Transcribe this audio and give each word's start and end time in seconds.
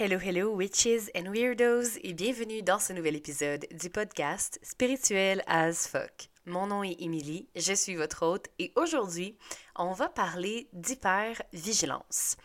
Hello, 0.00 0.16
hello, 0.16 0.54
witches 0.54 1.10
and 1.16 1.28
weirdos, 1.28 1.98
et 2.04 2.12
bienvenue 2.12 2.62
dans 2.62 2.78
ce 2.78 2.92
nouvel 2.92 3.16
épisode 3.16 3.66
du 3.72 3.90
podcast 3.90 4.60
Spirituel 4.62 5.42
as 5.48 5.88
fuck. 5.88 6.28
Mon 6.46 6.68
nom 6.68 6.84
est 6.84 6.94
Emily, 7.00 7.48
je 7.56 7.72
suis 7.72 7.96
votre 7.96 8.24
hôte, 8.24 8.46
et 8.60 8.72
aujourd'hui, 8.76 9.36
on 9.74 9.90
va 9.90 10.08
parler 10.08 10.68
d'hypervigilance. 10.72 12.36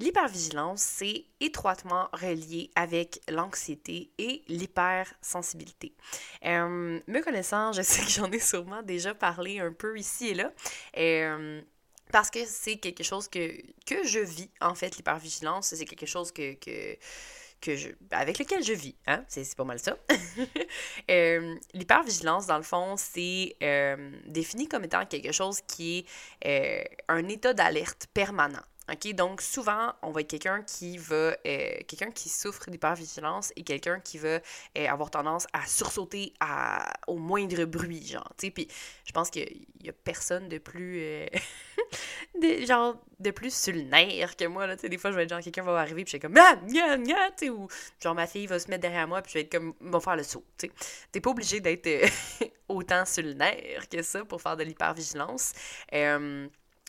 L'hypervigilance, 0.00 0.80
c'est 0.80 1.26
étroitement 1.38 2.08
relié 2.12 2.72
avec 2.74 3.20
l'anxiété 3.28 4.10
et 4.18 4.42
l'hypersensibilité. 4.48 5.94
Euh, 6.46 6.98
me 7.06 7.22
connaissant, 7.22 7.70
je 7.70 7.82
sais 7.82 8.02
que 8.02 8.10
j'en 8.10 8.32
ai 8.32 8.40
sûrement 8.40 8.82
déjà 8.82 9.14
parlé 9.14 9.60
un 9.60 9.72
peu 9.72 9.96
ici 9.96 10.30
et 10.30 10.34
là. 10.34 10.52
Euh, 10.96 11.62
parce 12.12 12.30
que 12.30 12.44
c'est 12.46 12.76
quelque 12.76 13.04
chose 13.04 13.28
que, 13.28 13.60
que 13.86 14.06
je 14.06 14.20
vis, 14.20 14.50
en 14.60 14.74
fait, 14.74 14.96
l'hypervigilance. 14.96 15.74
C'est 15.74 15.84
quelque 15.84 16.06
chose 16.06 16.32
que, 16.32 16.54
que, 16.54 16.96
que 17.60 17.76
je, 17.76 17.88
avec 18.10 18.38
lequel 18.38 18.62
je 18.62 18.72
vis. 18.72 18.94
Hein? 19.06 19.24
C'est 19.28 19.56
pas 19.56 19.64
mal 19.64 19.78
ça. 19.78 19.96
euh, 21.10 21.56
L'hypervigilance, 21.74 22.46
dans 22.46 22.56
le 22.56 22.62
fond, 22.62 22.96
c'est 22.96 23.56
euh, 23.62 24.12
défini 24.26 24.68
comme 24.68 24.84
étant 24.84 25.04
quelque 25.06 25.32
chose 25.32 25.60
qui 25.62 25.98
est 25.98 26.06
euh, 26.46 26.84
un 27.08 27.28
état 27.28 27.54
d'alerte 27.54 28.06
permanent. 28.12 28.62
OK? 28.90 29.12
Donc, 29.14 29.42
souvent, 29.42 29.92
on 30.02 30.10
va 30.10 30.20
être 30.22 30.30
quelqu'un 30.30 30.62
qui 30.62 30.98
va. 30.98 31.14
Euh, 31.14 31.34
quelqu'un 31.86 32.10
qui 32.10 32.28
souffre 32.28 32.70
d'hypervigilance 32.70 33.52
et 33.56 33.62
quelqu'un 33.62 34.00
qui 34.00 34.18
va 34.18 34.28
euh, 34.28 34.88
avoir 34.88 35.10
tendance 35.10 35.46
à 35.52 35.66
sursauter 35.66 36.32
à, 36.40 36.92
au 37.06 37.16
moindre 37.16 37.64
bruit, 37.64 38.06
genre. 38.06 38.28
Tu 38.38 38.46
sais, 38.46 38.50
puis 38.50 38.68
je 39.04 39.12
pense 39.12 39.30
qu'il 39.30 39.66
y 39.82 39.88
a 39.88 39.92
personne 39.92 40.48
de 40.48 40.58
plus. 40.58 41.00
Euh, 41.02 41.26
de, 42.40 42.64
genre, 42.64 42.96
de 43.20 43.30
plus 43.30 43.54
sur 43.54 43.74
le 43.74 43.82
nerf 43.82 44.36
que 44.36 44.46
moi, 44.46 44.66
là. 44.66 44.76
Tu 44.76 44.82
sais, 44.82 44.88
des 44.88 44.98
fois, 44.98 45.10
je 45.10 45.16
vais 45.16 45.24
être 45.24 45.30
genre, 45.30 45.40
quelqu'un 45.40 45.62
va 45.62 45.78
arriver, 45.78 46.04
puis 46.04 46.12
je 46.12 46.16
suis 46.16 46.20
comme. 46.20 46.36
Ah, 46.38 46.56
gna, 46.66 46.96
gna, 46.96 47.30
tu 47.32 47.46
sais, 47.46 47.50
ou 47.50 47.68
genre, 48.02 48.14
ma 48.14 48.26
fille 48.26 48.46
va 48.46 48.58
se 48.58 48.68
mettre 48.68 48.82
derrière 48.82 49.06
moi, 49.06 49.20
puis 49.22 49.32
je 49.32 49.38
vais 49.38 49.42
être 49.42 49.52
comme. 49.52 49.74
va 49.80 50.00
faire 50.00 50.16
le 50.16 50.22
saut, 50.22 50.44
tu 50.56 50.66
sais. 50.66 50.72
T'es 51.12 51.20
pas 51.20 51.30
obligé 51.30 51.60
d'être 51.60 51.88
autant 52.68 53.04
sur 53.04 53.22
le 53.22 53.34
nerf 53.34 53.88
que 53.88 54.02
ça 54.02 54.24
pour 54.24 54.40
faire 54.40 54.56
de 54.56 54.62
l'hypervigilance. 54.64 55.52
Euh, 55.92 56.48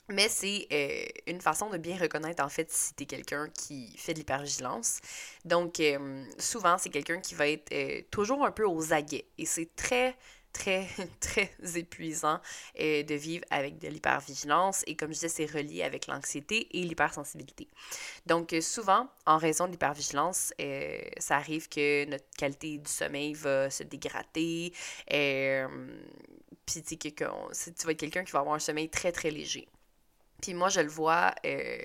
mais 0.10 0.28
c'est 0.28 0.68
euh, 0.72 1.06
une 1.28 1.40
façon 1.40 1.70
de 1.70 1.78
bien 1.78 1.98
reconnaître, 1.98 2.44
en 2.44 2.50
fait, 2.50 2.72
si 2.72 2.94
t'es 2.94 3.06
quelqu'un 3.06 3.48
qui 3.50 3.96
fait 3.98 4.14
de 4.14 4.20
l'hypervigilance. 4.20 5.00
Donc, 5.46 5.80
euh, 5.80 6.26
souvent, 6.40 6.78
c'est 6.78 6.90
quelqu'un 6.90 7.20
qui 7.20 7.36
va 7.36 7.48
être 7.48 7.72
euh, 7.72 8.02
toujours 8.12 8.46
un 8.46 8.52
peu 8.52 8.66
aux 8.66 8.92
aguets. 8.92 9.26
Et 9.38 9.46
c'est 9.46 9.70
très, 9.76 10.18
très, 10.52 10.88
très 11.20 11.52
épuisant 11.76 12.40
de 12.76 13.14
vivre 13.14 13.46
avec 13.52 13.78
de 13.78 13.88
l'hypervigilance. 13.88 14.84
Et 14.88 14.96
comme 14.96 15.10
je 15.10 15.20
disais, 15.20 15.30
c'est 15.30 15.46
relié 15.46 15.84
avec 15.84 16.08
l'anxiété 16.08 16.68
et 16.78 16.84
l'hypersensibilité. 16.84 17.68
Donc, 18.26 18.56
souvent, 18.62 19.08
en 19.28 19.38
raison 19.38 19.68
de 19.68 19.72
l'hypervigilance, 19.72 20.54
ça 21.20 21.36
arrive 21.38 21.70
que 21.70 22.06
notre 22.06 22.26
qualité 22.36 22.80
du 22.80 22.90
sommeil 22.92 23.34
va 23.34 23.70
se 23.70 23.84
dégrader. 23.84 24.74
Puis, 26.66 26.82
tu 26.84 26.98
vas 27.86 27.92
être 27.92 28.00
quelqu'un 28.00 28.24
qui 28.24 28.32
va 28.32 28.40
avoir 28.40 28.56
un 28.56 28.60
sommeil 28.60 28.90
très, 28.90 29.12
très 29.12 29.30
léger. 29.30 29.68
Puis 30.42 30.54
moi, 30.54 30.70
je 30.70 30.82
le 30.82 30.90
vois 30.90 31.34
euh, 31.46 31.78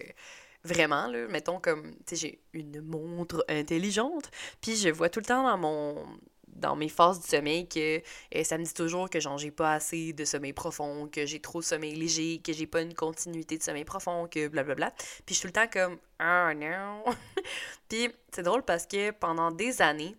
vraiment, 0.65 1.07
là, 1.07 1.27
mettons 1.29 1.61
comme, 1.61 1.95
tu 2.07 2.17
sais, 2.17 2.17
j'ai 2.17 2.41
une 2.53 2.81
montre 2.81 3.45
intelligente, 3.49 4.31
puis 4.61 4.77
je 4.77 4.89
vois 4.89 5.09
tout 5.09 5.21
le 5.21 5.27
temps 5.27 5.45
dans 5.45 5.59
mon 5.59 6.07
dans 6.55 6.77
mes 6.77 6.89
phases 6.89 7.21
du 7.21 7.27
sommeil 7.27 7.69
que 7.69 7.99
euh, 8.35 8.45
ça 8.45 8.59
me 8.59 8.65
dit 8.65 8.75
toujours 8.75 9.11
que 9.11 9.21
genre 9.21 9.39
j'ai 9.39 9.51
pas 9.51 9.73
assez 9.75 10.13
de 10.13 10.25
sommeil 10.25 10.53
profond, 10.53 11.09
que 11.09 11.27
j'ai 11.27 11.41
trop 11.41 11.61
de 11.61 11.65
sommeil 11.65 11.95
léger, 11.95 12.41
que 12.43 12.53
j'ai 12.53 12.67
pas 12.67 12.81
une 12.81 12.95
continuité 12.95 13.59
de 13.59 13.63
sommeil 13.63 13.85
profond, 13.85 14.29
que 14.29 14.49
blablabla. 14.49 14.93
Puis 15.27 15.35
je 15.35 15.41
suis 15.41 15.41
tout 15.43 15.49
le 15.49 15.53
temps 15.53 15.69
comme 15.71 15.99
ah 16.19 16.51
oh, 16.51 16.55
non. 16.55 17.05
puis 17.89 18.09
c'est 18.33 18.43
drôle 18.43 18.63
parce 18.63 18.87
que 18.87 19.11
pendant 19.11 19.51
des 19.51 19.83
années 19.83 20.17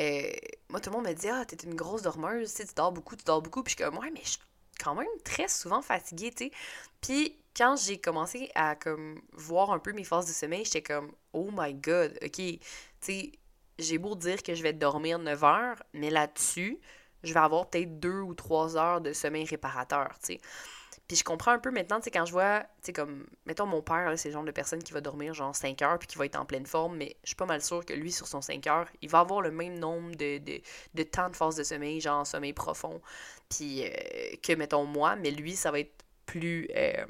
euh, 0.00 0.30
moi 0.68 0.80
tout 0.80 0.90
le 0.90 0.96
monde 0.96 1.06
me 1.06 1.14
dit 1.14 1.28
ah 1.28 1.44
t'es 1.46 1.56
une 1.56 1.74
grosse 1.74 2.02
dormeuse, 2.02 2.54
tu 2.54 2.64
dors 2.76 2.92
beaucoup, 2.92 3.16
tu 3.16 3.24
dors 3.24 3.42
beaucoup, 3.42 3.62
puis 3.62 3.72
je 3.72 3.76
suis 3.76 3.84
comme 3.84 3.98
ouais 3.98 4.10
mais 4.12 4.22
je 4.24 4.38
quand 4.82 4.94
même 4.94 5.06
très 5.24 5.48
souvent 5.48 5.82
fatiguée, 5.82 6.30
tu 6.30 6.46
sais. 6.46 6.52
Puis 7.00 7.38
quand 7.56 7.76
j'ai 7.76 8.00
commencé 8.00 8.50
à 8.54 8.74
comme 8.76 9.20
voir 9.32 9.70
un 9.72 9.78
peu 9.78 9.92
mes 9.92 10.04
phases 10.04 10.26
de 10.26 10.32
sommeil, 10.32 10.64
j'étais 10.64 10.82
comme 10.82 11.12
oh 11.32 11.50
my 11.52 11.74
god, 11.74 12.18
OK, 12.22 12.36
tu 12.36 12.58
sais, 13.00 13.32
j'ai 13.78 13.98
beau 13.98 14.14
dire 14.14 14.42
que 14.42 14.54
je 14.54 14.62
vais 14.62 14.72
dormir 14.72 15.18
9 15.18 15.44
heures, 15.44 15.82
mais 15.92 16.10
là-dessus, 16.10 16.80
je 17.24 17.32
vais 17.34 17.40
avoir 17.40 17.68
peut-être 17.68 18.00
2 18.00 18.20
ou 18.20 18.34
3 18.34 18.76
heures 18.76 19.00
de 19.00 19.12
sommeil 19.12 19.44
réparateur, 19.44 20.14
tu 20.20 20.34
sais. 20.34 20.40
Puis 21.08 21.16
je 21.16 21.24
comprends 21.24 21.52
un 21.52 21.58
peu 21.58 21.70
maintenant, 21.70 21.98
tu 21.98 22.04
sais, 22.04 22.10
quand 22.10 22.24
je 22.24 22.32
vois, 22.32 22.60
tu 22.60 22.66
sais, 22.82 22.92
comme, 22.92 23.26
mettons 23.44 23.66
mon 23.66 23.82
père, 23.82 24.12
c'est 24.16 24.28
le 24.28 24.32
genre 24.32 24.44
de 24.44 24.50
personne 24.50 24.82
qui 24.82 24.92
va 24.92 25.00
dormir 25.00 25.34
genre 25.34 25.54
5 25.54 25.80
heures 25.82 25.98
puis 25.98 26.08
qui 26.08 26.16
va 26.16 26.26
être 26.26 26.36
en 26.36 26.44
pleine 26.44 26.66
forme, 26.66 26.96
mais 26.96 27.16
je 27.22 27.30
suis 27.30 27.36
pas 27.36 27.46
mal 27.46 27.60
sûre 27.62 27.84
que 27.84 27.92
lui, 27.92 28.12
sur 28.12 28.26
son 28.26 28.40
5 28.40 28.66
heures, 28.66 28.88
il 29.02 29.10
va 29.10 29.20
avoir 29.20 29.42
le 29.42 29.50
même 29.50 29.78
nombre 29.78 30.14
de, 30.16 30.38
de, 30.38 31.02
temps 31.02 31.28
de 31.28 31.36
phase 31.36 31.56
de 31.56 31.64
sommeil, 31.64 32.00
genre 32.00 32.26
sommeil 32.26 32.52
profond, 32.52 33.00
puis 33.48 33.84
euh, 33.84 33.90
que, 34.42 34.54
mettons, 34.54 34.84
moi, 34.84 35.16
mais 35.16 35.30
lui, 35.30 35.56
ça 35.56 35.70
va 35.70 35.80
être 35.80 36.04
plus... 36.26 36.68
Euh, 36.74 37.04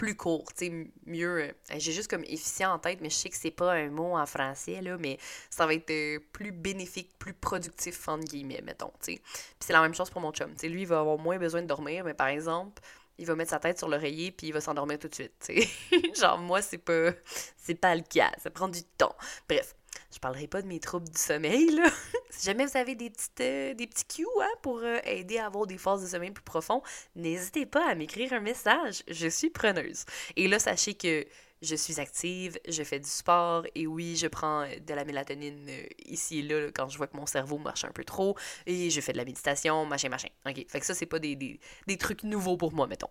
plus 0.00 0.16
court, 0.16 0.50
tu 0.56 0.66
sais, 0.66 0.90
mieux. 1.04 1.42
Euh, 1.42 1.52
j'ai 1.76 1.92
juste 1.92 2.08
comme 2.08 2.24
efficient 2.24 2.72
en 2.72 2.78
tête, 2.78 3.02
mais 3.02 3.10
je 3.10 3.16
sais 3.16 3.28
que 3.28 3.36
c'est 3.36 3.50
pas 3.50 3.74
un 3.74 3.90
mot 3.90 4.16
en 4.16 4.24
français, 4.24 4.80
là, 4.80 4.96
mais 4.98 5.18
ça 5.50 5.66
va 5.66 5.74
être 5.74 6.18
plus 6.32 6.52
bénéfique, 6.52 7.10
plus 7.18 7.34
productif, 7.34 8.08
entre 8.08 8.24
guillemets, 8.24 8.62
mettons, 8.64 8.92
tu 9.02 9.12
sais. 9.12 9.20
Puis 9.22 9.66
c'est 9.66 9.74
la 9.74 9.82
même 9.82 9.94
chose 9.94 10.08
pour 10.08 10.22
mon 10.22 10.32
chum, 10.32 10.50
tu 10.52 10.60
sais, 10.60 10.68
lui, 10.70 10.82
il 10.82 10.86
va 10.86 11.00
avoir 11.00 11.18
moins 11.18 11.36
besoin 11.36 11.60
de 11.60 11.66
dormir, 11.66 12.02
mais 12.04 12.14
par 12.14 12.28
exemple, 12.28 12.80
il 13.18 13.26
va 13.26 13.34
mettre 13.34 13.50
sa 13.50 13.58
tête 13.58 13.76
sur 13.76 13.90
l'oreiller 13.90 14.32
puis 14.32 14.46
il 14.46 14.54
va 14.54 14.62
s'endormir 14.62 14.98
tout 14.98 15.08
de 15.08 15.14
suite, 15.14 15.34
tu 15.38 15.60
sais. 15.60 16.14
Genre, 16.18 16.38
moi, 16.38 16.62
c'est 16.62 16.78
pas, 16.78 17.10
c'est 17.58 17.74
pas 17.74 17.94
le 17.94 18.00
cas, 18.00 18.32
ça 18.38 18.48
prend 18.48 18.68
du 18.68 18.82
temps. 18.82 19.14
Bref, 19.50 19.74
je 20.12 20.18
parlerai 20.18 20.46
pas 20.46 20.62
de 20.62 20.66
mes 20.66 20.80
troubles 20.80 21.08
du 21.08 21.20
sommeil, 21.20 21.70
là. 21.70 21.88
si 22.30 22.46
jamais 22.46 22.66
vous 22.66 22.76
avez 22.76 22.94
des, 22.94 23.10
petites, 23.10 23.40
euh, 23.40 23.74
des 23.74 23.86
petits 23.86 24.04
cues 24.04 24.26
hein, 24.40 24.48
pour 24.62 24.78
euh, 24.78 24.98
aider 25.04 25.38
à 25.38 25.46
avoir 25.46 25.66
des 25.66 25.78
phases 25.78 26.02
de 26.02 26.06
sommeil 26.06 26.30
plus 26.30 26.42
profondes, 26.42 26.82
n'hésitez 27.14 27.66
pas 27.66 27.88
à 27.88 27.94
m'écrire 27.94 28.32
un 28.32 28.40
message. 28.40 29.02
Je 29.08 29.28
suis 29.28 29.50
preneuse. 29.50 30.04
Et 30.36 30.48
là, 30.48 30.58
sachez 30.58 30.94
que 30.94 31.26
je 31.62 31.74
suis 31.74 32.00
active, 32.00 32.58
je 32.66 32.82
fais 32.82 32.98
du 32.98 33.08
sport 33.08 33.66
et 33.74 33.86
oui, 33.86 34.16
je 34.16 34.26
prends 34.26 34.62
euh, 34.62 34.78
de 34.84 34.94
la 34.94 35.04
mélatonine 35.04 35.68
ici 36.06 36.38
et 36.38 36.42
là, 36.42 36.70
quand 36.74 36.88
je 36.88 36.96
vois 36.96 37.06
que 37.06 37.16
mon 37.16 37.26
cerveau 37.26 37.58
marche 37.58 37.84
un 37.84 37.92
peu 37.92 38.04
trop 38.04 38.36
et 38.66 38.90
je 38.90 39.00
fais 39.00 39.12
de 39.12 39.18
la 39.18 39.24
méditation, 39.24 39.84
machin, 39.86 40.08
machin. 40.08 40.28
OK. 40.46 40.64
Fait 40.68 40.80
que 40.80 40.86
ça, 40.86 40.94
c'est 40.94 41.06
pas 41.06 41.18
des, 41.18 41.36
des, 41.36 41.60
des 41.86 41.96
trucs 41.96 42.24
nouveaux 42.24 42.56
pour 42.56 42.72
moi, 42.72 42.86
mettons. 42.86 43.10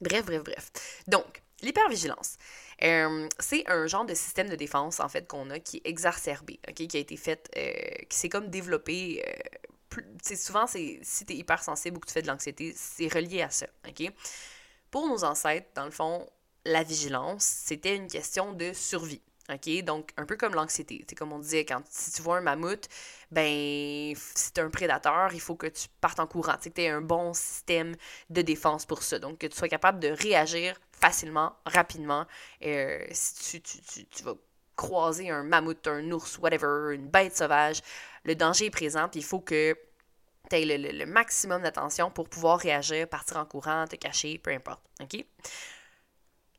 Bref, 0.00 0.24
bref, 0.24 0.42
bref. 0.42 0.70
Donc, 1.06 1.42
l'hypervigilance. 1.62 2.36
C'est 2.80 3.64
un 3.68 3.86
genre 3.86 4.04
de 4.04 4.14
système 4.14 4.48
de 4.48 4.56
défense, 4.56 5.00
en 5.00 5.08
fait, 5.08 5.26
qu'on 5.26 5.50
a 5.50 5.58
qui 5.58 5.78
est 5.78 5.88
exacerbé, 5.88 6.58
qui 6.74 6.96
a 6.96 7.00
été 7.00 7.16
fait, 7.16 7.50
euh, 7.56 8.04
qui 8.08 8.18
s'est 8.18 8.28
comme 8.28 8.48
développé. 8.48 9.24
Euh, 9.26 10.00
souvent, 10.36 10.66
si 10.66 11.00
tu 11.26 11.32
es 11.32 11.36
hypersensible 11.36 11.96
ou 11.96 12.00
que 12.00 12.06
tu 12.06 12.12
fais 12.14 12.22
de 12.22 12.26
l'anxiété, 12.26 12.72
c'est 12.76 13.12
relié 13.12 13.42
à 13.42 13.50
ça? 13.50 13.66
Pour 14.90 15.08
nos 15.08 15.24
ancêtres, 15.24 15.68
dans 15.74 15.84
le 15.84 15.90
fond, 15.90 16.28
la 16.64 16.82
vigilance, 16.82 17.44
c'était 17.44 17.96
une 17.96 18.08
question 18.08 18.52
de 18.52 18.72
survie. 18.72 19.22
OK? 19.50 19.82
Donc, 19.84 20.10
un 20.16 20.24
peu 20.24 20.36
comme 20.36 20.54
l'anxiété. 20.54 21.04
C'est 21.08 21.16
comme 21.16 21.32
on 21.32 21.38
disait, 21.38 21.64
quand 21.64 21.82
si 21.88 22.12
tu 22.12 22.22
vois 22.22 22.38
un 22.38 22.40
mammouth, 22.40 22.88
ben, 23.30 24.14
si 24.14 24.52
tu 24.52 24.60
un 24.60 24.70
prédateur, 24.70 25.32
il 25.32 25.40
faut 25.40 25.56
que 25.56 25.66
tu 25.66 25.88
partes 26.00 26.20
en 26.20 26.26
courant. 26.26 26.56
Tu 26.60 26.70
que 26.70 26.80
tu 26.80 26.86
un 26.86 27.00
bon 27.00 27.34
système 27.34 27.94
de 28.30 28.42
défense 28.42 28.86
pour 28.86 29.02
ça. 29.02 29.18
Donc, 29.18 29.38
que 29.38 29.46
tu 29.46 29.56
sois 29.56 29.68
capable 29.68 29.98
de 30.00 30.08
réagir 30.08 30.76
facilement, 30.92 31.52
rapidement. 31.66 32.26
Euh, 32.64 33.04
si 33.10 33.60
tu, 33.60 33.82
tu, 33.82 34.06
tu, 34.06 34.22
vas 34.22 34.34
croiser 34.76 35.30
un 35.30 35.42
mammouth, 35.42 35.86
un 35.86 36.10
ours, 36.12 36.38
whatever, 36.38 36.94
une 36.94 37.08
bête 37.08 37.36
sauvage, 37.36 37.82
le 38.24 38.34
danger 38.34 38.66
est 38.66 38.70
présent, 38.70 39.08
puis 39.08 39.20
il 39.20 39.24
faut 39.24 39.40
que 39.40 39.76
tu 40.50 40.56
aies 40.56 40.78
le, 40.78 40.92
le, 40.92 41.06
maximum 41.06 41.62
d'attention 41.62 42.10
pour 42.10 42.28
pouvoir 42.28 42.58
réagir, 42.58 43.08
partir 43.08 43.36
en 43.36 43.44
courant, 43.44 43.86
te 43.86 43.96
cacher, 43.96 44.38
peu 44.38 44.50
importe. 44.50 44.82
OK? 45.00 45.24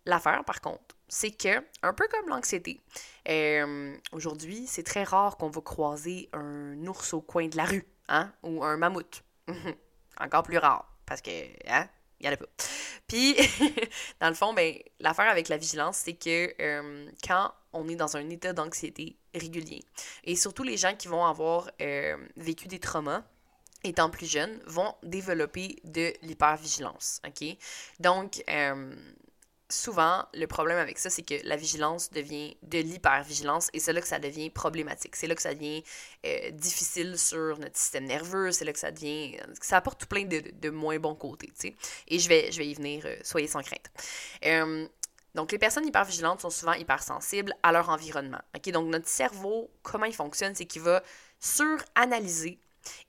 L'affaire, 0.06 0.44
par 0.44 0.62
contre, 0.62 0.96
c'est 1.08 1.32
que, 1.32 1.64
un 1.82 1.94
peu 1.94 2.08
comme 2.10 2.30
l'anxiété, 2.30 2.82
euh, 3.30 3.96
aujourd'hui, 4.12 4.66
c'est 4.68 4.84
très 4.84 5.04
rare 5.04 5.38
qu'on 5.38 5.50
va 5.50 5.62
croiser 5.62 6.30
un 6.34 6.76
ours 6.88 7.14
au 7.14 7.22
coin 7.22 7.48
de 7.48 7.56
la 7.56 7.66
rue, 7.66 7.86
hein, 8.10 8.32
ou 8.44 8.64
un 8.64 8.78
mammouth. 8.78 9.24
Encore 10.20 10.44
plus 10.44 10.58
rare, 10.58 10.92
parce 11.06 11.22
que, 11.22 11.32
hein, 11.68 11.88
il 12.20 12.26
y 12.26 12.30
en 12.30 12.34
a 12.34 12.38
pas. 12.38 12.46
Puis, 13.08 13.36
dans 14.20 14.30
le 14.30 14.34
fond, 14.34 14.54
ben, 14.54 14.76
l'affaire 15.00 15.30
avec 15.30 15.50
la 15.50 15.58
vigilance, 15.58 15.98
c'est 15.98 16.14
que 16.14 16.54
euh, 16.62 17.10
quand 17.26 17.54
on 17.74 17.88
est 17.88 17.96
dans 17.96 18.18
un 18.18 18.30
état 18.30 18.54
d'anxiété 18.54 19.18
régulier, 19.34 19.84
et 20.24 20.36
surtout 20.36 20.64
les 20.64 20.78
gens 20.78 20.96
qui 20.96 21.08
vont 21.08 21.26
avoir 21.26 21.70
euh, 21.82 22.18
vécu 22.38 22.68
des 22.68 22.80
traumas, 22.80 23.24
étant 23.84 24.10
plus 24.10 24.30
jeunes, 24.30 24.60
vont 24.66 24.96
développer 25.04 25.80
de 25.84 26.14
l'hypervigilance, 26.22 27.22
OK? 27.28 27.58
Donc, 28.00 28.42
souvent, 29.74 30.26
le 30.34 30.46
problème 30.46 30.78
avec 30.78 31.00
ça, 31.00 31.10
c'est 31.10 31.24
que 31.24 31.36
la 31.44 31.56
vigilance 31.56 32.12
devient 32.12 32.56
de 32.64 32.80
l'hypervigilance 32.80 33.70
et 33.74 33.80
c'est 33.80 33.94
là 33.94 34.02
que 34.02 34.08
ça 34.08 34.20
devient 34.20 34.50
problématique. 34.50 35.16
C'est 35.16 35.28
là 35.28 35.36
que 35.36 35.42
ça 35.42 35.54
devient 35.54 35.84
euh, 36.26 36.52
difficile 36.52 37.18
sur 37.18 37.58
notre 37.60 37.78
système 37.78 38.06
nerveux, 38.06 38.52
c'est 38.52 38.66
là 38.66 38.74
que 38.74 38.80
ça 38.80 38.92
devient. 38.92 39.38
Ça 39.62 39.78
apporte 39.78 40.00
tout 40.00 40.08
plein 40.08 40.26
de, 40.26 40.70
moins 40.70 41.00
bons 41.00 41.16
côtés, 41.16 41.48
tu 41.48 41.70
sais. 41.70 41.76
Et 42.08 42.20
je 42.20 42.30
vais, 42.30 42.52
je 42.52 42.60
vais 42.60 42.68
y 42.68 42.74
venir, 42.74 43.04
euh, 43.06 43.16
soyez 43.24 43.48
sans 43.48 43.62
crainte. 43.62 43.90
Euh, 44.46 44.88
Donc, 45.36 45.52
les 45.52 45.60
personnes 45.60 45.86
hypervigilantes 45.86 46.42
sont 46.42 46.50
souvent 46.50 46.74
hypersensibles 46.74 47.54
à 47.64 47.72
leur 47.72 47.90
environnement. 47.90 48.42
OK? 48.56 48.72
Donc, 48.72 48.88
notre 48.90 49.08
cerveau, 49.08 49.72
comment 49.82 50.06
il 50.06 50.16
fonctionne, 50.16 50.54
c'est 50.56 50.66
qu'il 50.66 50.84
va 50.84 51.04
suranalyser 51.40 52.60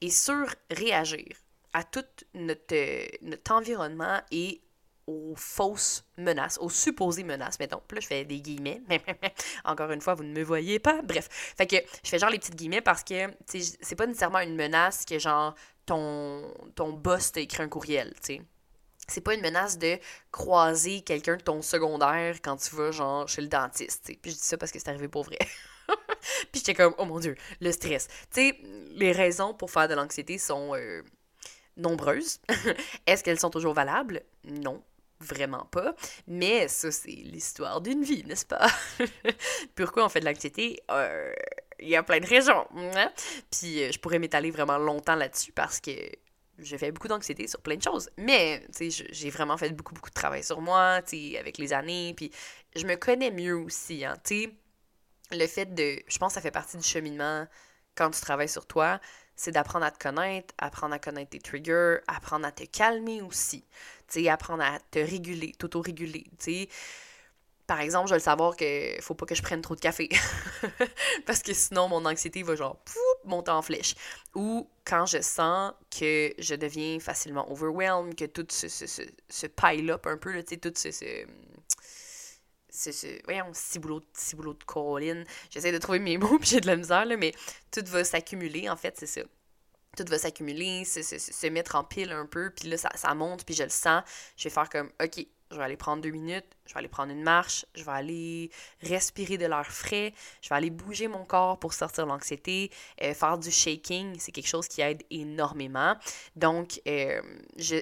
et 0.00 0.11
surréagir 0.11 1.37
à 1.75 1.84
tout 1.84 2.05
notre, 2.34 2.75
notre 3.22 3.52
environnement 3.52 4.20
et 4.31 4.61
aux 5.06 5.34
fausses 5.36 6.04
menaces, 6.16 6.58
aux 6.58 6.70
supposées 6.70 7.24
menaces, 7.24 7.58
mettons. 7.58 7.82
Puis 7.86 7.96
là, 7.96 8.00
je 8.00 8.06
fais 8.06 8.24
des 8.24 8.40
guillemets. 8.40 8.82
Encore 9.64 9.90
une 9.90 10.00
fois, 10.00 10.14
vous 10.14 10.24
ne 10.24 10.32
me 10.32 10.42
voyez 10.42 10.78
pas. 10.78 11.02
Bref. 11.02 11.28
Fait 11.56 11.66
que 11.66 11.76
je 12.02 12.08
fais 12.08 12.18
genre 12.18 12.30
les 12.30 12.38
petites 12.38 12.56
guillemets 12.56 12.80
parce 12.80 13.04
que 13.04 13.30
c'est 13.46 13.96
pas 13.96 14.06
nécessairement 14.06 14.40
une 14.40 14.56
menace 14.56 15.04
que 15.04 15.18
genre 15.18 15.54
ton, 15.86 16.42
ton 16.74 16.92
boss 16.92 17.32
t'a 17.32 17.40
écrit 17.40 17.62
un 17.62 17.68
courriel, 17.68 18.14
tu 18.14 18.36
sais. 18.36 18.42
C'est 19.06 19.20
pas 19.20 19.34
une 19.34 19.42
menace 19.42 19.78
de 19.78 19.98
croiser 20.32 21.02
quelqu'un 21.02 21.36
de 21.36 21.42
ton 21.42 21.60
secondaire 21.60 22.36
quand 22.42 22.56
tu 22.56 22.74
vas 22.74 22.90
genre 22.90 23.28
chez 23.28 23.42
le 23.42 23.48
dentiste, 23.48 24.10
Puis 24.22 24.32
je 24.32 24.36
dis 24.36 24.42
ça 24.42 24.56
parce 24.56 24.72
que 24.72 24.78
c'est 24.78 24.88
arrivé 24.88 25.08
pour 25.08 25.24
vrai. 25.24 25.38
Puis 26.50 26.60
j'étais 26.60 26.72
comme, 26.72 26.94
oh 26.96 27.04
mon 27.04 27.18
dieu, 27.18 27.36
le 27.60 27.70
stress. 27.70 28.08
Tu 28.32 28.48
sais, 28.48 28.58
les 28.92 29.12
raisons 29.12 29.52
pour 29.52 29.70
faire 29.70 29.88
de 29.88 29.94
l'anxiété 29.94 30.38
sont 30.38 30.74
euh, 30.74 31.02
nombreuses. 31.76 32.40
Est-ce 33.06 33.22
qu'elles 33.22 33.40
sont 33.40 33.50
toujours 33.50 33.74
valables? 33.74 34.22
Non 34.44 34.82
vraiment 35.25 35.67
pas. 35.71 35.94
Mais 36.26 36.69
ça, 36.69 36.91
c'est 36.91 37.11
l'histoire 37.11 37.81
d'une 37.81 38.03
vie, 38.03 38.25
n'est-ce 38.25 38.47
pas? 38.47 38.67
Pourquoi 39.75 40.05
on 40.05 40.09
fait 40.09 40.21
de 40.21 40.26
l'anxiété? 40.26 40.81
Euh, 40.91 41.32
il 41.81 41.88
y 41.88 41.97
a 41.97 42.03
plein 42.03 42.21
de 42.21 42.26
raisons. 42.26 42.67
Hein? 42.76 43.12
Puis 43.50 43.82
euh, 43.82 43.93
je 43.93 43.99
pourrais 43.99 44.19
m'étaler 44.19 44.50
vraiment 44.50 44.79
longtemps 44.79 45.17
là-dessus 45.17 45.53
parce 45.53 45.81
que 45.81 45.91
j'ai 46.59 46.79
fait 46.79 46.93
beaucoup 46.93 47.09
d'anxiété 47.09 47.49
sur 47.49 47.61
plein 47.61 47.76
de 47.76 47.82
choses. 47.82 48.11
Mais, 48.17 48.65
j'ai 48.79 49.31
vraiment 49.31 49.56
fait 49.56 49.71
beaucoup, 49.71 49.94
beaucoup 49.94 50.11
de 50.11 50.15
travail 50.15 50.44
sur 50.44 50.61
moi, 50.61 51.00
avec 51.38 51.59
les 51.59 51.73
années. 51.73 52.15
Puis 52.17 52.31
je 52.76 52.87
me 52.87 52.97
connais 52.97 53.31
mieux 53.31 53.56
aussi, 53.56 54.05
hein? 54.05 54.15
Le 55.32 55.47
fait 55.47 55.75
de... 55.75 55.99
Je 56.06 56.19
pense 56.19 56.32
que 56.32 56.35
ça 56.35 56.41
fait 56.41 56.50
partie 56.50 56.76
du 56.76 56.85
cheminement 56.85 57.47
quand 57.97 58.11
tu 58.11 58.21
travailles 58.21 58.49
sur 58.49 58.67
toi 58.67 59.00
c'est 59.36 59.50
d'apprendre 59.50 59.84
à 59.84 59.90
te 59.90 59.98
connaître, 59.98 60.54
apprendre 60.58 60.94
à 60.94 60.98
connaître 60.98 61.31
tes 61.31 61.40
triggers, 61.40 61.98
apprendre 62.06 62.46
à 62.46 62.52
te 62.52 62.64
calmer 62.64 63.22
aussi, 63.22 63.64
tu 64.08 64.26
apprendre 64.28 64.62
à 64.62 64.78
te 64.90 64.98
réguler, 64.98 65.52
t'auto-réguler, 65.58 66.25
tu. 66.38 66.66
Par 67.66 67.81
exemple, 67.81 68.08
je 68.08 68.12
veux 68.12 68.19
le 68.19 68.22
savoir 68.22 68.56
que 68.56 69.00
faut 69.00 69.14
pas 69.14 69.25
que 69.25 69.34
je 69.34 69.42
prenne 69.42 69.62
trop 69.62 69.75
de 69.75 69.81
café. 69.81 70.10
Parce 71.26 71.42
que 71.42 71.54
sinon, 71.54 71.88
mon 71.88 72.04
anxiété 72.04 72.42
va 72.42 72.56
genre 72.56 72.76
pouf, 72.84 73.25
monter 73.25 73.52
en 73.52 73.62
flèche. 73.62 73.94
Ou 74.34 74.69
quand 74.84 75.06
je 75.06 75.22
sens 75.22 75.72
que 75.90 76.34
je 76.38 76.54
deviens 76.56 77.00
facilement 77.00 77.50
overwhelmed, 77.50 78.16
que 78.16 78.26
tout 78.26 78.46
se, 78.50 78.69
se, 78.69 78.84
se, 78.87 79.46
pile 79.46 79.90
up 79.90 80.06
un 80.06 80.19
peu, 80.19 80.34
sais, 80.46 80.58
tout 80.58 80.75
ce, 80.76 80.90
ce, 80.90 81.25
voyons, 83.25 83.50
ciboulot, 83.53 84.03
boulot 84.35 84.55
de 84.55 84.65
colline. 84.65 85.25
J'essaie 85.50 85.73
de 85.73 85.79
trouver 85.79 85.99
mes 85.99 86.19
mots, 86.19 86.38
puis 86.38 86.50
j'ai 86.50 86.61
de 86.61 86.67
la 86.67 86.76
misère, 86.76 87.05
là, 87.05 87.17
mais 87.17 87.32
tout 87.71 87.85
va 87.87 88.05
s'accumuler, 88.05 88.69
en 88.69 88.76
fait, 88.76 88.94
c'est 88.99 89.06
ça. 89.06 89.23
Tout 89.97 90.05
va 90.09 90.19
s'accumuler, 90.19 90.85
se, 90.85 91.03
se, 91.03 91.47
mettre 91.47 91.76
en 91.76 91.85
pile 91.85 92.11
un 92.11 92.26
peu, 92.26 92.50
puis 92.50 92.69
là, 92.69 92.76
ça, 92.76 92.91
ça 92.97 93.15
monte, 93.15 93.44
puis 93.44 93.55
je 93.55 93.62
le 93.62 93.69
sens. 93.69 94.03
Je 94.37 94.44
vais 94.44 94.50
faire 94.50 94.69
comme, 94.69 94.91
OK, 95.00 95.25
je 95.55 95.56
vais 95.56 95.65
aller 95.65 95.76
prendre 95.76 96.03
deux 96.03 96.11
minutes, 96.11 96.47
je 96.67 96.75
vais 96.75 96.79
aller 96.79 96.88
prendre 96.88 97.12
une 97.12 97.23
marche, 97.23 97.65
je 97.75 97.85
vais 97.85 97.93
aller 97.93 98.50
respirer 98.82 99.38
de 99.38 99.47
l'air 99.47 99.71
frais, 99.71 100.12
je 100.43 100.49
vais 100.49 100.56
aller 100.56 100.71
bouger 100.71 101.06
mon 101.06 101.25
corps 101.25 101.59
pour 101.59 101.75
sortir 101.75 102.06
l'anxiété, 102.06 102.71
euh, 103.03 103.15
faire 103.15 103.38
du 103.38 103.50
shaking, 103.50 104.19
c'est 104.19 104.32
quelque 104.32 104.49
chose 104.49 104.67
qui 104.67 104.81
aide 104.81 105.03
énormément. 105.11 105.94
Donc, 106.35 106.81
euh, 106.88 107.23
je, 107.56 107.76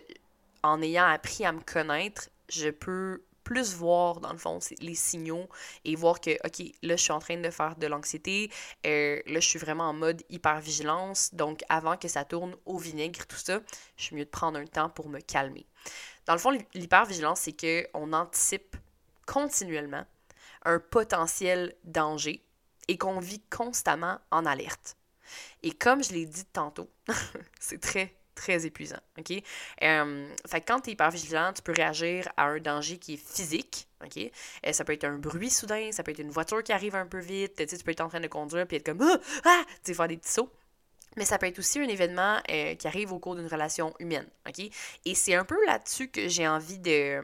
en 0.62 0.83
ayant 0.83 1.06
appris 1.06 1.47
à 1.47 1.53
me 1.53 1.61
connaître, 1.61 2.29
je 2.49 2.69
peux 2.69 3.23
plus 3.44 3.75
voir, 3.75 4.21
dans 4.21 4.33
le 4.33 4.39
fond, 4.39 4.59
les 4.81 4.94
signaux 4.94 5.49
et 5.85 5.94
voir 5.97 6.21
que, 6.21 6.31
OK, 6.44 6.73
là, 6.83 6.97
je 6.97 7.03
suis 7.03 7.12
en 7.12 7.19
train 7.19 7.37
de 7.37 7.50
faire 7.50 7.77
de 7.77 7.87
l'anxiété, 7.87 8.50
euh, 8.87 9.21
là, 9.27 9.41
je 9.41 9.49
suis 9.49 9.59
vraiment 9.59 9.85
en 9.85 9.93
mode 9.93 10.23
hyper-vigilance, 10.31 11.35
donc 11.35 11.62
avant 11.69 11.97
que 11.97 12.09
ça 12.09 12.25
tourne 12.25 12.56
au 12.67 12.79
vinaigre, 12.79 13.27
tout 13.27 13.37
ça, 13.37 13.61
je 13.97 14.05
suis 14.05 14.17
mieux 14.17 14.25
de 14.25 14.31
prendre 14.31 14.59
un 14.59 14.67
temps 14.67 14.89
pour 14.89 15.09
me 15.09 15.21
calmer. 15.21 15.67
Dans 16.27 16.35
le 16.35 16.39
fond, 16.39 16.50
l'hyper-vigilance, 16.75 17.41
c'est 17.41 17.56
qu'on 17.56 18.12
anticipe 18.12 18.77
continuellement 19.27 20.06
un 20.65 20.79
potentiel 20.79 21.75
danger 21.85 22.44
et 22.89 22.99
qu'on 22.99 23.19
vit 23.19 23.43
constamment 23.50 24.19
en 24.31 24.47
alerte. 24.47 24.97
Et 25.62 25.73
comme 25.73 26.03
je 26.03 26.12
l'ai 26.12 26.27
dit 26.27 26.44
tantôt, 26.44 26.91
c'est 27.61 27.81
très 27.81 28.15
très 28.43 28.67
épuisant, 28.67 28.99
OK? 29.19 29.41
Euh, 29.83 30.29
fait 30.49 30.61
quand 30.62 30.81
tu 30.81 30.91
es 30.91 30.93
hyper 30.94 31.11
vigilant, 31.11 31.53
tu 31.53 31.62
peux 31.62 31.73
réagir 31.73 32.29
à 32.37 32.47
un 32.47 32.59
danger 32.59 32.99
qui 32.99 33.15
est 33.15 33.17
physique, 33.17 33.87
OK? 34.05 34.19
Euh, 34.67 34.73
ça 34.73 34.85
peut 34.85 34.93
être 34.93 35.05
un 35.05 35.17
bruit 35.17 35.50
soudain, 35.50 35.93
ça 35.93 36.03
peut 36.03 36.11
être 36.11 36.19
une 36.19 36.31
voiture 36.31 36.62
qui 36.65 36.73
arrive 36.73 36.97
un 36.97 37.06
peu 37.06 37.21
vite, 37.21 37.65
tu 37.65 37.85
peux 37.85 37.93
être 37.93 38.00
en 38.00 38.09
train 38.09 38.19
de 38.21 38.27
conduire 38.27 38.67
puis 38.67 38.79
être 38.79 38.87
comme 38.87 39.03
ah! 39.03 39.19
ah! 39.44 39.62
Tu 39.85 39.94
faire 39.94 40.09
des 40.09 40.17
petits 40.17 40.33
sauts. 40.33 40.50
Mais 41.17 41.25
ça 41.25 41.39
peut 41.39 41.47
être 41.47 41.61
aussi 41.61 41.79
un 41.79 41.89
événement 41.89 42.39
euh, 42.50 42.75
qui 42.75 42.87
arrive 42.89 43.12
au 43.12 43.21
cours 43.21 43.37
d'une 43.37 43.47
relation 43.47 43.94
humaine, 44.00 44.27
OK? 44.49 44.59
Et 45.05 45.15
c'est 45.15 45.35
un 45.35 45.44
peu 45.44 45.65
là-dessus 45.67 46.09
que 46.09 46.27
j'ai 46.29 46.49
envie 46.49 46.79
de 46.79 47.23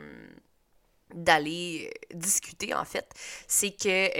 d'aller 1.15 1.91
discuter 2.13 2.75
en 2.75 2.85
fait, 2.85 3.11
c'est 3.47 3.71
que 3.71 4.11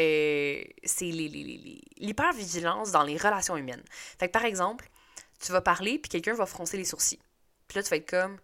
c'est 0.85 1.05
l'hypervigilance 1.05 2.93
dans 2.93 3.03
les 3.03 3.19
relations 3.19 3.59
humaines. 3.59 3.83
Fait 4.19 4.29
que 4.29 4.33
par 4.33 4.47
exemple, 4.47 4.89
tu 5.39 5.53
vas 5.53 5.61
parler, 5.61 5.99
puis 5.99 6.09
quelqu'un 6.09 6.35
va 6.35 6.47
froncer 6.47 6.77
les 6.77 6.85
sourcils. 6.85 7.21
Puis 7.69 7.77
là, 7.77 7.83
tu 7.83 7.91
vas 7.91 7.97
être 7.97 8.09
comme. 8.09 8.39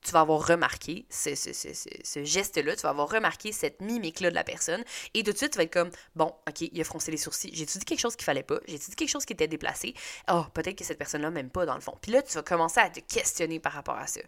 Tu 0.00 0.12
vas 0.12 0.20
avoir 0.20 0.46
remarqué 0.46 1.06
ce, 1.10 1.34
ce, 1.34 2.24
geste-là, 2.24 2.76
tu 2.76 2.82
vas 2.82 2.90
avoir 2.90 3.10
remarqué 3.10 3.50
cette 3.50 3.80
mimique-là 3.80 4.30
de 4.30 4.34
la 4.34 4.44
personne, 4.44 4.84
et 5.12 5.24
tout 5.24 5.32
de 5.32 5.36
suite, 5.36 5.52
tu 5.52 5.56
vas 5.56 5.64
être 5.64 5.72
comme 5.72 5.90
Bon, 6.14 6.32
ok, 6.48 6.60
il 6.60 6.80
a 6.80 6.84
froncé 6.84 7.10
les 7.10 7.16
sourcils. 7.16 7.50
J'ai-tu 7.52 7.78
dit 7.78 7.84
quelque 7.84 8.00
chose 8.00 8.14
qu'il 8.14 8.24
fallait 8.24 8.44
pas? 8.44 8.60
J'ai-tu 8.68 8.90
dit 8.90 8.96
quelque 8.96 9.08
chose 9.08 9.24
qui 9.24 9.32
était 9.32 9.48
déplacé? 9.48 9.94
Oh, 10.30 10.44
peut-être 10.54 10.76
que 10.76 10.84
cette 10.84 10.98
personne-là 10.98 11.30
m'aime 11.30 11.50
pas, 11.50 11.66
dans 11.66 11.74
le 11.74 11.80
fond. 11.80 11.98
Puis 12.00 12.12
là, 12.12 12.22
tu 12.22 12.32
vas 12.34 12.42
commencer 12.42 12.78
à 12.78 12.90
te 12.90 13.00
questionner 13.00 13.58
par 13.58 13.72
rapport 13.72 13.96
à 13.96 14.06
ça. 14.06 14.20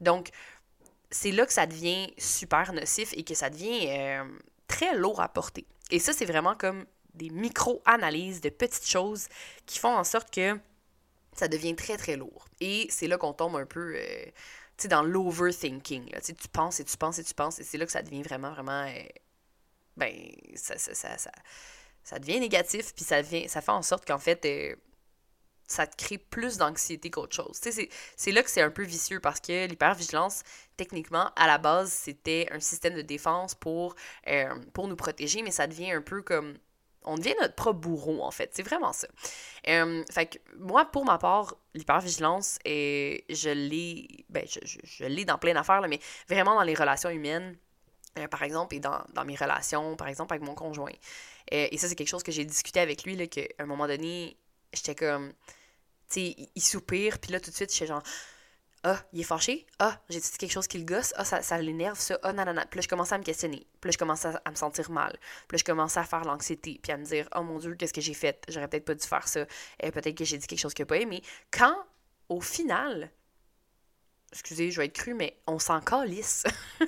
Donc, 0.00 0.30
c'est 1.10 1.30
là 1.30 1.44
que 1.44 1.52
ça 1.52 1.66
devient 1.66 2.12
super 2.16 2.72
nocif 2.72 3.12
et 3.12 3.22
que 3.22 3.34
ça 3.34 3.50
devient 3.50 3.86
euh, 3.88 4.24
très 4.66 4.94
lourd 4.94 5.20
à 5.20 5.28
porter. 5.28 5.66
Et 5.90 5.98
ça, 5.98 6.14
c'est 6.14 6.26
vraiment 6.26 6.54
comme 6.54 6.86
des 7.14 7.30
micro-analyses 7.30 8.40
de 8.40 8.48
petites 8.48 8.88
choses 8.88 9.28
qui 9.66 9.78
font 9.78 9.94
en 9.94 10.04
sorte 10.04 10.32
que 10.32 10.58
ça 11.34 11.48
devient 11.48 11.76
très, 11.76 11.96
très 11.96 12.16
lourd. 12.16 12.46
Et 12.60 12.86
c'est 12.90 13.06
là 13.06 13.18
qu'on 13.18 13.32
tombe 13.32 13.56
un 13.56 13.66
peu 13.66 13.94
euh, 13.96 14.24
dans 14.88 15.02
l'overthinking. 15.02 16.10
Tu 16.24 16.48
penses 16.48 16.80
et 16.80 16.84
tu 16.84 16.96
penses 16.96 17.18
et 17.18 17.24
tu 17.24 17.34
penses, 17.34 17.58
et 17.58 17.64
c'est 17.64 17.78
là 17.78 17.86
que 17.86 17.92
ça 17.92 18.02
devient 18.02 18.22
vraiment, 18.22 18.52
vraiment. 18.52 18.86
Euh, 18.86 19.02
ben, 19.96 20.14
ça, 20.54 20.78
ça, 20.78 20.94
ça, 20.94 21.30
ça, 22.04 22.18
devient 22.18 22.40
négatif, 22.40 22.94
puis 22.94 23.04
ça, 23.04 23.22
devient, 23.22 23.48
ça 23.48 23.60
fait 23.60 23.72
en 23.72 23.82
sorte 23.82 24.06
qu'en 24.06 24.18
fait, 24.18 24.44
euh, 24.44 24.76
ça 25.66 25.86
te 25.86 25.96
crée 26.02 26.18
plus 26.18 26.56
d'anxiété 26.56 27.10
qu'autre 27.10 27.34
chose. 27.34 27.60
C'est 28.16 28.32
là 28.32 28.42
que 28.42 28.50
c'est 28.50 28.62
un 28.62 28.70
peu 28.70 28.84
vicieux 28.84 29.20
parce 29.20 29.40
que 29.40 29.66
l'hypervigilance, 29.66 30.42
techniquement, 30.76 31.30
à 31.36 31.46
la 31.46 31.58
base, 31.58 31.92
c'était 31.92 32.48
un 32.52 32.60
système 32.60 32.94
de 32.94 33.02
défense 33.02 33.54
pour, 33.54 33.94
pour 34.72 34.88
nous 34.88 34.96
protéger, 34.96 35.42
mais 35.42 35.50
ça 35.50 35.66
devient 35.66 35.90
un 35.90 36.00
peu 36.00 36.22
comme 36.22 36.56
on 37.04 37.16
devient 37.16 37.34
notre 37.40 37.54
propre 37.54 37.80
bourreau, 37.80 38.22
en 38.22 38.30
fait. 38.30 38.50
C'est 38.52 38.62
vraiment 38.62 38.92
ça. 38.92 39.08
Fait 39.64 40.26
que 40.26 40.38
moi, 40.58 40.84
pour 40.84 41.04
ma 41.04 41.18
part, 41.18 41.54
l'hypervigilance, 41.74 42.58
je 42.64 43.50
l'ai 43.50 44.24
ben, 44.28 44.44
je, 44.46 44.58
je, 44.64 45.04
l'ai 45.04 45.24
dans 45.24 45.38
plein 45.38 45.54
d'affaires, 45.54 45.80
mais 45.88 46.00
vraiment 46.28 46.54
dans 46.54 46.62
les 46.62 46.74
relations 46.74 47.10
humaines, 47.10 47.56
euh, 48.18 48.28
par 48.28 48.42
exemple, 48.42 48.74
et 48.74 48.80
dans, 48.80 49.04
mes 49.26 49.36
relations, 49.36 49.96
par 49.96 50.08
exemple, 50.08 50.32
avec 50.32 50.44
mon 50.44 50.54
conjoint. 50.54 50.92
Euh, 51.52 51.68
et 51.70 51.78
ça, 51.78 51.88
c'est 51.88 51.94
quelque 51.94 52.08
chose 52.08 52.22
que 52.22 52.32
j'ai 52.32 52.44
discuté 52.44 52.80
avec 52.80 53.04
lui, 53.04 53.16
là, 53.16 53.26
qu'à 53.26 53.42
un 53.58 53.66
moment 53.66 53.86
donné, 53.86 54.36
j'étais 54.72 54.94
comme, 54.94 55.32
tu 56.10 56.20
sais, 56.20 56.36
il 56.54 56.62
soupire, 56.62 57.18
puis 57.18 57.32
là, 57.32 57.40
tout 57.40 57.50
de 57.50 57.56
suite, 57.56 57.72
j'étais 57.72 57.86
genre 57.86 58.02
ah, 58.84 59.02
il 59.12 59.20
est 59.20 59.24
fâché. 59.24 59.66
Ah, 59.78 60.00
j'ai 60.08 60.20
dit 60.20 60.30
quelque 60.38 60.52
chose 60.52 60.68
qui 60.68 60.78
le 60.78 60.84
gosse? 60.84 61.12
Ah, 61.16 61.24
ça, 61.24 61.42
ça 61.42 61.60
l'énerve, 61.60 61.98
ça. 61.98 62.18
Ah, 62.22 62.32
non, 62.32 62.44
non. 62.44 62.62
Puis 62.70 62.78
là, 62.78 62.82
je 62.82 62.88
commençais 62.88 63.14
à 63.14 63.18
me 63.18 63.24
questionner. 63.24 63.66
Puis 63.80 63.88
là, 63.88 63.90
je 63.92 63.98
commençais 63.98 64.28
à, 64.44 64.50
me 64.50 64.56
sentir 64.56 64.90
mal. 64.90 65.18
Puis 65.48 65.56
là, 65.56 65.58
je 65.58 65.64
commençais 65.64 65.98
à 65.98 66.04
faire 66.04 66.24
l'anxiété. 66.24 66.78
Puis 66.80 66.92
à 66.92 66.96
me 66.96 67.04
dire, 67.04 67.28
oh 67.34 67.42
mon 67.42 67.58
Dieu, 67.58 67.74
qu'est-ce 67.74 67.92
que 67.92 68.00
j'ai 68.00 68.14
fait? 68.14 68.44
J'aurais 68.48 68.68
peut-être 68.68 68.84
pas 68.84 68.94
dû 68.94 69.06
faire 69.06 69.26
ça. 69.26 69.46
Et 69.80 69.90
peut-être 69.90 70.16
que 70.16 70.24
j'ai 70.24 70.38
dit 70.38 70.46
quelque 70.46 70.60
chose 70.60 70.74
n'a 70.78 70.86
pas 70.86 70.98
aimé. 70.98 71.22
Quand, 71.50 71.76
au 72.28 72.40
final, 72.40 73.10
excusez, 74.32 74.70
je 74.70 74.80
vais 74.80 74.86
être 74.86 74.94
cru, 74.94 75.14
mais 75.14 75.40
on 75.46 75.58
s'en 75.58 75.80
calisse. 75.80 76.44
tu 76.78 76.86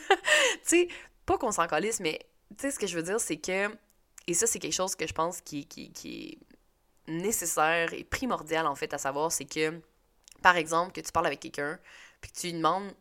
sais, 0.62 0.88
pas 1.26 1.38
qu'on 1.38 1.52
s'en 1.52 1.66
calisse, 1.66 1.98
mais 1.98 2.20
tu 2.50 2.62
sais, 2.62 2.70
ce 2.70 2.78
que 2.78 2.86
je 2.86 2.96
veux 2.96 3.02
dire, 3.02 3.20
c'est 3.20 3.38
que, 3.38 3.68
et 4.28 4.34
ça, 4.34 4.46
c'est 4.46 4.60
quelque 4.60 4.74
chose 4.74 4.94
que 4.94 5.08
je 5.08 5.12
pense 5.12 5.40
qui, 5.40 5.66
qui, 5.66 5.92
qui 5.92 6.38
est 7.08 7.12
nécessaire 7.12 7.92
et 7.92 8.04
primordial, 8.04 8.66
en 8.66 8.76
fait, 8.76 8.94
à 8.94 8.98
savoir, 8.98 9.32
c'est 9.32 9.44
que 9.44 9.80
par 10.42 10.56
exemple, 10.56 10.92
que 10.92 11.00
tu 11.00 11.12
parles 11.12 11.26
avec 11.26 11.40
quelqu'un, 11.40 11.78
puis 12.20 12.30
que 12.32 12.38
tu 12.38 12.46
lui 12.48 12.54
demandes, 12.54 12.92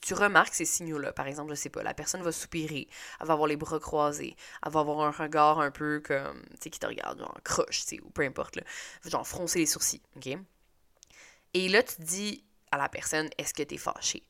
tu, 0.00 0.14
remarques 0.14 0.54
ces 0.54 0.64
signaux-là. 0.64 1.12
Par 1.12 1.26
exemple, 1.26 1.50
je 1.50 1.54
sais 1.54 1.70
pas, 1.70 1.82
la 1.82 1.94
personne 1.94 2.22
va 2.22 2.32
soupirer, 2.32 2.88
elle 3.20 3.26
va 3.26 3.32
avoir 3.34 3.48
les 3.48 3.56
bras 3.56 3.78
croisés, 3.78 4.36
elle 4.64 4.72
va 4.72 4.80
avoir 4.80 5.00
un 5.00 5.10
regard 5.10 5.60
un 5.60 5.70
peu 5.70 6.00
comme, 6.04 6.42
tu 6.42 6.56
sais, 6.62 6.70
qui 6.70 6.78
te 6.78 6.86
regarde, 6.86 7.18
genre 7.18 7.38
croche, 7.44 7.82
tu 7.82 7.96
sais, 7.96 8.00
ou 8.00 8.10
peu 8.10 8.22
importe, 8.22 8.56
là, 8.56 8.62
genre 9.04 9.26
froncer 9.26 9.60
les 9.60 9.66
sourcils, 9.66 10.02
ok? 10.16 10.38
Et 11.54 11.68
là, 11.68 11.82
tu 11.82 12.02
dis 12.02 12.44
à 12.70 12.78
la 12.78 12.88
personne, 12.88 13.28
est-ce 13.38 13.54
que 13.54 13.62
tu 13.62 13.74
es 13.74 13.78
fâché? 13.78 14.22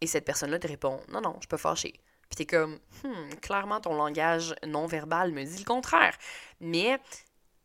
Et 0.00 0.06
cette 0.06 0.24
personne-là 0.24 0.58
te 0.58 0.68
répond, 0.68 1.00
non, 1.08 1.20
non, 1.20 1.34
je 1.36 1.40
suis 1.40 1.48
pas 1.48 1.58
fâché. 1.58 2.00
Puis 2.28 2.36
t'es 2.36 2.46
comme, 2.46 2.78
hmm, 3.02 3.34
clairement, 3.42 3.80
ton 3.80 3.94
langage 3.94 4.54
non-verbal 4.64 5.32
me 5.32 5.44
dit 5.44 5.58
le 5.58 5.64
contraire. 5.64 6.16
Mais 6.60 7.00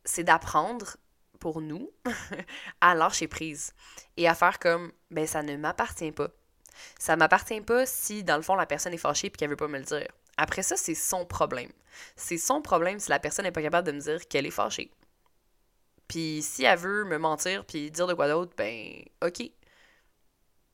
c'est 0.04 0.24
d'apprendre 0.24 0.96
pour 1.36 1.60
nous 1.60 1.90
à 2.80 2.94
lâcher 2.94 3.28
prise 3.28 3.72
et 4.16 4.28
à 4.28 4.34
faire 4.34 4.58
comme, 4.58 4.92
ben 5.10 5.26
ça 5.26 5.42
ne 5.42 5.56
m'appartient 5.56 6.12
pas. 6.12 6.28
Ça 6.98 7.16
m'appartient 7.16 7.60
pas 7.60 7.86
si, 7.86 8.22
dans 8.22 8.36
le 8.36 8.42
fond, 8.42 8.54
la 8.54 8.66
personne 8.66 8.92
est 8.92 8.98
fâchée 8.98 9.28
et 9.28 9.30
qu'elle 9.30 9.50
veut 9.50 9.56
pas 9.56 9.68
me 9.68 9.78
le 9.78 9.84
dire. 9.84 10.08
Après 10.36 10.62
ça, 10.62 10.76
c'est 10.76 10.94
son 10.94 11.24
problème. 11.24 11.70
C'est 12.14 12.38
son 12.38 12.60
problème 12.60 12.98
si 12.98 13.08
la 13.08 13.18
personne 13.18 13.44
n'est 13.44 13.52
pas 13.52 13.62
capable 13.62 13.86
de 13.86 13.92
me 13.92 14.00
dire 14.00 14.28
qu'elle 14.28 14.46
est 14.46 14.50
fâchée. 14.50 14.90
Puis 16.08 16.42
si 16.42 16.64
elle 16.64 16.78
veut 16.78 17.04
me 17.04 17.18
mentir 17.18 17.64
puis 17.64 17.90
dire 17.90 18.06
de 18.06 18.14
quoi 18.14 18.28
d'autre, 18.28 18.52
ben 18.56 19.02
ok, 19.24 19.50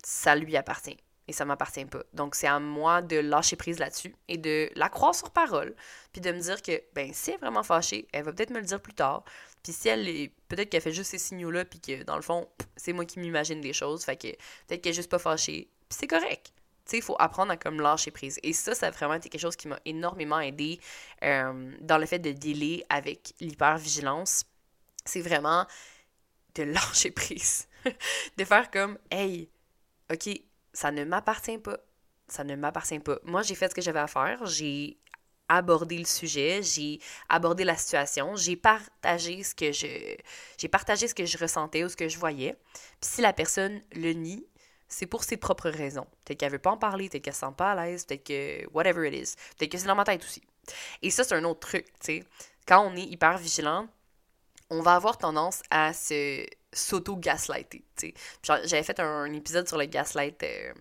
ça 0.03 0.35
lui 0.35 0.57
appartient 0.57 0.99
et 1.29 1.33
ça 1.33 1.45
m'appartient 1.45 1.85
pas. 1.85 2.03
Donc 2.13 2.35
c'est 2.35 2.47
à 2.47 2.59
moi 2.59 3.03
de 3.03 3.17
lâcher 3.17 3.57
prise 3.57 3.79
là-dessus 3.79 4.15
et 4.29 4.39
de 4.39 4.71
la 4.75 4.89
croire 4.89 5.15
sur 5.15 5.31
parole, 5.31 5.75
puis 6.13 6.21
de 6.21 6.33
me 6.33 6.41
dire 6.41 6.63
que 6.63 6.83
ben 6.95 7.13
si 7.13 7.31
elle 7.31 7.37
est 7.37 7.39
vraiment 7.39 7.63
fâchée, 7.63 8.09
elle 8.13 8.25
va 8.25 8.33
peut-être 8.33 8.51
me 8.51 8.59
le 8.59 8.67
dire 8.67 8.81
plus 8.81 8.95
tard. 8.95 9.25
Puis 9.63 9.73
si 9.73 9.89
elle 9.89 10.09
est 10.09 10.33
peut-être 10.49 10.71
qu'elle 10.71 10.83
fait 10.83 10.93
juste 10.93 11.11
ces 11.11 11.19
signaux-là 11.19 11.65
puis 11.65 11.81
que 11.81 12.03
dans 12.03 12.17
le 12.17 12.23
fond, 12.23 12.49
c'est 12.77 12.93
moi 12.93 13.05
qui 13.05 13.21
m'imagine 13.21 13.61
des 13.61 13.73
choses, 13.73 14.05
fait 14.05 14.17
que 14.17 14.29
peut-être 14.67 14.83
qu'elle 14.83 14.93
est 14.93 14.97
juste 14.97 15.11
pas 15.11 15.19
fâchée, 15.19 15.69
puis 15.89 15.99
c'est 16.01 16.09
correct. 16.09 16.53
Tu 16.85 16.91
sais, 16.91 16.99
il 16.99 17.03
faut 17.03 17.17
apprendre 17.21 17.53
à 17.53 17.57
comme 17.57 17.81
lâcher 17.81 18.11
prise. 18.11 18.41
Et 18.43 18.53
ça, 18.53 18.75
ça 18.75 18.89
a 18.89 18.91
vraiment 18.91 19.15
été 19.15 19.29
quelque 19.29 19.41
chose 19.41 19.55
qui 19.55 19.69
m'a 19.69 19.79
énormément 19.85 20.41
aidé 20.41 20.81
euh, 21.23 21.73
dans 21.81 21.97
le 21.97 22.07
fait 22.07 22.19
de 22.19 22.33
dealer 22.33 22.85
avec 22.89 23.35
l'hypervigilance. 23.41 24.45
C'est 25.05 25.21
vraiment 25.21 25.65
de 26.57 26.63
lâcher 26.65 27.13
prise. 27.13 27.69
de 28.37 28.45
faire 28.45 28.69
comme, 28.73 28.99
hey, 29.13 29.49
OK, 30.13 30.29
ça 30.73 30.91
ne 30.91 31.05
m'appartient 31.05 31.59
pas. 31.59 31.79
Ça 32.29 32.45
ne 32.45 32.57
m'appartient 32.57 32.99
pas. 32.99 33.19
Moi, 33.25 33.43
j'ai 33.43 33.55
fait 33.55 33.69
ce 33.69 33.75
que 33.75 33.83
j'avais 33.83 34.01
à 34.01 34.07
faire. 34.07 34.47
J'ai 34.47 34.99
abordé 35.49 35.99
le 35.99 36.05
sujet, 36.05 36.63
j'ai 36.63 36.99
abordé 37.29 37.65
la 37.65 37.77
situation, 37.77 38.37
j'ai 38.37 38.57
partagé 38.57 39.43
ce 39.43 39.55
que 39.55 39.71
je 39.71 39.87
j'ai 40.57 40.69
partagé 40.69 41.09
ce 41.09 41.15
que 41.15 41.27
je 41.27 41.37
ressentais 41.37 41.85
ou 41.85 41.89
ce 41.89 41.97
que 41.97 42.09
je 42.09 42.19
voyais. 42.19 42.57
Puis 43.01 43.11
si 43.11 43.21
la 43.21 43.33
personne 43.35 43.83
le 43.93 44.13
nie, 44.13 44.47
c'est 44.89 45.07
pour 45.07 45.25
ses 45.25 45.37
propres 45.37 45.69
raisons. 45.69 46.07
Peut-être 46.25 46.41
qu'elle 46.41 46.53
veut 46.53 46.59
pas 46.59 46.71
en 46.71 46.79
parler, 46.79 47.09
peut-être 47.09 47.25
qu'elle 47.25 47.35
se 47.35 47.41
sent 47.41 47.55
pas 47.57 47.73
à 47.73 47.85
l'aise, 47.85 48.07
peut-être 48.07 48.25
que 48.25 48.67
whatever 48.73 49.09
it 49.09 49.15
is. 49.15 49.35
Peut-être 49.59 49.73
que 49.73 49.79
c'est 49.79 49.87
dans 49.87 49.95
ma 49.95 50.05
tête 50.05 50.23
aussi. 50.23 50.43
Et 51.03 51.11
ça, 51.11 51.25
c'est 51.25 51.35
un 51.35 51.45
autre 51.45 51.61
truc, 51.61 51.87
tu 52.01 52.07
sais. 52.07 52.25
Quand 52.67 52.87
on 52.87 52.95
est 52.95 53.03
hyper 53.03 53.37
vigilant, 53.39 53.89
on 54.73 54.81
va 54.81 54.95
avoir 54.95 55.19
tendance 55.19 55.63
à 55.71 55.93
se 55.93 56.47
s'auto-gaslighter. 56.73 57.85
J'avais 58.43 58.83
fait 58.83 58.99
un, 59.01 59.31
épisode 59.33 59.69
sur 59.69 59.77
le 59.77 59.85
gaslight. 59.85 60.43
Euh, 60.43 60.73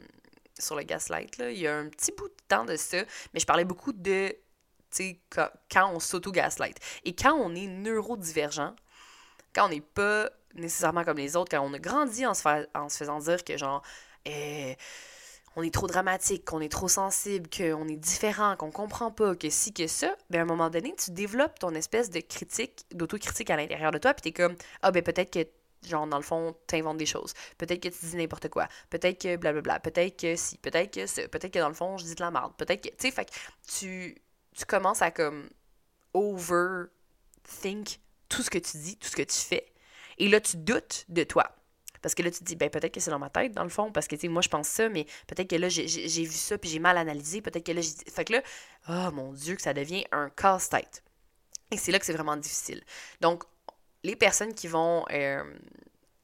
sur 0.57 0.75
le 0.75 0.83
gaslight, 0.83 1.37
là. 1.37 1.51
Il 1.51 1.57
y 1.57 1.67
a 1.67 1.75
un 1.75 1.89
petit 1.89 2.11
bout 2.11 2.29
de 2.29 2.35
temps 2.47 2.65
de 2.65 2.75
ça, 2.75 2.97
mais 3.33 3.39
je 3.39 3.45
parlais 3.45 3.65
beaucoup 3.65 3.93
de 3.93 4.35
quand, 5.29 5.93
on 5.93 5.99
s'auto-gaslight. 5.99 6.77
Et 7.03 7.15
quand 7.15 7.33
on 7.33 7.53
est 7.55 7.67
neurodivergent, 7.67 8.75
quand 9.53 9.65
on 9.65 9.69
n'est 9.69 9.81
pas 9.81 10.29
nécessairement 10.53 11.03
comme 11.03 11.17
les 11.17 11.35
autres, 11.35 11.51
quand 11.51 11.65
on 11.65 11.73
a 11.73 11.79
grandi 11.79 12.25
en 12.25 12.33
se, 12.33 12.67
en 12.77 12.89
se 12.89 12.97
faisant 12.97 13.19
dire 13.19 13.43
que 13.43 13.57
genre 13.57 13.81
eh, 14.25 14.77
on 15.55 15.63
est 15.63 15.73
trop 15.73 15.87
dramatique, 15.87 16.45
qu'on 16.45 16.61
est 16.61 16.71
trop 16.71 16.87
sensible, 16.87 17.49
qu'on 17.49 17.87
est 17.87 17.97
différent, 17.97 18.55
qu'on 18.55 18.71
comprend 18.71 19.11
pas, 19.11 19.35
que 19.35 19.49
si, 19.49 19.73
que 19.73 19.87
ça, 19.87 20.15
ben 20.29 20.39
à 20.39 20.41
un 20.43 20.45
moment 20.45 20.69
donné, 20.69 20.95
tu 20.95 21.11
développes 21.11 21.59
ton 21.59 21.73
espèce 21.75 22.09
de 22.09 22.21
critique, 22.21 22.85
d'autocritique 22.93 23.49
à 23.49 23.57
l'intérieur 23.57 23.91
de 23.91 23.97
toi, 23.97 24.13
puis 24.13 24.21
t'es 24.21 24.31
comme, 24.31 24.55
ah 24.81 24.91
ben 24.91 25.03
peut-être 25.03 25.31
que, 25.31 25.47
genre, 25.87 26.07
dans 26.07 26.17
le 26.17 26.23
fond, 26.23 26.55
t'inventes 26.67 26.97
des 26.97 27.05
choses, 27.05 27.33
peut-être 27.57 27.81
que 27.81 27.89
tu 27.89 28.05
dis 28.05 28.15
n'importe 28.15 28.49
quoi, 28.49 28.67
peut-être 28.89 29.21
que 29.21 29.35
blablabla, 29.35 29.79
peut-être 29.79 30.19
que 30.19 30.35
si, 30.35 30.57
peut-être 30.57 30.93
que 30.93 31.05
ça, 31.05 31.27
peut-être 31.27 31.53
que 31.53 31.59
dans 31.59 31.69
le 31.69 31.75
fond, 31.75 31.97
je 31.97 32.05
dis 32.05 32.15
de 32.15 32.21
la 32.21 32.31
merde, 32.31 32.53
peut-être 32.57 32.81
que, 32.81 32.89
tu 32.89 32.95
sais, 32.99 33.11
fait 33.11 33.25
que 33.25 33.31
tu, 33.67 34.15
tu 34.55 34.65
commences 34.65 35.01
à 35.01 35.11
comme 35.11 35.49
overthink 36.13 37.99
tout 38.29 38.41
ce 38.41 38.49
que 38.49 38.57
tu 38.57 38.77
dis, 38.77 38.97
tout 38.97 39.09
ce 39.09 39.15
que 39.15 39.23
tu 39.23 39.37
fais, 39.37 39.65
et 40.17 40.29
là, 40.29 40.39
tu 40.39 40.57
doutes 40.57 41.05
de 41.09 41.23
toi. 41.23 41.51
Parce 42.01 42.15
que 42.15 42.23
là, 42.23 42.31
tu 42.31 42.39
te 42.39 42.43
dis, 42.43 42.55
ben 42.55 42.69
peut-être 42.69 42.93
que 42.93 42.99
c'est 42.99 43.11
dans 43.11 43.19
ma 43.19 43.29
tête, 43.29 43.53
dans 43.53 43.63
le 43.63 43.69
fond, 43.69 43.91
parce 43.91 44.07
que, 44.07 44.15
tu 44.15 44.21
sais, 44.21 44.27
moi, 44.27 44.41
je 44.41 44.49
pense 44.49 44.67
ça, 44.67 44.89
mais 44.89 45.05
peut-être 45.27 45.49
que 45.49 45.55
là, 45.55 45.69
j'ai 45.69 45.85
vu 46.23 46.31
ça, 46.31 46.57
puis 46.57 46.69
j'ai 46.69 46.79
mal 46.79 46.97
analysé, 46.97 47.41
peut-être 47.41 47.65
que 47.65 47.71
là, 47.71 47.81
j'ai... 47.81 47.91
Fait 48.11 48.25
que 48.25 48.33
là, 48.33 48.41
oh 48.89 49.11
mon 49.11 49.33
Dieu, 49.33 49.55
que 49.55 49.61
ça 49.61 49.73
devient 49.73 50.05
un 50.11 50.29
casse-tête. 50.29 51.03
Et 51.71 51.77
c'est 51.77 51.91
là 51.91 51.99
que 51.99 52.05
c'est 52.05 52.13
vraiment 52.13 52.37
difficile. 52.37 52.83
Donc, 53.21 53.43
les 54.03 54.15
personnes 54.15 54.53
qui 54.53 54.67
vont 54.67 55.05
euh, 55.11 55.43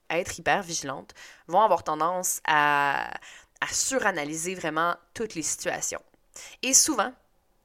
être 0.10 0.38
hyper 0.38 0.64
vigilantes 0.64 1.14
vont 1.48 1.62
avoir 1.62 1.84
tendance 1.84 2.42
à, 2.48 3.14
à 3.62 3.68
suranalyser 3.68 4.56
vraiment 4.56 4.96
toutes 5.14 5.36
les 5.36 5.44
situations. 5.44 6.02
Et 6.64 6.74
souvent, 6.74 7.14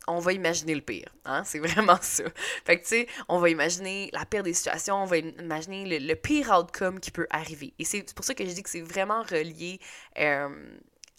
on 0.09 0.19
va 0.19 0.33
imaginer 0.33 0.75
le 0.75 0.81
pire. 0.81 1.09
Hein? 1.25 1.43
C'est 1.45 1.59
vraiment 1.59 1.99
ça. 2.03 2.25
Fait 2.65 2.79
que, 2.79 2.83
tu 2.83 2.89
sais, 2.89 3.09
on 3.29 3.39
va 3.39 3.49
imaginer 3.49 4.11
la 4.13 4.25
pire 4.25 4.43
des 4.43 4.55
situations, 4.55 5.03
on 5.03 5.07
va 5.07 5.19
imaginer 5.19 5.99
le, 5.99 6.15
pire 6.15 6.51
outcome 6.51 7.01
qui 7.01 7.11
peut 7.11 7.27
arriver. 7.31 7.75
Et 7.79 7.85
c'est 7.85 8.13
pour 8.15 8.25
ça 8.25 8.35
que 8.35 8.45
je 8.45 8.51
dis 8.51 8.63
que 8.63 8.71
c'est 8.71 8.81
vraiment 8.81 9.23
relié 9.23 9.81
euh, 10.19 10.49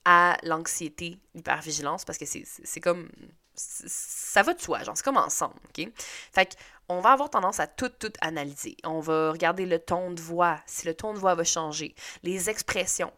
à 0.05 0.37
l'anxiété, 0.43 1.17
l'hypervigilance, 1.33 2.05
parce 2.05 2.17
que 2.17 2.25
c'est 2.25 2.81
comme. 2.81 3.09
Ça 3.55 4.41
va 4.41 4.55
de 4.55 4.61
soi, 4.61 4.81
genre, 4.81 4.97
c'est 4.97 5.03
comme 5.05 5.17
ensemble, 5.17 5.59
OK? 5.69 5.87
Fait 6.33 6.57
on 6.89 7.01
va 7.01 7.11
avoir 7.11 7.29
tendance 7.29 7.59
à 7.59 7.67
tout, 7.67 7.89
tout 7.89 8.11
analyser. 8.19 8.75
On 8.83 8.99
va 8.99 9.31
regarder 9.31 9.67
le 9.67 9.77
ton 9.77 10.11
de 10.11 10.19
voix, 10.19 10.59
si 10.65 10.87
le 10.87 10.95
ton 10.95 11.13
de 11.13 11.19
voix 11.19 11.35
va 11.35 11.43
changer, 11.43 11.93
les 12.23 12.49
expressions, 12.49 13.13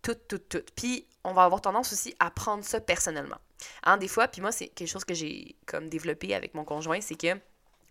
tout, 0.00 0.14
tout, 0.28 0.38
tout. 0.38 0.62
Puis, 0.76 1.06
on 1.24 1.32
va 1.32 1.44
avoir 1.44 1.60
tendance 1.60 1.92
aussi 1.92 2.14
à 2.20 2.30
prendre 2.30 2.64
ça 2.64 2.80
personnellement. 2.80 3.38
Hein, 3.84 3.96
des 3.96 4.08
fois, 4.08 4.28
puis 4.28 4.40
moi, 4.40 4.52
c'est 4.52 4.68
quelque 4.68 4.88
chose 4.88 5.04
que 5.04 5.14
j'ai 5.14 5.56
comme 5.66 5.88
développé 5.88 6.34
avec 6.34 6.54
mon 6.54 6.64
conjoint, 6.64 7.00
c'est 7.00 7.14
que, 7.14 7.38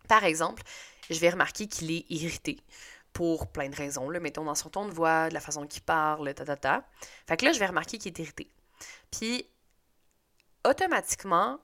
par 0.08 0.24
exemple, 0.24 0.64
je 1.10 1.20
vais 1.20 1.30
remarquer 1.30 1.68
qu'il 1.68 1.92
est 1.92 2.06
irrité 2.10 2.60
pour 3.14 3.48
plein 3.48 3.70
de 3.70 3.76
raisons, 3.76 4.10
mettons 4.10 4.44
dans 4.44 4.56
son 4.56 4.70
ton 4.70 4.88
de 4.88 4.92
voix, 4.92 5.30
de 5.30 5.34
la 5.34 5.40
façon 5.40 5.68
qu'il 5.68 5.84
parle, 5.84 6.34
ta, 6.34 6.46
ta, 6.46 6.56
ta. 6.56 6.84
Fait 7.28 7.38
que 7.38 7.46
là, 7.46 7.54
je 7.54 7.60
vais 7.60 7.68
remarquer 7.68 7.98
qu'il 7.98 8.12
est 8.12 8.20
irrité. 8.20 8.48
Puis, 9.12 9.46
automatiquement, 10.66 11.60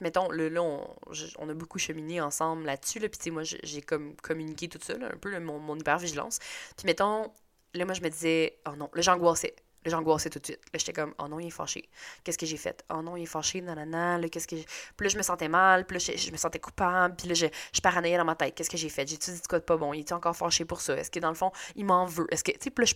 mettons, 0.00 0.30
le, 0.30 0.48
là, 0.48 0.62
on, 0.62 1.48
a 1.48 1.54
beaucoup 1.54 1.78
cheminé 1.78 2.20
ensemble 2.20 2.64
là-dessus, 2.64 3.00
là, 3.00 3.08
puis 3.08 3.18
tu 3.18 3.24
sais, 3.24 3.30
moi, 3.30 3.42
j'ai 3.42 3.82
comme 3.82 4.14
communiqué 4.16 4.68
tout 4.68 4.78
ça, 4.80 4.94
un 4.94 5.16
peu 5.18 5.38
mon, 5.40 5.58
mon 5.58 5.76
hypervigilance. 5.76 6.38
Puis, 6.76 6.86
mettons, 6.86 7.32
là, 7.74 7.84
moi, 7.84 7.94
je 7.94 8.02
me 8.02 8.08
disais, 8.08 8.58
oh 8.68 8.76
non, 8.76 8.88
là, 8.94 9.02
j'angoissais. 9.02 9.56
Là, 9.84 9.90
j'angoissais 9.90 10.30
tout 10.30 10.38
de 10.38 10.44
suite. 10.44 10.60
Là, 10.72 10.78
j'étais 10.78 10.92
comme, 10.92 11.14
oh 11.18 11.26
non, 11.26 11.40
il 11.40 11.48
est 11.48 11.50
fâché. 11.50 11.88
Qu'est-ce 12.22 12.38
que 12.38 12.46
j'ai 12.46 12.56
fait? 12.56 12.84
Oh 12.92 13.02
non, 13.02 13.16
il 13.16 13.24
est 13.24 13.26
fâché, 13.26 13.60
nanana. 13.60 14.18
Là, 14.18 14.28
qu'est-ce 14.28 14.46
que 14.46 14.54
Puis 14.96 15.10
je 15.10 15.16
me 15.16 15.22
sentais 15.22 15.48
mal. 15.48 15.86
Puis 15.86 15.98
là, 15.98 16.14
je, 16.16 16.30
me 16.30 16.36
sentais 16.36 16.60
coupable. 16.60 17.16
Puis 17.16 17.28
là, 17.28 17.34
je, 17.34 17.46
je 17.72 18.16
dans 18.16 18.24
ma 18.24 18.36
tête. 18.36 18.54
Qu'est-ce 18.54 18.70
que 18.70 18.76
j'ai 18.76 18.88
fait? 18.88 19.08
J'ai-tu 19.08 19.32
dit 19.32 19.40
quoi 19.48 19.58
de 19.58 19.64
pas 19.64 19.76
bon? 19.76 19.92
Il 19.92 20.00
est 20.00 20.12
encore 20.12 20.36
fâché 20.36 20.64
pour 20.64 20.80
ça? 20.80 20.96
Est-ce 20.96 21.10
que 21.10 21.18
dans 21.18 21.30
le 21.30 21.34
fond, 21.34 21.50
il 21.74 21.84
m'en 21.84 22.06
veut? 22.06 22.26
Est-ce 22.30 22.44
que, 22.44 22.52
tu 22.52 22.58
sais, 22.60 22.70
puis 22.70 22.84
là, 22.84 22.92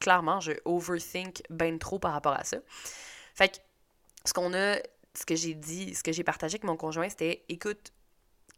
clairement, 0.00 0.40
je 0.40 0.52
overthink 0.64 1.42
ben 1.48 1.78
trop 1.78 1.98
par 2.00 2.12
rapport 2.12 2.32
à 2.32 2.42
ça. 2.42 2.58
Fait 3.34 3.48
que, 3.48 3.58
ce 4.24 4.32
qu'on 4.32 4.52
a, 4.54 4.78
ce 5.14 5.24
que 5.24 5.36
j'ai 5.36 5.54
dit, 5.54 5.94
ce 5.94 6.02
que 6.02 6.12
j'ai 6.12 6.24
partagé 6.24 6.54
avec 6.54 6.64
mon 6.64 6.76
conjoint, 6.76 7.08
c'était, 7.08 7.44
écoute, 7.48 7.92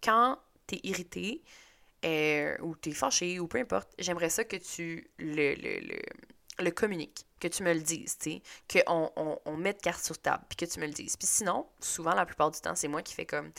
quand 0.02 0.38
t'es 0.66 0.80
irrité, 0.82 1.42
euh, 2.04 2.56
ou 2.62 2.74
t'es 2.76 2.92
fâché, 2.92 3.40
ou 3.40 3.46
peu 3.46 3.58
importe, 3.58 3.90
j'aimerais 3.98 4.30
ça 4.30 4.44
que 4.44 4.56
tu 4.56 5.10
le, 5.18 5.54
le 5.54 6.00
le 6.64 6.70
communique, 6.70 7.26
que 7.40 7.48
tu 7.48 7.62
me 7.62 7.72
le 7.72 7.80
dises, 7.80 8.18
tu 8.18 8.40
sais, 8.70 8.84
qu'on 8.84 9.10
on, 9.16 9.38
on 9.44 9.56
mette 9.56 9.80
carte 9.82 10.04
sur 10.04 10.18
table, 10.18 10.44
puis 10.48 10.56
que 10.56 10.64
tu 10.64 10.80
me 10.80 10.86
le 10.86 10.92
dises. 10.92 11.16
Puis 11.16 11.28
sinon, 11.28 11.66
souvent, 11.80 12.14
la 12.14 12.26
plupart 12.26 12.50
du 12.50 12.60
temps, 12.60 12.74
c'est 12.74 12.88
moi 12.88 13.02
qui 13.02 13.14
fais 13.14 13.26
comme, 13.26 13.52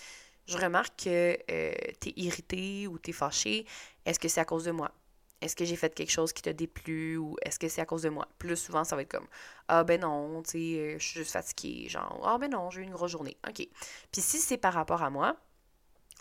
je 0.48 0.58
remarque 0.58 1.04
que 1.06 1.38
euh, 1.52 1.74
t'es 2.00 2.14
irrité 2.16 2.88
ou 2.88 2.98
t'es 3.00 3.12
fâché, 3.12 3.66
est-ce 4.06 4.20
que 4.20 4.28
c'est 4.28 4.42
à 4.42 4.46
cause 4.46 4.66
de 4.66 4.72
moi? 4.72 4.92
Est-ce 5.42 5.56
que 5.56 5.66
j'ai 5.66 5.76
fait 5.76 5.94
quelque 5.94 6.12
chose 6.12 6.34
qui 6.34 6.42
t'a 6.42 6.54
déplu 6.54 7.18
ou 7.18 7.36
est-ce 7.44 7.60
que 7.60 7.68
c'est 7.68 7.82
à 7.82 7.86
cause 7.86 8.04
de 8.04 8.10
moi? 8.10 8.28
Plus 8.40 8.56
souvent, 8.56 8.84
ça 8.84 8.96
va 8.96 9.02
être 9.04 9.12
comme 9.12 9.28
Ah 9.68 9.84
ben 9.84 10.02
non, 10.02 10.42
tu 10.44 10.52
sais, 10.52 10.58
euh, 10.58 11.00
je 11.00 11.06
suis 11.06 11.20
juste 11.20 11.32
fatiguée. 11.32 11.90
Genre, 11.90 12.22
ah 12.26 12.38
ben 12.40 12.50
non, 12.50 12.70
j'ai 12.72 12.82
eu 12.82 12.84
une 12.84 12.92
grosse 12.92 13.12
journée. 13.12 13.38
OK. 13.48 13.68
Puis 14.12 14.22
si 14.22 14.40
c'est 14.40 14.58
par 14.58 14.74
rapport 14.74 15.04
à 15.04 15.10
moi, 15.10 15.36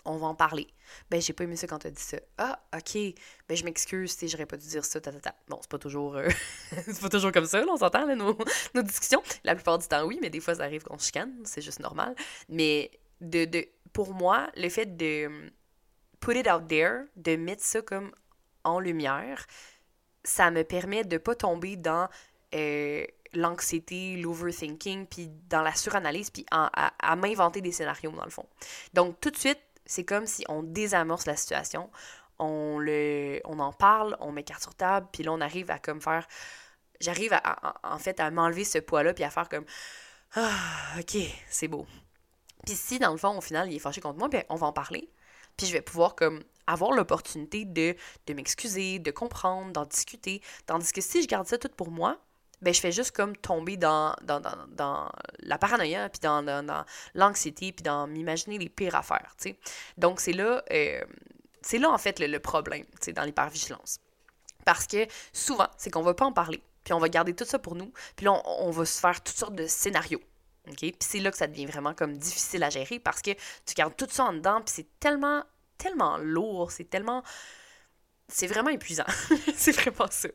on 0.05 0.17
va 0.17 0.27
en 0.27 0.35
parler. 0.35 0.67
Ben, 1.09 1.19
j'ai 1.19 1.33
pas 1.33 1.43
aimé 1.43 1.55
ça 1.55 1.67
quand 1.67 1.79
t'as 1.79 1.89
dit 1.89 2.01
ça. 2.01 2.17
Ah, 2.37 2.59
ok. 2.73 2.97
Ben, 3.49 3.57
je 3.57 3.63
m'excuse, 3.63 4.11
si 4.11 4.27
j'aurais 4.27 4.45
pas 4.45 4.57
dû 4.57 4.67
dire 4.67 4.85
ça, 4.85 5.01
ta, 5.01 5.11
Bon, 5.47 5.57
c'est 5.61 5.69
pas 5.69 5.79
toujours, 5.79 6.15
euh, 6.15 6.29
c'est 6.71 7.01
pas 7.01 7.09
toujours 7.09 7.31
comme 7.31 7.45
ça, 7.45 7.63
on 7.67 7.77
s'entend, 7.77 8.05
là, 8.05 8.15
nos, 8.15 8.37
nos, 8.73 8.81
discussions. 8.81 9.21
La 9.43 9.55
plupart 9.55 9.79
du 9.79 9.87
temps, 9.87 10.05
oui, 10.05 10.19
mais 10.21 10.29
des 10.29 10.39
fois, 10.39 10.55
ça 10.55 10.63
arrive 10.63 10.83
qu'on 10.83 10.97
se 10.97 11.05
chicane, 11.07 11.33
c'est 11.43 11.61
juste 11.61 11.79
normal. 11.79 12.15
Mais, 12.49 12.91
de, 13.21 13.45
de, 13.45 13.65
pour 13.93 14.13
moi, 14.13 14.49
le 14.55 14.69
fait 14.69 14.95
de 14.95 15.51
put 16.19 16.37
it 16.37 16.47
out 16.47 16.67
there, 16.67 17.05
de 17.15 17.35
mettre 17.35 17.63
ça 17.63 17.81
comme 17.81 18.11
en 18.63 18.79
lumière, 18.79 19.45
ça 20.23 20.51
me 20.51 20.63
permet 20.63 21.03
de 21.03 21.17
pas 21.17 21.35
tomber 21.35 21.75
dans 21.75 22.09
euh, 22.53 23.05
l'anxiété, 23.33 24.17
l'overthinking, 24.17 25.05
puis 25.05 25.29
dans 25.49 25.61
la 25.61 25.75
suranalyse, 25.75 26.29
puis 26.29 26.45
à 26.51 27.15
m'inventer 27.15 27.61
des 27.61 27.71
scénarios, 27.71 28.11
dans 28.11 28.23
le 28.23 28.31
fond. 28.31 28.45
Donc, 28.93 29.19
tout 29.19 29.29
de 29.29 29.37
suite, 29.37 29.59
c'est 29.85 30.03
comme 30.03 30.25
si 30.25 30.43
on 30.49 30.63
désamorce 30.63 31.25
la 31.25 31.35
situation, 31.35 31.89
on, 32.39 32.79
le, 32.79 33.39
on 33.45 33.59
en 33.59 33.71
parle, 33.71 34.17
on 34.19 34.31
met 34.31 34.43
carte 34.43 34.61
sur 34.61 34.75
table, 34.75 35.07
puis 35.11 35.23
là, 35.23 35.31
on 35.31 35.41
arrive 35.41 35.71
à 35.71 35.79
comme 35.79 36.01
faire... 36.01 36.27
J'arrive 37.01 37.33
à, 37.33 37.73
en 37.83 37.97
fait 37.97 38.19
à 38.19 38.31
m'enlever 38.31 38.63
ce 38.63 38.77
poids-là, 38.79 39.13
puis 39.13 39.23
à 39.23 39.29
faire 39.29 39.49
comme... 39.49 39.65
Ah, 40.35 40.51
ok, 40.99 41.17
c'est 41.49 41.67
beau. 41.67 41.85
Puis 42.65 42.75
si, 42.75 42.99
dans 42.99 43.11
le 43.11 43.17
fond, 43.17 43.37
au 43.37 43.41
final, 43.41 43.71
il 43.71 43.75
est 43.75 43.79
fâché 43.79 44.01
contre 44.01 44.17
moi, 44.17 44.27
ben, 44.27 44.43
on 44.49 44.55
va 44.55 44.67
en 44.67 44.73
parler. 44.73 45.09
Puis 45.57 45.67
je 45.67 45.73
vais 45.73 45.81
pouvoir, 45.81 46.15
comme, 46.15 46.43
avoir 46.67 46.91
l'opportunité 46.91 47.65
de, 47.65 47.95
de 48.27 48.33
m'excuser, 48.33 48.99
de 48.99 49.11
comprendre, 49.11 49.71
d'en 49.71 49.85
discuter. 49.85 50.41
Tandis 50.65 50.91
que 50.91 51.01
si 51.01 51.21
je 51.21 51.27
garde 51.27 51.47
ça 51.47 51.57
tout 51.57 51.69
pour 51.69 51.91
moi, 51.91 52.19
ben 52.65 52.73
je 52.73 52.79
fais 52.79 52.91
juste 52.91 53.11
comme 53.11 53.37
tomber 53.37 53.77
dans, 53.77 54.15
dans, 54.23 54.39
dans, 54.39 54.57
dans 54.69 55.11
la 55.41 55.59
paranoïa, 55.59 56.09
puis 56.09 56.19
dans, 56.19 56.41
dans, 56.43 56.83
l'anxiété, 57.13 57.71
puis 57.71 57.83
dans 57.83 58.07
m'imaginer 58.07 58.57
les 58.57 58.69
pires 58.69 58.95
affaires. 58.95 59.35
Donc 59.99 60.19
c'est 60.19 60.33
là, 60.33 60.63
euh, 60.71 61.03
c'est 61.61 61.77
là 61.77 61.91
en 61.91 61.99
fait 61.99 62.19
le, 62.19 62.39
problème, 62.39 62.83
tu 62.99 63.13
dans 63.13 63.23
l'hypervigilance. 63.23 63.99
Parce 64.65 64.87
que 64.87 65.05
souvent, 65.31 65.67
c'est 65.77 65.91
qu'on 65.91 66.01
va 66.01 66.15
pas 66.15 66.25
en 66.25 66.33
parler, 66.33 66.59
puis 66.83 66.93
on 66.93 66.97
va 66.97 67.07
garder 67.07 67.35
tout 67.35 67.45
ça 67.45 67.59
pour 67.59 67.75
nous, 67.75 67.93
puis 68.15 68.25
là, 68.25 68.33
on, 68.33 68.67
on 68.67 68.71
va 68.71 68.83
se 68.83 68.99
faire 68.99 69.21
toutes 69.21 69.37
sortes 69.37 69.55
de 69.55 69.67
scénarios. 69.67 70.21
Puis 70.75 70.95
c'est 70.99 71.19
là 71.19 71.29
que 71.29 71.37
ça 71.37 71.45
devient 71.45 71.67
vraiment 71.67 71.93
comme 71.93 72.17
difficile 72.17 72.63
à 72.63 72.71
gérer 72.71 72.97
parce 72.97 73.21
que 73.21 73.29
tu 73.67 73.75
gardes 73.75 73.95
tout 73.95 74.07
ça 74.09 74.23
en 74.23 74.33
dedans, 74.33 74.61
puis 74.61 74.73
c'est 74.75 74.99
tellement, 74.99 75.43
tellement 75.77 76.17
lourd, 76.17 76.71
c'est 76.71 76.89
tellement 76.89 77.21
c'est 78.27 78.47
vraiment 78.47 78.69
épuisant. 78.69 79.05
c'est 79.55 79.71
vraiment 79.71 80.09
ça. 80.09 80.29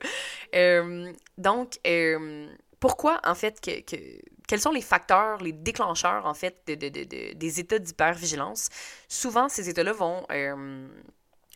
Euh, 0.54 1.12
donc, 1.38 1.78
euh, 1.86 2.48
pourquoi, 2.78 3.20
en 3.24 3.34
fait, 3.34 3.60
que, 3.60 3.96
quels 4.46 4.60
sont 4.60 4.72
les 4.72 4.82
facteurs, 4.82 5.38
les 5.42 5.52
déclencheurs, 5.52 6.26
en 6.26 6.34
fait, 6.34 6.62
de, 6.66 7.32
des 7.34 7.60
états 7.60 7.78
d'hypervigilance? 7.78 8.68
Souvent, 9.08 9.48
ces 9.48 9.68
états-là 9.68 9.92
vont 9.92 10.24
euh, 10.30 10.88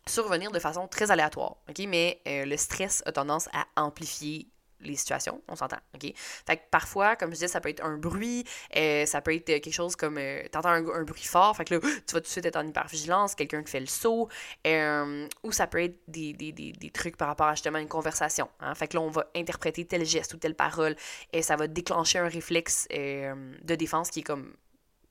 survenir 0.06 0.50
de 0.50 0.58
façon 0.58 0.86
très 0.88 1.10
aléatoire, 1.10 1.56
OK? 1.68 1.84
Mais 1.88 2.20
le 2.26 2.56
stress 2.56 3.02
a 3.06 3.12
tendance 3.12 3.48
à 3.52 3.66
amplifier 3.80 4.48
les 4.84 4.96
situations, 4.96 5.42
on 5.48 5.56
s'entend, 5.56 5.78
OK? 5.94 6.12
Fait 6.46 6.56
que 6.56 6.62
parfois, 6.70 7.16
comme 7.16 7.30
je 7.30 7.34
disais, 7.34 7.48
ça 7.48 7.60
peut 7.60 7.68
être 7.68 7.84
un 7.84 7.96
bruit, 7.96 8.44
euh, 8.76 9.06
ça 9.06 9.20
peut 9.20 9.34
être 9.34 9.44
quelque 9.44 9.70
chose 9.70 9.96
comme, 9.96 10.18
euh, 10.18 10.42
t'entends 10.50 10.70
un, 10.70 11.04
bruit 11.04 11.24
fort, 11.24 11.56
fait 11.56 11.64
que 11.64 11.74
là, 11.74 11.80
tu 11.80 12.14
vas 12.14 12.20
tout 12.20 12.20
de 12.20 12.26
suite 12.26 12.46
être 12.46 12.56
en 12.56 12.66
hypervigilance, 12.66 13.34
quelqu'un 13.34 13.62
te 13.62 13.70
fait 13.70 13.80
le 13.80 13.86
saut, 13.86 14.28
euh, 14.66 15.26
ou 15.42 15.52
ça 15.52 15.66
peut 15.66 15.82
être 15.82 15.98
des, 16.08 16.32
des, 16.32 16.52
des, 16.52 16.72
des, 16.72 16.90
trucs 16.90 17.16
par 17.16 17.28
rapport 17.28 17.46
à 17.46 17.54
justement 17.54 17.78
une 17.78 17.88
conversation, 17.88 18.48
hein? 18.60 18.74
Fait 18.74 18.88
que 18.88 18.96
là, 18.96 19.02
on 19.02 19.10
va 19.10 19.26
interpréter 19.34 19.84
tel 19.84 20.04
geste 20.04 20.34
ou 20.34 20.36
telle 20.36 20.54
parole, 20.54 20.96
et 21.32 21.42
ça 21.42 21.56
va 21.56 21.66
déclencher 21.66 22.18
un 22.18 22.28
réflexe 22.28 22.86
de 22.90 23.74
défense 23.74 24.10
qui 24.10 24.20
est 24.20 24.24
comme 24.24 24.52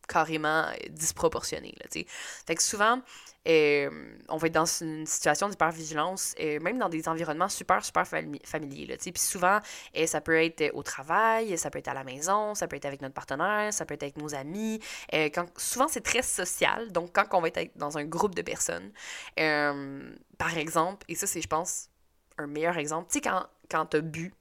carrément 0.08 0.66
disproportionné, 0.90 1.74
là, 1.80 1.88
tu 1.92 2.02
sais. 2.02 2.06
Fait 2.46 2.56
que 2.56 2.64
souvent, 2.64 3.02
euh, 3.48 3.90
on 4.30 4.38
va 4.38 4.48
être 4.48 4.54
dans 4.54 4.66
une 4.66 5.06
situation 5.06 5.50
d'hypervigilance, 5.50 6.34
euh, 6.40 6.60
même 6.62 6.78
dans 6.78 6.88
des 6.88 7.10
environnements 7.10 7.50
super, 7.50 7.84
super 7.84 8.08
familiers. 8.08 8.86
Là, 8.86 8.96
puis 8.98 9.12
souvent, 9.18 9.60
euh, 9.98 10.06
ça 10.06 10.22
peut 10.22 10.42
être 10.42 10.72
au 10.74 10.84
travail, 10.84 11.58
ça 11.58 11.70
peut 11.70 11.80
être 11.80 11.90
à 11.90 11.94
la 11.94 12.04
maison, 12.04 12.56
ça 12.56 12.68
peut 12.68 12.78
être 12.78 12.86
avec 12.86 13.02
notre 13.02 13.14
partenaire, 13.14 13.74
ça 13.74 13.86
peut 13.86 13.96
être 13.96 14.04
avec 14.04 14.18
nos 14.18 14.34
amis. 14.34 14.80
quand, 15.12 15.46
souvent, 15.58 15.88
c'est 15.88 16.02
très 16.02 16.22
social. 16.22 16.92
Donc, 16.92 17.12
quand 17.14 17.26
on 17.34 17.42
va 17.42 17.50
être 17.50 17.78
dans 17.78 17.98
un 17.98 18.06
groupe 18.06 18.36
de 18.36 18.42
personnes, 18.42 18.92
par 19.36 20.58
exemple, 20.58 21.06
et 21.10 21.16
ça, 21.16 21.28
c'est, 21.28 21.42
je 21.42 21.48
pense, 21.48 21.90
un 22.38 22.48
meilleur 22.48 22.78
exemple, 22.78 23.10
tu 23.12 23.16
sais, 23.16 23.22
quand, 23.22 23.46
quand 23.70 23.88
tu 23.88 23.98
as 23.98 24.02
bu, 24.02 24.34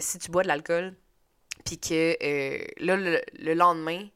si 0.00 0.18
tu 0.18 0.30
bois 0.30 0.42
de 0.42 0.48
l'alcool, 0.48 0.94
puis 1.64 1.78
que 1.78 2.16
là, 2.82 2.96
le 2.96 3.54
lendemain, 3.54 4.08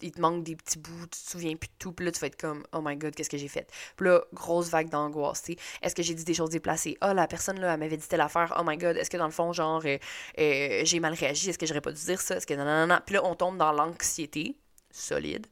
il 0.00 0.12
te 0.12 0.20
manque 0.20 0.44
des 0.44 0.56
petits 0.56 0.78
bouts, 0.78 1.06
tu 1.10 1.20
te 1.20 1.30
souviens 1.30 1.56
plus 1.56 1.68
de 1.68 1.74
tout, 1.78 1.92
puis 1.92 2.06
là, 2.06 2.12
tu 2.12 2.20
vas 2.20 2.28
être 2.28 2.40
comme, 2.40 2.64
oh 2.72 2.80
my 2.82 2.96
god, 2.96 3.14
qu'est-ce 3.14 3.30
que 3.30 3.38
j'ai 3.38 3.48
fait? 3.48 3.70
Puis 3.96 4.06
là, 4.06 4.22
grosse 4.32 4.68
vague 4.68 4.88
d'angoisse, 4.88 5.42
tu 5.42 5.56
Est-ce 5.82 5.94
que 5.94 6.02
j'ai 6.02 6.14
dit 6.14 6.24
des 6.24 6.34
choses 6.34 6.50
déplacées? 6.50 6.96
Oh, 7.02 7.12
la 7.12 7.26
personne, 7.26 7.60
là, 7.60 7.74
elle 7.74 7.80
m'avait 7.80 7.96
dit 7.96 8.06
telle 8.06 8.20
affaire, 8.20 8.54
oh 8.58 8.62
my 8.64 8.76
god, 8.76 8.96
est-ce 8.96 9.10
que 9.10 9.16
dans 9.16 9.26
le 9.26 9.32
fond, 9.32 9.52
genre, 9.52 9.82
euh, 9.84 9.98
euh, 10.38 10.80
j'ai 10.84 11.00
mal 11.00 11.14
réagi? 11.14 11.50
Est-ce 11.50 11.58
que 11.58 11.66
j'aurais 11.66 11.80
pas 11.80 11.92
dû 11.92 12.02
dire 12.02 12.20
ça? 12.20 12.36
Est-ce 12.36 12.46
que 12.46 12.54
non. 12.54 12.98
Puis 13.04 13.14
là, 13.14 13.24
on 13.24 13.34
tombe 13.34 13.56
dans 13.56 13.72
l'anxiété 13.72 14.56
solide 14.90 15.46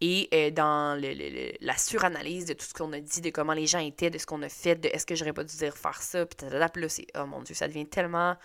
et 0.00 0.28
euh, 0.32 0.50
dans 0.50 1.00
le, 1.00 1.52
la 1.60 1.76
suranalyse 1.76 2.46
de 2.46 2.54
tout 2.54 2.64
ce 2.64 2.74
qu'on 2.74 2.92
a 2.92 3.00
dit, 3.00 3.20
de 3.20 3.30
comment 3.30 3.52
les 3.52 3.66
gens 3.66 3.80
étaient, 3.80 4.10
de 4.10 4.18
ce 4.18 4.26
qu'on 4.26 4.42
a 4.42 4.48
fait, 4.48 4.76
de 4.76 4.88
est-ce 4.88 5.06
que 5.06 5.14
j'aurais 5.14 5.32
pas 5.32 5.44
dû 5.44 5.56
dire 5.56 5.76
faire 5.76 6.00
ça, 6.02 6.24
puis 6.26 6.48
là, 6.50 6.88
c'est, 6.88 7.06
oh 7.16 7.26
mon 7.26 7.42
dieu, 7.42 7.54
ça 7.54 7.68
devient 7.68 7.86
tellement, 7.86 8.36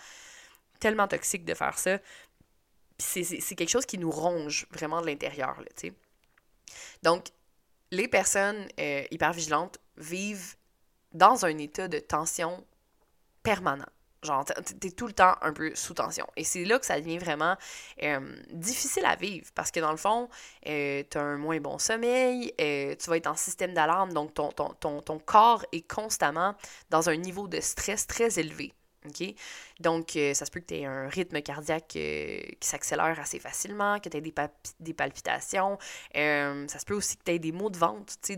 tellement 0.80 1.08
toxique 1.08 1.44
de 1.44 1.54
faire 1.54 1.78
ça 1.78 1.98
c'est 3.04 3.54
quelque 3.54 3.70
chose 3.70 3.86
qui 3.86 3.98
nous 3.98 4.10
ronge 4.10 4.66
vraiment 4.70 5.00
de 5.00 5.06
l'intérieur, 5.06 5.56
tu 5.76 5.88
sais. 5.88 5.92
Donc, 7.02 7.28
les 7.90 8.08
personnes 8.08 8.66
euh, 8.80 9.04
hypervigilantes 9.10 9.78
vivent 9.96 10.56
dans 11.12 11.44
un 11.44 11.56
état 11.58 11.88
de 11.88 11.98
tension 11.98 12.64
permanent. 13.42 13.86
Genre, 14.22 14.44
t'es 14.80 14.90
tout 14.90 15.06
le 15.06 15.12
temps 15.12 15.34
un 15.42 15.52
peu 15.52 15.74
sous 15.74 15.92
tension. 15.92 16.26
Et 16.34 16.44
c'est 16.44 16.64
là 16.64 16.78
que 16.78 16.86
ça 16.86 16.98
devient 16.98 17.18
vraiment 17.18 17.56
euh, 18.02 18.36
difficile 18.50 19.04
à 19.04 19.16
vivre 19.16 19.46
parce 19.54 19.70
que 19.70 19.80
dans 19.80 19.90
le 19.90 19.98
fond, 19.98 20.30
euh, 20.66 21.02
t'as 21.10 21.20
un 21.20 21.36
moins 21.36 21.60
bon 21.60 21.78
sommeil, 21.78 22.54
tu 22.56 23.10
vas 23.10 23.18
être 23.18 23.26
en 23.26 23.36
système 23.36 23.74
d'alarme, 23.74 24.14
donc 24.14 24.32
ton 24.32 25.18
corps 25.18 25.66
est 25.72 25.86
constamment 25.86 26.54
dans 26.88 27.10
un 27.10 27.16
niveau 27.16 27.48
de 27.48 27.60
stress 27.60 28.06
très 28.06 28.38
élevé. 28.38 28.72
OK? 29.06 29.34
Donc, 29.80 30.16
euh, 30.16 30.34
ça 30.34 30.46
se 30.46 30.50
peut 30.50 30.60
que 30.60 30.66
tu 30.66 30.74
aies 30.74 30.84
un 30.84 31.08
rythme 31.08 31.40
cardiaque 31.42 31.96
euh, 31.96 32.40
qui 32.60 32.68
s'accélère 32.68 33.18
assez 33.20 33.38
facilement, 33.38 34.00
que 34.00 34.08
tu 34.08 34.16
aies 34.16 34.20
des, 34.80 34.94
palpitations. 34.94 35.78
Euh, 36.16 36.66
ça 36.68 36.78
se 36.78 36.84
peut 36.84 36.94
aussi 36.94 37.16
que 37.16 37.24
tu 37.24 37.32
aies 37.32 37.38
des 37.38 37.52
maux 37.52 37.70
de 37.70 37.78
ventre, 37.78 38.14
tu 38.22 38.34
sais, 38.34 38.36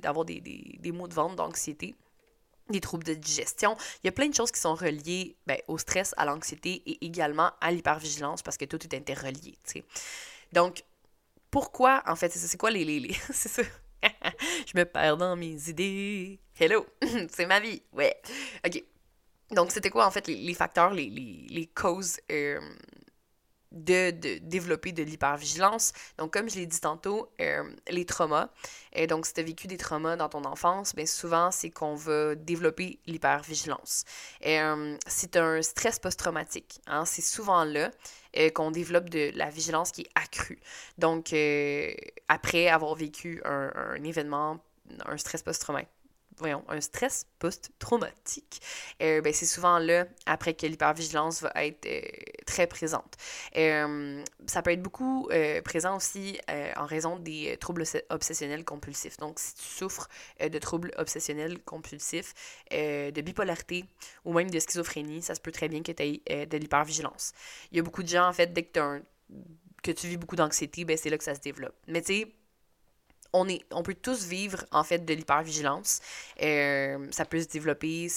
d'avoir 0.00 0.24
des, 0.24 0.40
des, 0.40 0.92
maux 0.92 1.08
de 1.08 1.14
ventre, 1.14 1.36
d'anxiété 1.36 1.94
des 2.70 2.80
troubles 2.80 3.04
de 3.04 3.12
digestion. 3.12 3.76
Il 4.02 4.06
y 4.06 4.08
a 4.08 4.12
plein 4.12 4.26
de 4.26 4.34
choses 4.34 4.50
qui 4.50 4.58
sont 4.58 4.74
reliées 4.74 5.36
ben, 5.46 5.58
au 5.68 5.76
stress, 5.76 6.14
à 6.16 6.24
l'anxiété 6.24 6.82
et 6.86 7.04
également 7.04 7.50
à 7.60 7.70
l'hypervigilance 7.70 8.42
parce 8.42 8.56
que 8.56 8.64
tout 8.64 8.82
est 8.82 8.94
interrelié. 8.94 9.58
sais. 9.64 9.84
Donc, 10.50 10.82
pourquoi, 11.50 12.02
en 12.06 12.16
fait, 12.16 12.32
c'est 12.32 12.56
quoi 12.56 12.70
les... 12.70 12.86
les, 12.86 13.00
les 13.00 13.12
c'est 13.32 13.50
ça. 13.50 13.62
Je 14.66 14.78
me 14.78 14.84
perds 14.84 15.16
dans 15.16 15.36
mes 15.36 15.68
idées. 15.68 16.38
Hello, 16.58 16.86
c'est 17.30 17.46
ma 17.46 17.60
vie. 17.60 17.82
Ouais. 17.92 18.16
OK. 18.66 18.82
Donc, 19.50 19.72
c'était 19.72 19.90
quoi, 19.90 20.06
en 20.06 20.10
fait, 20.10 20.26
les, 20.26 20.54
facteurs, 20.54 20.92
les, 20.92 21.10
les, 21.10 21.66
causes 21.66 22.18
euh, 22.32 22.58
de, 23.72 24.10
de, 24.10 24.38
développer 24.38 24.92
de 24.92 25.02
l'hypervigilance? 25.02 25.92
Donc, 26.18 26.32
comme 26.32 26.48
je 26.48 26.56
l'ai 26.56 26.66
dit 26.66 26.80
tantôt, 26.80 27.30
euh, 27.40 27.62
les 27.88 28.06
traumas. 28.06 28.48
Et 28.92 29.06
donc, 29.06 29.26
si 29.26 29.34
tu 29.34 29.40
as 29.40 29.42
vécu 29.42 29.66
des 29.66 29.76
traumas 29.76 30.16
dans 30.16 30.28
ton 30.28 30.44
enfance, 30.44 30.94
bien 30.94 31.06
souvent, 31.06 31.50
c'est 31.50 31.70
qu'on 31.70 31.94
va 31.94 32.34
développer 32.34 32.98
l'hypervigilance. 33.06 34.04
Euh, 34.46 34.96
c'est 35.06 35.36
un 35.36 35.60
stress 35.62 35.98
post-traumatique. 35.98 36.80
Hein, 36.86 37.04
c'est 37.04 37.22
souvent 37.22 37.64
là 37.64 37.90
qu'on 38.54 38.72
développe 38.72 39.10
de 39.10 39.30
la 39.36 39.48
vigilance 39.48 39.92
qui 39.92 40.00
est 40.00 40.10
accrue. 40.16 40.58
Donc, 40.98 41.32
après 42.26 42.66
avoir 42.66 42.96
vécu 42.96 43.40
un 43.44 44.02
événement, 44.02 44.58
un 45.06 45.16
stress 45.16 45.44
post-traumatique, 45.44 45.93
voyons, 46.38 46.64
un 46.68 46.80
stress 46.80 47.26
post-traumatique, 47.38 48.60
euh, 49.02 49.20
ben, 49.20 49.32
c'est 49.32 49.46
souvent 49.46 49.78
là, 49.78 50.06
après 50.26 50.54
que 50.54 50.66
l'hypervigilance 50.66 51.42
va 51.42 51.52
être 51.56 51.86
euh, 51.86 52.00
très 52.46 52.66
présente. 52.66 53.16
Euh, 53.56 54.22
ça 54.46 54.62
peut 54.62 54.72
être 54.72 54.82
beaucoup 54.82 55.28
présent 55.64 55.96
aussi 55.96 56.38
en 56.76 56.86
raison 56.86 57.18
des 57.18 57.56
troubles 57.58 57.84
obsessionnels 58.10 58.64
compulsifs. 58.64 59.16
Donc, 59.16 59.38
si 59.38 59.54
tu 59.54 59.64
souffres 59.64 60.08
de 60.40 60.58
troubles 60.58 60.92
obsessionnels 60.96 61.62
compulsifs, 61.62 62.34
de 62.70 63.20
bipolarité 63.20 63.84
ou 64.24 64.32
même 64.32 64.50
de 64.50 64.58
schizophrénie, 64.58 65.22
ça 65.22 65.34
se 65.34 65.40
peut 65.40 65.52
très 65.52 65.68
bien 65.68 65.82
que 65.82 65.92
tu 65.92 66.02
aies 66.02 66.46
de 66.46 66.56
l'hypervigilance. 66.56 67.32
Il 67.72 67.76
y 67.76 67.80
a 67.80 67.82
beaucoup 67.82 68.02
de 68.02 68.08
gens, 68.08 68.28
en 68.28 68.32
fait, 68.32 68.52
dès 68.52 68.64
que, 68.64 69.02
que 69.82 69.90
tu 69.90 70.06
vis 70.08 70.16
beaucoup 70.16 70.36
d'anxiété, 70.36 70.84
ben, 70.84 70.96
c'est 70.96 71.10
là 71.10 71.18
que 71.18 71.24
ça 71.24 71.34
se 71.34 71.40
développe. 71.40 71.74
Mais 71.88 72.02
tu 72.02 72.20
sais, 72.20 72.34
on, 73.34 73.82
peut 73.82 73.94
tous 73.94 74.26
vivre 74.26 74.64
en 74.70 74.84
fait 74.84 75.04
de 75.04 75.12
l'hypervigilance. 75.12 76.00
Euh, 76.40 77.06
ça 77.10 77.24
peut 77.24 77.40
se 77.40 77.48
développer 77.48 78.08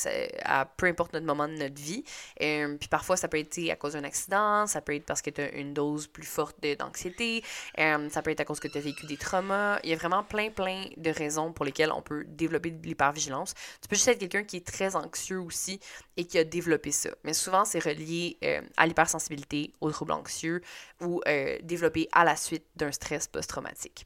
à 0.43 0.65
peu 0.65 0.85
importe 0.85 1.13
notre 1.13 1.25
moment 1.25 1.47
de 1.47 1.53
notre 1.53 1.81
vie. 1.81 2.03
Euh, 2.41 2.77
puis 2.77 2.87
parfois, 2.87 3.17
ça 3.17 3.27
peut 3.27 3.39
être 3.39 3.57
à 3.71 3.75
cause 3.75 3.93
d'un 3.93 4.03
accident, 4.03 4.67
ça 4.67 4.81
peut 4.81 4.95
être 4.95 5.05
parce 5.05 5.21
que 5.21 5.31
tu 5.31 5.41
as 5.41 5.51
une 5.53 5.73
dose 5.73 6.07
plus 6.07 6.25
forte 6.25 6.57
d'anxiété, 6.79 7.43
euh, 7.79 8.09
ça 8.09 8.21
peut 8.21 8.29
être 8.29 8.41
à 8.41 8.45
cause 8.45 8.59
que 8.59 8.67
tu 8.67 8.77
as 8.77 8.81
vécu 8.81 9.07
des 9.07 9.17
traumas. 9.17 9.79
Il 9.83 9.89
y 9.89 9.93
a 9.93 9.95
vraiment 9.95 10.23
plein, 10.23 10.51
plein 10.51 10.85
de 10.95 11.09
raisons 11.09 11.51
pour 11.51 11.65
lesquelles 11.65 11.91
on 11.91 12.01
peut 12.01 12.23
développer 12.27 12.69
de 12.69 12.85
l'hypervigilance. 12.85 13.55
Tu 13.81 13.87
peux 13.87 13.95
juste 13.95 14.09
être 14.09 14.19
quelqu'un 14.19 14.43
qui 14.43 14.57
est 14.57 14.65
très 14.65 14.95
anxieux 14.95 15.39
aussi 15.39 15.79
et 16.15 16.25
qui 16.25 16.37
a 16.37 16.43
développé 16.43 16.91
ça. 16.91 17.09
Mais 17.23 17.33
souvent, 17.33 17.65
c'est 17.65 17.83
relié 17.83 18.37
à 18.75 18.85
l'hypersensibilité, 18.85 19.73
aux 19.81 19.91
troubles 19.91 20.11
anxieux 20.11 20.61
ou 21.01 21.21
développé 21.63 22.07
à 22.11 22.23
la 22.23 22.35
suite 22.35 22.65
d'un 22.75 22.91
stress 22.91 23.27
post-traumatique. 23.27 24.05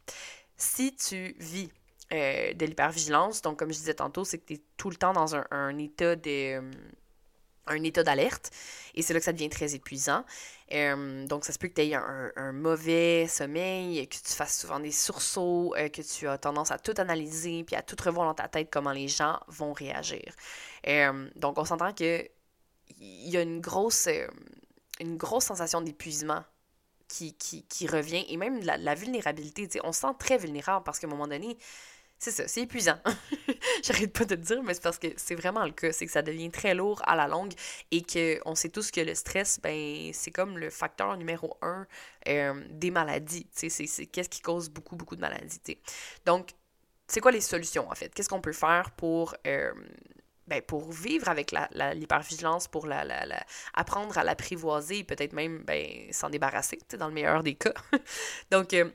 Si 0.62 0.96
tu 0.96 1.36
vis 1.40 1.72
euh, 2.14 2.54
de 2.54 2.66
l'hypervigilance, 2.68 3.42
donc 3.42 3.58
comme 3.58 3.70
je 3.74 3.80
disais 3.80 3.96
tantôt, 3.96 4.24
c'est 4.24 4.38
que 4.38 4.46
tu 4.46 4.54
es 4.54 4.62
tout 4.78 4.92
le 4.92 4.96
temps 4.96 5.12
dans 5.12 5.36
un, 5.36 5.78
état 5.80 6.14
euh, 6.28 6.62
état 7.84 8.04
d'alerte 8.04 8.52
et 8.94 9.02
c'est 9.02 9.14
là 9.14 9.20
que 9.20 9.26
ça 9.26 9.34
devient 9.34 9.50
très 9.50 9.74
épuisant. 9.74 10.24
Euh, 10.72 11.26
donc, 11.26 11.46
ça 11.46 11.52
se 11.52 11.58
peut 11.58 11.68
que 11.68 11.74
tu 11.74 11.82
aies 11.82 11.96
un, 11.96 12.52
mauvais 12.52 13.26
sommeil, 13.28 14.08
que 14.08 14.16
tu 14.16 14.34
fasses 14.34 14.60
souvent 14.60 14.80
des 14.80 14.92
sursauts, 14.92 15.74
que 15.76 16.02
tu 16.04 16.28
as 16.28 16.38
tendance 16.38 16.70
à 16.70 16.78
tout 16.78 16.94
analyser 16.98 17.64
puis 17.64 17.76
à 17.76 17.82
tout 17.82 17.96
revoir 18.00 18.28
dans 18.28 18.36
ta 18.36 18.48
tête 18.48 18.70
comment 18.72 18.92
les 18.92 19.08
gens 19.08 19.40
vont 19.48 19.74
réagir. 19.74 20.32
donc, 21.38 21.58
on 21.58 21.66
s'entend 21.66 21.92
que 21.92 22.24
il 23.00 23.30
y 23.30 23.38
a 23.38 23.42
une 23.42 23.62
grosse, 23.62 24.08
une 25.00 25.18
grosse 25.18 25.46
sensation 25.46 25.82
d'épuisement 25.82 26.44
qui, 27.12 27.88
revient 27.88 28.26
et 28.30 28.38
même 28.38 28.64
la, 28.64 28.78
la 28.78 28.96
vulnérabilité. 28.96 29.80
On 29.84 29.92
se 29.92 30.02
sent 30.02 30.14
très 30.20 30.38
vulnérable 30.38 30.84
parce 30.84 31.00
qu'à 31.00 31.08
un 31.08 31.10
moment 31.10 31.28
donné, 31.28 31.58
c'est 32.22 32.30
ça, 32.30 32.48
c'est 32.48 32.62
épuisant. 32.62 33.00
J'arrête 33.84 34.14
pas 34.14 34.26
de 34.26 34.36
te 34.36 34.42
dire, 34.42 34.62
mais 34.62 34.76
c'est 34.76 34.84
parce 34.84 35.00
que 35.00 35.08
c'est 35.18 35.34
vraiment 35.34 35.66
le 35.66 35.72
cas. 35.72 35.92
C'est 35.92 36.06
que 36.06 36.12
ça 36.12 36.22
devient 36.22 36.52
très 36.52 36.76
lourd 36.76 37.02
à 37.06 37.16
la 37.16 37.28
longue 37.28 37.54
et 37.90 38.04
qu'on 38.04 38.54
sait 38.54 38.70
tous 38.70 38.92
que 38.92 39.02
le 39.02 39.16
stress, 39.16 39.60
ben, 39.60 40.12
c'est 40.14 40.30
comme 40.30 40.60
le 40.60 40.70
facteur 40.70 41.18
numéro 41.18 41.58
un 41.64 41.88
euh, 42.28 42.64
des 42.70 42.92
maladies. 42.92 43.48
C'est 43.52 43.70
qu'est-ce 44.06 44.30
qui 44.30 44.42
cause 44.42 44.70
beaucoup, 44.70 44.96
beaucoup 44.96 45.16
de 45.16 45.22
maladies. 45.22 45.80
Donc, 46.24 46.52
c'est 47.08 47.22
quoi 47.22 47.32
les 47.32 47.42
solutions, 47.42 47.90
en 47.90 47.96
fait? 47.96 48.14
Qu'est-ce 48.14 48.30
qu'on 48.30 48.40
peut 48.40 48.54
faire 48.54 48.92
pour. 48.92 49.36
Euh, 49.48 49.74
ben, 50.52 50.62
pour 50.62 50.92
vivre 50.92 51.30
avec 51.30 51.54
l'hypervigilance, 51.94 52.68
pour 52.68 52.86
la, 52.86 53.06
la, 53.06 53.46
apprendre 53.74 54.18
à 54.18 54.26
l'apprivoiser 54.26 54.98
et 54.98 55.04
peut-être 55.06 55.32
même 55.32 55.64
ben, 55.64 56.12
s'en 56.12 56.30
débarrasser, 56.30 56.78
dans 57.00 57.08
le 57.08 57.14
meilleur 57.14 57.42
des 57.42 57.56
cas. 57.56 57.74
Donc, 58.52 58.74
euh, 58.74 58.92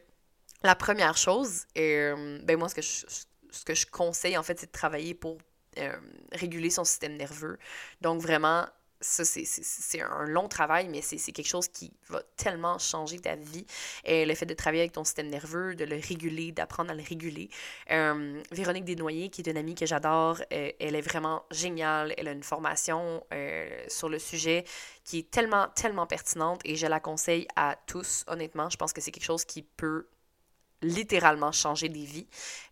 la 0.62 0.74
première 0.74 1.16
chose, 1.16 1.64
euh, 1.78 2.38
ben 2.42 2.58
moi, 2.58 2.68
ce 2.68 2.74
que, 2.74 2.82
je, 2.82 3.06
ce 3.50 3.64
que 3.64 3.74
je 3.74 3.86
conseille, 3.86 4.36
en 4.36 4.42
fait, 4.42 4.60
c'est 4.60 4.66
de 4.66 4.72
travailler 4.72 5.14
pour 5.14 5.38
euh, 5.78 5.96
réguler 6.32 6.68
son 6.68 6.84
système 6.84 7.16
nerveux. 7.16 7.58
Donc, 8.02 8.20
vraiment, 8.20 8.66
ça, 9.00 9.24
c'est 9.24 10.00
un 10.00 10.24
long 10.24 10.48
travail, 10.48 10.88
mais 10.88 11.00
c'est 11.02 11.32
quelque 11.32 11.48
chose 11.48 11.68
qui 11.68 11.92
va 12.08 12.22
tellement 12.36 12.78
changer 12.78 13.18
ta 13.18 13.36
vie. 13.36 13.66
Et 14.04 14.26
le 14.26 14.34
fait 14.34 14.46
de 14.46 14.54
travailler 14.54 14.82
avec 14.82 14.92
ton 14.92 15.04
système 15.04 15.28
nerveux, 15.28 15.74
de 15.74 15.84
le 15.84 15.96
réguler, 15.96 16.52
d'apprendre 16.52 16.90
à 16.90 16.94
le 16.94 17.02
réguler. 17.02 17.50
Euh, 17.90 18.42
Véronique 18.52 18.84
Desnoyers, 18.84 19.28
qui 19.28 19.42
est 19.42 19.50
une 19.50 19.56
amie 19.56 19.74
que 19.74 19.86
j'adore, 19.86 20.40
elle 20.50 20.94
est 20.94 21.00
vraiment 21.00 21.44
géniale. 21.50 22.14
Elle 22.16 22.28
a 22.28 22.32
une 22.32 22.42
formation 22.42 23.22
sur 23.88 24.08
le 24.08 24.18
sujet 24.18 24.64
qui 25.04 25.20
est 25.20 25.30
tellement, 25.30 25.68
tellement 25.68 26.06
pertinente 26.06 26.60
et 26.64 26.76
je 26.76 26.86
la 26.86 27.00
conseille 27.00 27.46
à 27.56 27.76
tous, 27.86 28.24
honnêtement. 28.26 28.68
Je 28.68 28.76
pense 28.76 28.92
que 28.92 29.00
c'est 29.00 29.12
quelque 29.12 29.24
chose 29.24 29.44
qui 29.44 29.62
peut 29.62 30.06
littéralement 30.86 31.52
changer 31.52 31.88
des 31.88 32.04
vies. 32.04 32.26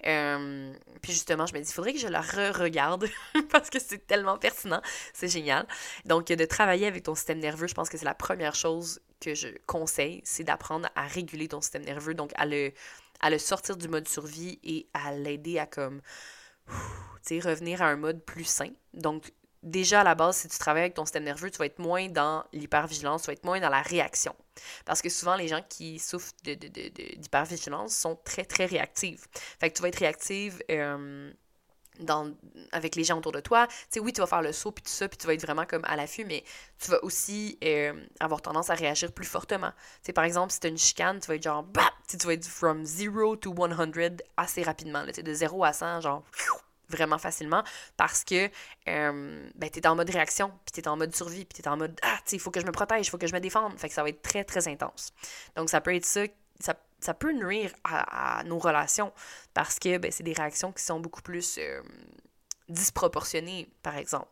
Euh, 0.07 0.73
puis 1.03 1.13
justement, 1.13 1.47
je 1.47 1.55
me 1.55 1.61
dis, 1.61 1.69
il 1.69 1.73
faudrait 1.73 1.93
que 1.93 1.99
je 1.99 2.09
la 2.09 2.21
re-regarde 2.21 3.09
parce 3.51 3.71
que 3.71 3.79
c'est 3.79 4.07
tellement 4.07 4.39
pertinent. 4.39 4.81
C'est 5.13 5.29
génial. 5.29 5.67
Donc, 6.05 6.27
de 6.27 6.45
travailler 6.45 6.87
avec 6.87 7.05
ton 7.05 7.15
système 7.15 7.39
nerveux, 7.39 7.67
je 7.67 7.75
pense 7.75 7.89
que 7.89 7.99
c'est 7.99 8.05
la 8.05 8.15
première 8.15 8.55
chose 8.55 9.01
que 9.21 9.35
je 9.35 9.49
conseille, 9.67 10.21
c'est 10.25 10.45
d'apprendre 10.45 10.89
à 10.95 11.07
réguler 11.07 11.49
ton 11.49 11.61
système 11.61 11.85
nerveux, 11.85 12.15
donc 12.15 12.33
à 12.37 12.47
le, 12.47 12.73
à 13.21 13.31
le 13.31 13.39
sortir 13.39 13.77
du 13.77 13.89
mode 13.89 14.09
survie 14.09 14.59
et 14.63 14.87
à 14.93 15.13
l'aider 15.13 15.59
à 15.59 15.67
comme, 15.67 16.01
tu 16.69 16.75
sais, 17.23 17.41
revenir 17.41 17.83
à 17.83 17.87
un 17.87 17.97
mode 17.97 18.23
plus 18.25 18.45
sain. 18.45 18.71
Donc, 18.93 19.33
déjà 19.65 20.03
à 20.03 20.05
la 20.05 20.15
base, 20.15 20.37
si 20.37 20.49
tu 20.49 20.59
travailles 20.59 20.83
avec 20.83 20.95
ton 20.95 21.05
système 21.05 21.25
nerveux, 21.25 21.51
tu 21.51 21.59
vas 21.59 21.67
être 21.67 21.79
moins 21.79 22.09
dans 22.09 22.45
l'hypervigilance, 22.53 23.23
tu 23.23 23.27
vas 23.27 23.33
être 23.33 23.45
moins 23.45 23.61
dans 23.61 23.71
la 23.71 23.83
réaction. 23.83 24.35
Parce 24.85 25.03
que 25.03 25.09
souvent, 25.09 25.35
les 25.35 25.49
gens 25.49 25.63
qui 25.69 25.99
souffrent 25.99 26.33
d'hypervigilance 26.45 27.91
de, 27.91 27.97
de, 27.97 28.01
sont 28.01 28.21
très, 28.25 28.45
très 28.45 28.67
réactifs. 28.67 29.27
Fait 29.59 29.71
que 29.71 29.77
tu 29.77 29.83
vas 29.83 29.89
être 29.89 29.99
réactive 29.99 30.63
euh, 30.71 31.33
dans, 32.01 32.33
avec 32.73 32.95
les 32.95 33.05
gens 33.05 33.19
autour 33.19 33.33
de 33.33 33.41
toi. 33.41 33.67
Tu 33.67 33.75
sais, 33.91 34.01
oui, 34.01 34.13
tu 34.13 34.21
vas 34.21 34.27
faire 34.27 34.43
le 34.43 34.53
saut, 34.53 34.71
puis 34.71 34.83
tout 34.83 34.91
ça, 34.91 35.09
puis 35.09 35.17
tu 35.17 35.27
vas 35.27 35.35
être 35.35 35.43
vraiment 35.43 35.65
comme 35.65 35.85
à 35.85 35.97
l'affût, 35.97 36.25
mais 36.25 36.45
tu 36.79 36.91
vas 36.91 37.03
aussi 37.03 37.59
euh, 37.65 37.95
avoir 38.21 38.43
tendance 38.43 38.71
à 38.71 38.75
réagir 38.75 39.13
plus 39.13 39.27
fortement. 39.27 39.71
Tu 39.71 40.07
sais, 40.07 40.13
par 40.13 40.25
exemple, 40.25 40.53
si 40.53 40.61
tu 40.61 40.67
as 40.67 40.71
une 40.71 40.79
chicane, 40.79 41.21
tu 41.21 41.29
vas 41.29 41.37
être 41.37 41.43
genre, 41.43 41.63
bah! 41.63 41.91
Tu 42.07 42.19
vas 42.19 42.35
être 42.35 42.47
from 42.47 42.85
0 42.85 43.37
to 43.37 43.55
100 43.57 44.23
assez 44.37 44.63
rapidement. 44.63 45.03
Là, 45.03 45.11
de 45.11 45.35
0 45.35 45.65
à 45.65 45.73
100, 45.73 46.03
genre, 46.03 46.23
vraiment 46.95 47.19
facilement 47.19 47.63
parce 47.97 48.25
que 48.25 48.51
euh, 48.89 49.49
ben, 49.55 49.71
tu 49.71 49.79
es 49.79 49.87
en 49.87 49.97
mode 49.97 50.11
réaction, 50.11 50.53
puis 50.65 50.73
tu 50.73 50.81
es 50.81 50.89
en 50.89 50.97
mode 50.97 51.15
survie, 51.15 51.45
puis 51.45 51.63
tu 51.63 51.63
es 51.63 51.69
en 51.69 51.77
mode 51.77 51.99
Ah, 52.03 52.19
il 52.33 52.41
faut 52.41 52.51
que 52.51 52.61
je 52.61 52.67
me 52.67 52.73
protège, 52.73 53.07
il 53.07 53.11
faut 53.11 53.19
que 53.19 53.27
je 53.27 53.35
me 53.35 53.41
défende. 53.41 53.79
Fait 53.79 53.89
que 53.89 53.95
ça 53.95 54.03
va 54.03 54.09
être 54.09 54.23
très, 54.23 54.45
très 54.45 54.69
intense. 54.69 55.13
Donc, 55.57 55.71
ça 55.71 55.81
peut 55.81 55.95
être 55.95 56.05
ça, 56.05 56.25
ça, 57.01 57.15
peut 57.15 57.33
nuire 57.33 57.73
à, 57.85 58.43
nos 58.45 58.59
relations 58.59 59.13
parce 59.53 59.79
que 59.79 59.99
ben, 59.99 60.11
c'est 60.11 60.23
des 60.23 60.33
réactions 60.33 60.73
qui 60.73 60.83
sont 60.83 61.01
beaucoup 61.01 61.23
plus 61.23 61.59
euh, 61.59 61.83
disproportionnées, 62.69 63.69
par 63.83 63.97
exemple. 63.97 64.29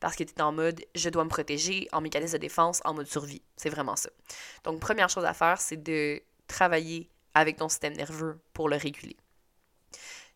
Parce 0.00 0.16
que 0.16 0.24
tu 0.24 0.34
es 0.34 0.42
en 0.42 0.52
mode 0.52 0.84
je 0.94 1.08
dois 1.08 1.24
me 1.24 1.30
protéger, 1.30 1.88
en 1.92 2.00
mécanisme 2.00 2.34
de 2.34 2.38
défense, 2.38 2.80
en 2.84 2.94
mode 2.94 3.06
survie. 3.06 3.42
C'est 3.56 3.70
vraiment 3.70 3.96
ça. 3.96 4.10
Donc, 4.64 4.80
première 4.80 5.08
chose 5.08 5.24
à 5.24 5.34
faire, 5.34 5.60
c'est 5.60 5.82
de 5.82 6.22
travailler 6.46 7.08
avec 7.34 7.56
ton 7.56 7.68
système 7.68 7.94
nerveux 7.94 8.40
pour 8.52 8.68
le 8.68 8.76
réguler. 8.76 9.16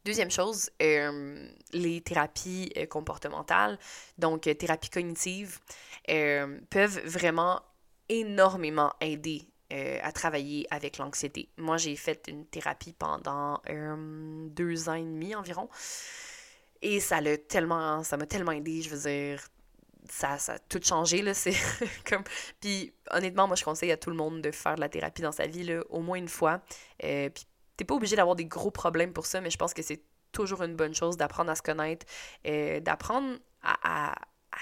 Deuxième 0.05 0.31
chose, 0.31 0.71
euh, 0.83 1.49
les 1.73 2.03
thérapies 2.03 2.71
euh, 2.77 2.85
comportementales, 2.85 3.79
donc 4.19 4.47
euh, 4.47 4.53
thérapies 4.53 4.91
cognitives, 4.91 5.59
peuvent 6.07 7.01
vraiment 7.07 7.63
énormément 8.11 8.93
aider 9.01 9.49
à 9.71 10.13
travailler 10.13 10.67
avec 10.71 10.99
l'anxiété. 10.99 11.49
Moi, 11.57 11.79
j'ai 11.79 11.97
fait 11.97 12.27
une 12.29 12.47
thérapie 12.47 12.93
pendant 12.93 13.61
deux 14.51 14.89
ans 14.91 14.95
et 14.95 15.03
demi 15.03 15.35
environ. 15.35 15.69
Et 16.83 17.01
ça 17.01 17.23
l'a 17.23 17.39
tellement, 17.39 18.05
ça 18.05 18.19
m'a 18.19 18.27
tellement 18.27 18.53
aidé, 18.53 18.83
je 18.83 18.91
veux 18.91 19.09
dire, 19.11 19.43
ça, 20.11 20.39
ça 20.39 20.53
a 20.53 20.59
tout 20.59 20.81
changé, 20.83 21.23
là, 21.23 21.33
c'est 21.35 21.57
comme... 22.07 22.23
Puis 22.61 22.93
honnêtement, 23.11 23.47
moi, 23.47 23.57
je 23.57 23.65
conseille 23.65 23.91
à 23.91 23.97
tout 23.97 24.11
le 24.11 24.17
monde 24.17 24.43
de 24.43 24.51
faire 24.51 24.75
de 24.75 24.81
la 24.81 24.91
thérapie 24.91 25.23
dans 25.23 25.33
sa 25.33 25.47
vie, 25.47 25.75
au 25.89 26.01
moins 26.01 26.19
une 26.19 26.29
fois. 26.29 26.61
T'es 27.77 27.85
pas 27.85 27.95
obligé 27.95 28.17
d'avoir 28.17 28.37
des 28.37 28.47
gros 28.47 28.71
problèmes 28.71 29.13
pour 29.13 29.27
ça, 29.27 29.41
mais 29.41 29.51
je 29.51 29.59
pense 29.59 29.75
que 29.75 29.83
c'est 29.83 30.03
toujours 30.33 30.63
une 30.63 30.77
bonne 30.77 30.95
chose 30.95 31.17
d'apprendre 31.17 31.51
à 31.51 31.55
se 31.55 31.63
connaître, 31.63 32.07
euh, 32.47 32.81
d'apprendre 32.81 33.39
à, 33.63 34.15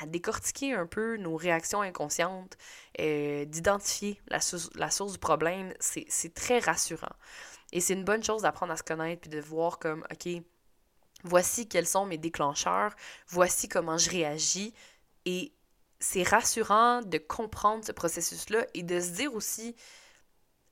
décortiquer 0.06 0.72
un 0.74 0.86
peu 0.86 1.16
nos 1.16 1.36
réactions 1.36 1.82
inconscientes, 1.82 2.56
euh, 2.98 3.44
d'identifier 3.44 4.20
la, 4.28 4.38
la, 4.74 4.90
source 4.90 5.12
du 5.12 5.18
problème, 5.18 5.72
c'est 5.78 6.34
très 6.34 6.58
rassurant. 6.58 7.14
Et 7.72 7.80
c'est 7.80 7.94
une 7.94 8.04
bonne 8.04 8.22
chose 8.22 8.42
d'apprendre 8.42 8.72
à 8.72 8.76
se 8.76 8.82
connaître 8.82 9.22
puis 9.22 9.30
de 9.30 9.40
voir 9.40 9.78
comme, 9.78 10.04
OK, 10.10 10.28
voici 11.24 11.68
quels 11.68 11.86
sont 11.86 12.06
mes 12.06 12.18
déclencheurs, 12.18 12.94
voici 13.28 13.68
comment 13.68 13.98
je 13.98 14.10
réagis. 14.10 14.74
Et 15.24 15.52
c'est 16.00 16.24
rassurant 16.24 17.02
de 17.02 17.18
comprendre 17.18 17.84
ce 17.84 17.92
processus-là 17.92 18.66
et 18.74 18.82
de 18.82 18.98
se 18.98 19.10
dire 19.10 19.34
aussi, 19.34 19.76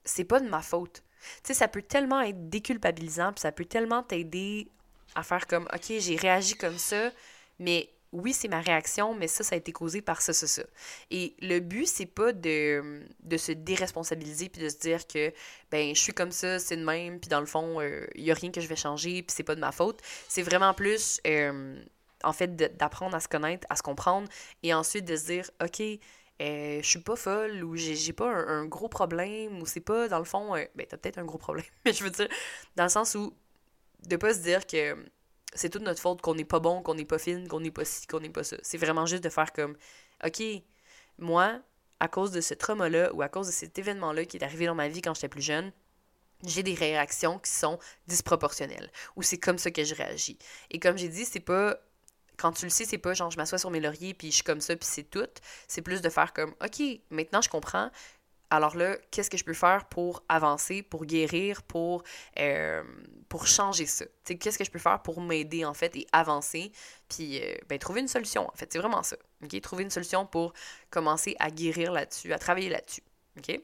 c'est 0.05 0.24
pas 0.24 0.40
de 0.40 0.48
ma 0.48 0.61
faute. 0.61 1.05
Tu 1.42 1.48
sais, 1.48 1.54
ça 1.54 1.68
peut 1.68 1.83
tellement 1.83 2.20
être 2.20 2.48
déculpabilisant, 2.48 3.33
puis 3.33 3.40
ça 3.40 3.52
peut 3.52 3.64
tellement 3.64 4.02
t'aider 4.02 4.68
à 5.14 5.22
faire 5.22 5.46
comme, 5.46 5.68
OK, 5.74 5.92
j'ai 5.98 6.16
réagi 6.16 6.54
comme 6.54 6.78
ça, 6.78 7.11
mais 7.59 7.90
oui, 8.12 8.33
c'est 8.33 8.48
ma 8.48 8.61
réaction, 8.61 9.14
mais 9.14 9.28
ça, 9.28 9.44
ça 9.44 9.54
a 9.54 9.59
été 9.59 9.72
causé 9.72 10.02
par 10.02 10.20
ça, 10.20 10.33
ça, 10.33 10.46
ça. 10.46 10.62
Et 11.11 11.35
le 11.40 11.61
but, 11.61 11.87
c'est 11.87 12.06
pas 12.06 12.33
de, 12.33 13.02
de 13.22 13.37
se 13.37 13.52
déresponsabiliser 13.52 14.48
puis 14.48 14.62
de 14.62 14.68
se 14.68 14.78
dire 14.78 15.06
que, 15.06 15.33
ben, 15.70 15.94
je 15.94 16.00
suis 16.00 16.12
comme 16.12 16.33
ça, 16.33 16.59
c'est 16.59 16.76
de 16.76 16.85
même, 16.85 17.20
puis 17.20 17.28
dans 17.28 17.40
le 17.40 17.46
fond, 17.46 17.80
il 17.80 17.87
euh, 17.87 18.06
y 18.16 18.30
a 18.30 18.35
rien 18.35 18.50
que 18.50 18.61
je 18.61 18.66
vais 18.66 18.76
changer, 18.76 19.22
puis 19.22 19.35
c'est 19.35 19.44
pas 19.44 19.54
de 19.54 19.61
ma 19.61 19.70
faute. 19.70 20.00
C'est 20.28 20.42
vraiment 20.42 20.74
plus, 20.74 21.20
euh, 21.26 21.80
en 22.24 22.33
fait, 22.33 22.56
d'apprendre 22.56 23.14
à 23.14 23.20
se 23.20 23.28
connaître, 23.28 23.66
à 23.70 23.76
se 23.76 23.83
comprendre, 23.83 24.28
et 24.64 24.74
ensuite 24.74 25.04
de 25.04 25.14
se 25.14 25.26
dire, 25.26 25.50
OK, 25.62 25.80
euh, 26.40 26.81
je 26.83 26.88
suis 26.88 27.00
pas 27.00 27.16
folle 27.16 27.62
ou 27.62 27.76
j'ai 27.76 28.12
pas 28.12 28.31
un, 28.31 28.64
gros 28.64 28.88
problème 28.88 29.61
ou 29.61 29.66
c'est 29.66 29.81
pas 29.81 30.09
dans 30.09 30.18
le 30.18 30.24
fond 30.24 30.57
euh, 30.57 30.64
ben 30.74 30.87
t'as 30.88 30.96
peut-être 30.96 31.18
un 31.18 31.24
gros 31.24 31.38
problème 31.38 31.66
mais 31.85 31.92
je 31.92 32.03
veux 32.03 32.11
dire 32.11 32.29
dans 32.76 32.85
le 32.85 32.88
sens 32.88 33.14
où 33.14 33.35
de 34.09 34.16
pas 34.16 34.33
se 34.33 34.40
dire 34.40 34.66
que 34.66 34.96
c'est 35.55 35.68
toute 35.68 35.83
notre 35.83 36.00
faute 36.00 36.22
qu'on 36.22 36.35
n'est 36.35 36.44
pas 36.44 36.61
bon 36.61 36.83
qu'on 36.83 36.94
n'est 36.94 37.05
pas 37.05 37.18
fine 37.18 37.46
qu'on 37.46 37.61
n'est 37.61 37.70
pas 37.70 37.85
ci 37.85 38.07
qu'on 38.07 38.20
n'est 38.20 38.31
pas 38.31 38.44
ça. 38.44 38.57
C'est 38.62 38.79
vraiment 38.79 39.05
juste 39.05 39.22
de 39.22 39.29
faire 39.29 39.53
comme 39.53 39.76
ok 40.24 40.42
moi 41.18 41.61
à 41.98 42.09
cause 42.09 42.31
de 42.31 42.40
ce 42.40 42.55
trauma 42.55 42.88
là 42.88 43.12
ou 43.12 43.20
à 43.20 43.29
cause 43.29 43.48
de 43.48 43.53
cet 43.53 43.79
événement 43.79 44.12
là 44.12 44.24
qui 44.24 44.38
est 44.38 44.44
arrivé 44.44 44.66
dans 44.66 44.74
ma 44.74 44.88
vie 44.88 45.03
quand 45.03 45.14
j'étais 45.14 45.29
plus 45.29 45.42
jeune 45.42 45.72
j'ai 46.46 46.62
des 46.62 46.74
réactions 46.74 47.38
qui 47.38 47.50
sont 47.50 47.79
disproportionnelles 48.07 48.90
ou 49.14 49.22
c'est 49.22 49.38
comme 49.38 49.59
ça 49.59 49.70
que 49.70 49.85
je 49.85 49.94
réagis. 49.94 50.38
Et 50.70 50.79
comme 50.79 50.96
j'ai 50.96 51.09
dit 51.09 51.26
c'est 51.26 51.40
pas 51.40 51.79
quand 52.40 52.53
tu 52.53 52.64
le 52.64 52.70
sais, 52.70 52.85
c'est 52.85 52.98
pas 52.98 53.12
genre 53.12 53.31
je 53.31 53.37
m'assois 53.37 53.59
sur 53.59 53.70
mes 53.70 53.81
lauriers 53.81 54.14
puis 54.14 54.31
je 54.31 54.37
suis 54.37 54.44
comme 54.44 54.61
ça 54.61 54.74
puis 54.74 54.88
c'est 54.90 55.05
tout. 55.05 55.29
C'est 55.68 55.83
plus 55.83 56.00
de 56.00 56.09
faire 56.09 56.33
comme 56.33 56.55
OK, 56.64 56.83
maintenant 57.11 57.42
je 57.42 57.50
comprends. 57.50 57.90
Alors 58.53 58.76
là, 58.76 58.96
qu'est-ce 59.12 59.31
que 59.31 59.37
je 59.37 59.44
peux 59.44 59.55
faire 59.55 59.85
pour 59.85 60.24
avancer, 60.29 60.83
pour 60.83 61.05
guérir, 61.05 61.62
pour, 61.62 62.03
euh, 62.38 62.83
pour 63.29 63.46
changer 63.46 63.87
ça? 63.87 64.05
Qu'est-ce 64.24 64.59
que 64.59 64.64
je 64.64 64.70
peux 64.70 64.81
faire 64.81 65.00
pour 65.03 65.20
m'aider 65.20 65.64
en 65.64 65.74
fait 65.74 65.94
et 65.96 66.07
avancer, 66.12 66.72
puis 67.09 67.40
euh, 67.40 67.55
ben, 67.68 67.79
trouver 67.79 68.00
une 68.00 68.09
solution 68.09 68.48
en 68.48 68.57
fait. 68.57 68.72
C'est 68.72 68.81
vraiment 68.81 69.05
ça. 69.05 69.16
OK? 69.44 69.61
Trouver 69.61 69.85
une 69.85 69.90
solution 69.90 70.26
pour 70.26 70.53
commencer 70.90 71.37
à 71.38 71.50
guérir 71.50 71.92
là-dessus, 71.92 72.33
à 72.33 72.38
travailler 72.38 72.70
là-dessus. 72.70 73.03
OK? 73.38 73.61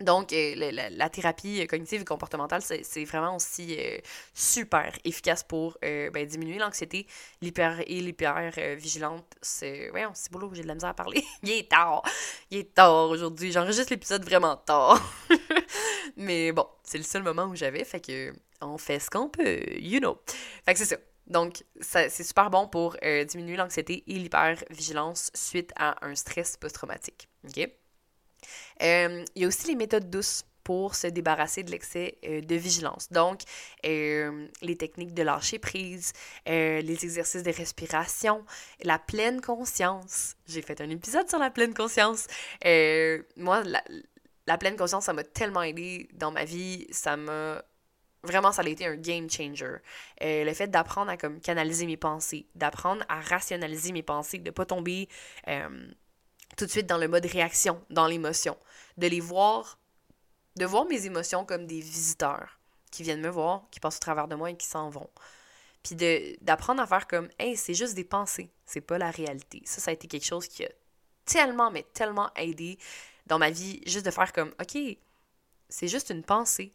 Donc, 0.00 0.32
euh, 0.32 0.72
la, 0.90 1.08
thérapie 1.10 1.66
cognitive 1.66 2.00
et 2.00 2.04
comportementale, 2.04 2.62
c'est 2.62 3.04
vraiment 3.04 3.36
aussi 3.36 3.76
euh, 3.78 3.98
super 4.34 4.96
efficace 5.04 5.44
pour 5.44 5.76
euh, 5.84 6.10
ben, 6.10 6.26
diminuer 6.26 6.58
l'anxiété, 6.58 7.06
l'hyper 7.42 7.80
et 7.86 8.00
l'hyper-vigilante. 8.00 9.26
c'est... 9.42 9.90
Ouais, 9.90 10.04
c'est 10.14 10.32
beau, 10.32 10.50
j'ai 10.54 10.62
de 10.62 10.68
la 10.68 10.74
misère 10.74 10.90
à 10.90 10.94
parler. 10.94 11.22
Il 11.42 11.50
est 11.50 11.70
tard! 11.70 12.02
Il 12.50 12.58
est 12.58 12.74
tard 12.74 13.10
aujourd'hui. 13.10 13.52
J'enregistre 13.52 13.92
l'épisode 13.92 14.24
vraiment 14.24 14.56
tard. 14.56 15.00
Mais 16.16 16.52
bon, 16.52 16.66
c'est 16.82 16.98
le 16.98 17.04
seul 17.04 17.22
moment 17.22 17.44
où 17.44 17.54
j'avais, 17.54 17.84
fait 17.84 18.00
que 18.00 18.32
on 18.60 18.78
fait 18.78 18.98
ce 18.98 19.10
qu'on 19.10 19.28
peut, 19.28 19.60
you 19.78 20.00
know. 20.00 20.18
Fait 20.64 20.72
que 20.72 20.78
c'est 20.78 20.86
ça. 20.86 20.96
Donc, 21.26 21.64
c'est 21.80 22.10
super 22.10 22.50
bon 22.50 22.66
pour 22.66 22.96
diminuer 23.28 23.56
l'anxiété 23.56 24.02
et 24.06 24.14
l'hyper-vigilance 24.14 25.30
suite 25.34 25.72
à 25.76 26.04
un 26.04 26.14
stress 26.14 26.56
post-traumatique. 26.56 27.28
OK? 27.46 27.70
Euh, 28.82 29.24
il 29.34 29.42
y 29.42 29.44
a 29.44 29.48
aussi 29.48 29.68
les 29.68 29.76
méthodes 29.76 30.10
douces 30.10 30.44
pour 30.64 30.94
se 30.94 31.08
débarrasser 31.08 31.64
de 31.64 31.70
l'excès 31.70 32.18
euh, 32.24 32.40
de 32.40 32.54
vigilance. 32.54 33.10
Donc, 33.10 33.40
euh, 33.84 34.46
les 34.62 34.76
techniques 34.76 35.12
de 35.12 35.22
lâcher 35.22 35.58
prise, 35.58 36.12
les 36.46 37.04
exercices 37.04 37.42
de 37.42 37.50
respiration, 37.50 38.44
la 38.82 38.98
pleine 38.98 39.40
conscience. 39.40 40.36
J'ai 40.46 40.62
fait 40.62 40.80
un 40.80 40.90
épisode 40.90 41.28
sur 41.28 41.38
la 41.38 41.50
pleine 41.50 41.74
conscience. 41.74 42.26
moi, 43.36 43.62
la, 44.46 44.58
pleine 44.58 44.76
conscience, 44.76 45.06
ça 45.06 45.12
m'a 45.12 45.24
tellement 45.24 45.62
aidé 45.62 46.08
dans 46.14 46.30
ma 46.30 46.44
vie. 46.44 46.86
Ça 46.90 47.16
m'a 47.16 47.62
vraiment, 48.22 48.52
ça 48.52 48.62
a 48.62 48.68
été 48.68 48.86
un 48.86 48.94
game 48.94 49.28
changer. 49.28 49.78
le 50.20 50.52
fait 50.52 50.68
d'apprendre 50.68 51.10
à 51.10 51.16
comme, 51.16 51.40
canaliser 51.40 51.86
mes 51.86 51.96
pensées, 51.96 52.46
d'apprendre 52.54 53.04
à 53.08 53.20
rationaliser 53.20 53.90
mes 53.90 54.04
pensées, 54.04 54.38
de 54.38 54.44
ne 54.44 54.50
pas 54.50 54.64
tomber 54.64 55.08
tout 56.56 56.66
de 56.66 56.70
suite 56.70 56.86
dans 56.86 56.98
le 56.98 57.08
mode 57.08 57.26
réaction, 57.26 57.82
dans 57.90 58.06
l'émotion. 58.06 58.56
De 58.96 59.06
les 59.06 59.20
voir, 59.20 59.78
de 60.56 60.64
voir 60.66 60.84
mes 60.86 61.06
émotions 61.06 61.44
comme 61.44 61.66
des 61.66 61.80
visiteurs 61.80 62.58
qui 62.90 63.02
viennent 63.02 63.20
me 63.20 63.28
voir, 63.28 63.64
qui 63.70 63.80
passent 63.80 63.96
au 63.96 64.00
travers 64.00 64.28
de 64.28 64.34
moi 64.34 64.50
et 64.50 64.56
qui 64.56 64.66
s'en 64.66 64.90
vont. 64.90 65.08
Puis 65.82 65.96
d'apprendre 66.40 66.82
à 66.82 66.86
faire 66.86 67.08
comme, 67.08 67.28
hey, 67.38 67.56
c'est 67.56 67.74
juste 67.74 67.94
des 67.94 68.04
pensées, 68.04 68.50
c'est 68.66 68.80
pas 68.80 68.98
la 68.98 69.10
réalité. 69.10 69.62
Ça, 69.64 69.80
ça 69.80 69.90
a 69.90 69.94
été 69.94 70.06
quelque 70.06 70.26
chose 70.26 70.46
qui 70.46 70.64
a 70.64 70.68
tellement, 71.24 71.70
mais 71.70 71.84
tellement 71.94 72.30
aidé 72.36 72.78
dans 73.26 73.38
ma 73.38 73.50
vie, 73.50 73.80
juste 73.86 74.04
de 74.06 74.10
faire 74.10 74.32
comme, 74.32 74.54
ok, 74.60 74.78
c'est 75.68 75.88
juste 75.88 76.10
une 76.10 76.22
pensée, 76.22 76.72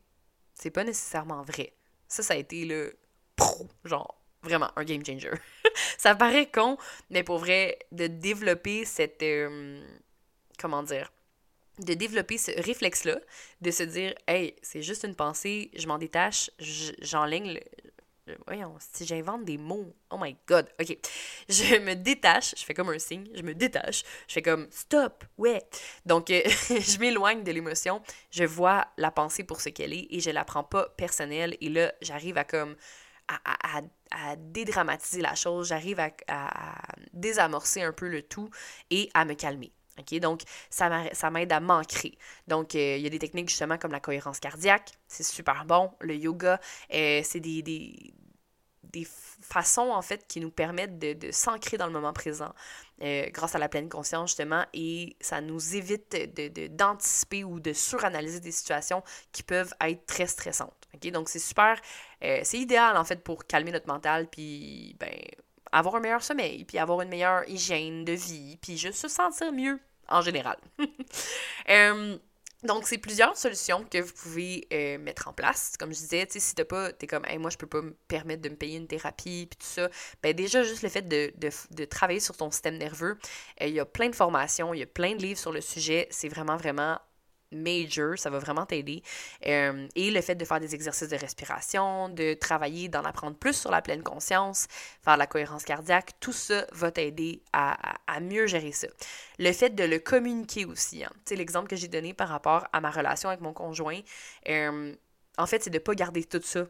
c'est 0.56 0.72
pas 0.72 0.84
nécessairement 0.84 1.44
vrai. 1.44 1.74
Ça, 2.08 2.24
ça 2.24 2.34
a 2.34 2.38
été 2.38 2.66
le 2.66 2.98
pro, 3.36 3.68
genre, 3.86 4.20
vraiment 4.42 4.72
un 4.76 4.84
game 4.84 5.06
changer. 5.06 5.32
ça 5.98 6.16
paraît 6.16 6.50
con, 6.50 6.78
mais 7.10 7.24
pour 7.24 7.40
vrai, 7.40 7.80
de 7.92 8.08
développer 8.08 8.86
cette. 8.86 9.24
Euh, 9.24 9.82
comment 10.60 10.84
dire 10.84 11.12
de 11.80 11.94
développer 11.94 12.40
ce 12.40 12.50
réflexe-là, 12.60 13.20
de 13.62 13.70
se 13.70 13.84
dire, 13.84 14.16
hey, 14.28 14.56
c'est 14.64 14.82
juste 14.82 15.04
une 15.04 15.14
pensée, 15.14 15.70
je 15.76 15.86
m'en 15.86 16.00
détache, 16.00 16.50
j'enligne 16.58 17.54
le, 17.54 17.60
Voyons, 18.46 18.76
si 18.80 19.06
j'invente 19.06 19.46
des 19.46 19.58
mots, 19.58 19.94
oh 20.10 20.18
my 20.20 20.36
god, 20.48 20.68
ok. 20.80 20.98
Je 21.48 21.80
me 21.80 21.94
détache, 21.94 22.56
je 22.58 22.64
fais 22.64 22.74
comme 22.74 22.90
un 22.90 23.00
signe, 23.00 23.30
je 23.34 23.42
me 23.42 23.54
détache, 23.54 24.04
je 24.28 24.34
fais 24.34 24.42
comme 24.42 24.68
stop, 24.70 25.24
ouais. 25.38 25.64
Donc, 26.06 26.30
euh, 26.30 26.42
je 26.70 27.00
m'éloigne 27.00 27.44
de 27.44 27.52
l'émotion, 27.52 28.02
je 28.32 28.44
vois 28.44 28.88
la 28.98 29.12
pensée 29.12 29.44
pour 29.44 29.62
ce 29.62 29.70
qu'elle 29.70 29.94
est 29.94 30.08
et 30.10 30.20
je 30.20 30.30
la 30.30 30.44
prends 30.44 30.64
pas 30.64 30.90
personnelle. 30.98 31.56
Et 31.62 31.70
là, 31.70 31.94
j'arrive 32.02 32.38
à 32.38 32.44
comme 32.44 32.76
à, 33.28 33.82
dédramatiser 34.38 35.22
la 35.22 35.36
chose, 35.36 35.68
j'arrive 35.68 36.00
à, 36.00 36.12
désamorcer 37.14 37.82
un 37.82 37.92
peu 37.92 38.08
le 38.08 38.22
tout 38.22 38.50
et 38.90 39.10
à 39.14 39.26
me 39.26 39.34
calmer. 39.34 39.72
Donc, 40.22 40.42
ça 40.70 41.30
m'aide 41.32 41.52
à 41.52 41.60
m'ancrer. 41.60 42.18
Donc, 42.48 42.76
euh, 42.76 42.98
il 42.98 43.04
y 43.04 43.08
a 43.08 43.10
des 43.10 43.20
techniques 43.20 43.50
justement 43.50 43.78
comme 43.78 43.92
la 43.92 44.00
cohérence 44.00 44.40
cardiaque, 44.40 44.92
c'est 45.08 45.24
super 45.24 45.66
bon. 45.66 45.92
Le 46.02 46.16
yoga, 46.16 46.60
euh, 46.94 47.22
c'est 47.24 47.40
des, 47.40 48.14
des, 48.92 49.08
façons 49.40 49.92
en 49.92 50.02
fait 50.02 50.26
qui 50.28 50.40
nous 50.40 50.50
permettent 50.50 50.98
de, 50.98 51.14
de 51.14 51.32
s'ancrer 51.32 51.78
dans 51.78 51.86
le 51.86 51.94
moment 51.94 52.12
présent 52.12 52.54
euh, 53.04 53.28
grâce 53.30 53.54
à 53.54 53.60
la 53.60 53.70
pleine 53.70 53.88
conscience 53.88 54.32
justement 54.32 54.66
et 54.74 55.16
ça 55.22 55.42
nous 55.42 55.76
évite 55.76 56.16
d'anticiper 56.76 57.42
de, 57.42 57.46
ou 57.46 57.60
de 57.60 57.72
suranalyser 57.72 58.40
des 58.40 58.52
situations 58.52 59.04
qui 59.32 59.44
peuvent 59.44 59.76
être 59.80 60.08
très 60.08 60.26
stressantes. 60.26 60.88
OK? 60.96 61.12
Donc, 61.12 61.30
c'est 61.30 61.38
super, 61.38 61.80
c'est 62.20 62.58
idéal 62.58 62.98
en 62.98 63.04
fait 63.04 63.24
pour 63.24 63.46
calmer 63.46 63.72
notre 63.72 63.88
mental 63.88 64.28
puis 64.28 64.96
ben 65.00 65.14
avoir 65.72 65.96
un 65.96 66.00
meilleur 66.00 66.24
sommeil, 66.24 66.64
puis 66.66 66.78
avoir 66.78 67.02
une 67.02 67.10
meilleure 67.10 67.48
hygiène 67.48 68.06
de 68.06 68.14
vie, 68.14 68.58
puis 68.62 68.78
juste 68.78 69.00
se 69.00 69.08
sentir 69.08 69.52
mieux 69.52 69.80
en 70.10 70.22
général. 70.22 70.58
Euh, 71.70 72.18
donc, 72.64 72.88
c'est 72.88 72.98
plusieurs 72.98 73.38
solutions 73.38 73.86
que 73.90 74.00
vous 74.00 74.14
pouvez 74.14 74.68
euh, 74.74 74.98
mettre 74.98 75.28
en 75.28 75.34
place. 75.34 75.74
Comme 75.78 75.94
je 75.94 76.00
disais, 76.00 76.28
si 76.30 76.56
t'as 76.56 76.66
pas, 76.66 76.92
t'es 76.92 77.06
comme, 77.06 77.24
hey, 77.26 77.38
moi, 77.38 77.52
je 77.52 77.58
peux 77.58 77.68
pas 77.68 77.82
me 77.82 77.92
permettre 78.08 78.42
de 78.42 78.50
me 78.50 78.56
payer 78.56 78.78
une 78.78 78.88
thérapie, 78.88 79.48
puis 79.50 79.58
tout 79.60 79.68
ça, 79.68 79.90
ben 80.24 80.34
déjà, 80.34 80.64
juste 80.64 80.82
le 80.82 80.90
fait 80.90 81.04
de, 81.04 81.32
de, 81.38 81.50
de 81.72 81.86
travailler 81.86 82.20
sur 82.20 82.36
ton 82.36 82.50
système 82.50 82.78
nerveux, 82.78 83.18
euh, 83.62 83.68
il 83.68 83.74
y 83.74 83.80
a 83.80 83.86
plein 83.86 84.10
de 84.10 84.16
formations, 84.16 84.74
il 84.74 84.80
y 84.80 84.84
a 84.84 84.88
plein 84.88 85.16
de 85.16 85.22
livres 85.22 85.40
sur 85.40 85.52
le 85.52 85.62
sujet. 85.62 86.08
C'est 86.10 86.30
vraiment, 86.30 86.58
vraiment 86.58 87.00
major, 87.52 88.18
ça 88.18 88.30
va 88.30 88.40
vraiment 88.40 88.66
t'aider. 88.66 89.04
Euh, 89.46 89.88
et 89.96 90.12
le 90.12 90.22
fait 90.22 90.36
de 90.36 90.46
faire 90.46 90.60
des 90.60 90.76
exercices 90.76 91.10
de 91.10 91.16
respiration, 91.16 92.10
de 92.10 92.34
travailler, 92.34 92.90
d'en 92.90 93.04
apprendre 93.04 93.38
plus 93.38 93.54
sur 93.54 93.72
la 93.72 93.82
pleine 93.82 94.04
conscience, 94.04 94.68
faire 95.04 95.18
la 95.18 95.28
cohérence 95.28 95.64
cardiaque, 95.64 96.12
tout 96.20 96.34
ça 96.34 96.66
va 96.72 96.92
t'aider 96.92 97.42
à, 97.54 97.96
à, 98.08 98.20
mieux 98.20 98.48
gérer 98.48 98.72
ça. 98.72 98.88
Le 99.40 99.52
fait 99.52 99.70
de 99.70 99.84
le 99.84 100.00
communiquer 100.00 100.66
aussi, 100.66 101.04
hein. 101.04 101.12
tu 101.18 101.22
sais, 101.30 101.36
l'exemple 101.36 101.68
que 101.68 101.76
j'ai 101.76 101.88
donné 101.88 102.14
par 102.14 102.30
rapport 102.30 102.68
à 102.74 102.82
ma 102.82 102.92
relation 102.92 103.30
avec 103.30 103.42
mon 103.42 103.54
conjoint, 103.54 104.00
euh, 104.50 104.94
en 105.38 105.46
fait, 105.46 105.64
c'est 105.64 105.70
de 105.70 105.76
ne 105.78 105.84
pas 105.84 105.94
garder 105.94 106.24
tout 106.24 106.42
ça 106.44 106.66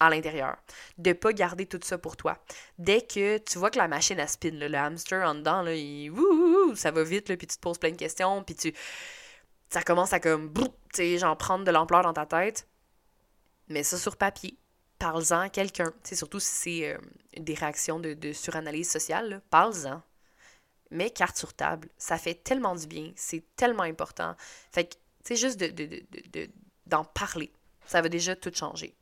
à 0.00 0.10
l'intérieur. 0.10 0.56
De 0.98 1.12
pas 1.12 1.32
garder 1.32 1.66
tout 1.66 1.80
ça 1.82 1.98
pour 1.98 2.16
toi. 2.16 2.38
Dès 2.78 3.02
que 3.02 3.38
tu 3.38 3.58
vois 3.58 3.70
que 3.70 3.78
la 3.78 3.88
machine 3.88 4.20
a 4.20 4.26
spin, 4.26 4.50
le 4.52 4.74
hamster 4.74 5.26
en 5.26 5.34
dedans, 5.34 5.62
là, 5.62 5.74
il, 5.74 6.12
ça 6.74 6.90
va 6.90 7.02
vite, 7.04 7.26
puis 7.36 7.46
tu 7.46 7.56
te 7.56 7.60
poses 7.60 7.78
plein 7.78 7.92
de 7.92 7.96
questions, 7.96 8.42
puis 8.42 8.54
tu 8.54 8.74
ça 9.74 9.82
commence 9.82 10.12
à 10.12 10.20
comme, 10.20 10.52
tu 10.54 10.62
sais, 10.92 11.18
genre 11.18 11.36
prendre 11.36 11.64
de 11.64 11.70
l'ampleur 11.72 12.02
dans 12.02 12.12
ta 12.12 12.26
tête. 12.26 12.68
Mets 13.68 13.82
ça 13.82 13.98
sur 13.98 14.16
papier. 14.16 14.56
Parle-en 15.00 15.40
à 15.40 15.48
quelqu'un. 15.48 15.92
C'est 16.04 16.14
surtout 16.14 16.38
si 16.38 16.52
c'est 16.52 16.94
euh, 16.94 16.98
des 17.36 17.54
réactions 17.54 17.98
de, 17.98 18.32
suranalyse 18.32 18.88
sociale, 18.88 19.42
parle-en. 19.50 20.00
Mets 20.92 21.10
carte 21.10 21.36
sur 21.36 21.52
table. 21.54 21.88
Ça 21.98 22.18
fait 22.18 22.36
tellement 22.36 22.76
du 22.76 22.86
bien. 22.86 23.10
C'est 23.16 23.42
tellement 23.56 23.82
important. 23.82 24.36
Fait 24.70 24.84
que, 24.84 24.94
tu 25.24 25.34
juste 25.34 25.58
d'en 25.58 25.66
de, 25.72 26.46
de, 26.86 27.06
parler. 27.12 27.52
Ça 27.84 28.00
va 28.00 28.08
déjà 28.08 28.36
tout 28.36 28.52
changer. 28.54 28.94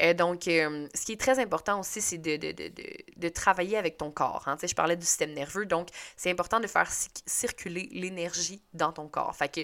Euh, 0.00 0.14
donc, 0.14 0.48
euh, 0.48 0.88
ce 0.94 1.04
qui 1.04 1.12
est 1.12 1.20
très 1.20 1.38
important 1.38 1.80
aussi, 1.80 2.00
c'est 2.00 2.18
de, 2.18 3.28
travailler 3.28 3.76
avec 3.76 3.96
ton 3.96 4.10
corps. 4.10 4.44
Hein? 4.46 4.56
Je 4.62 4.74
parlais 4.74 4.96
du 4.96 5.06
système 5.06 5.32
nerveux, 5.32 5.66
donc 5.66 5.88
c'est 6.16 6.30
important 6.30 6.60
de 6.60 6.66
faire 6.66 6.90
circuler 7.26 7.88
l'énergie 7.92 8.62
dans 8.74 8.92
ton 8.92 9.08
corps. 9.08 9.34
Fait 9.34 9.48
que, 9.48 9.60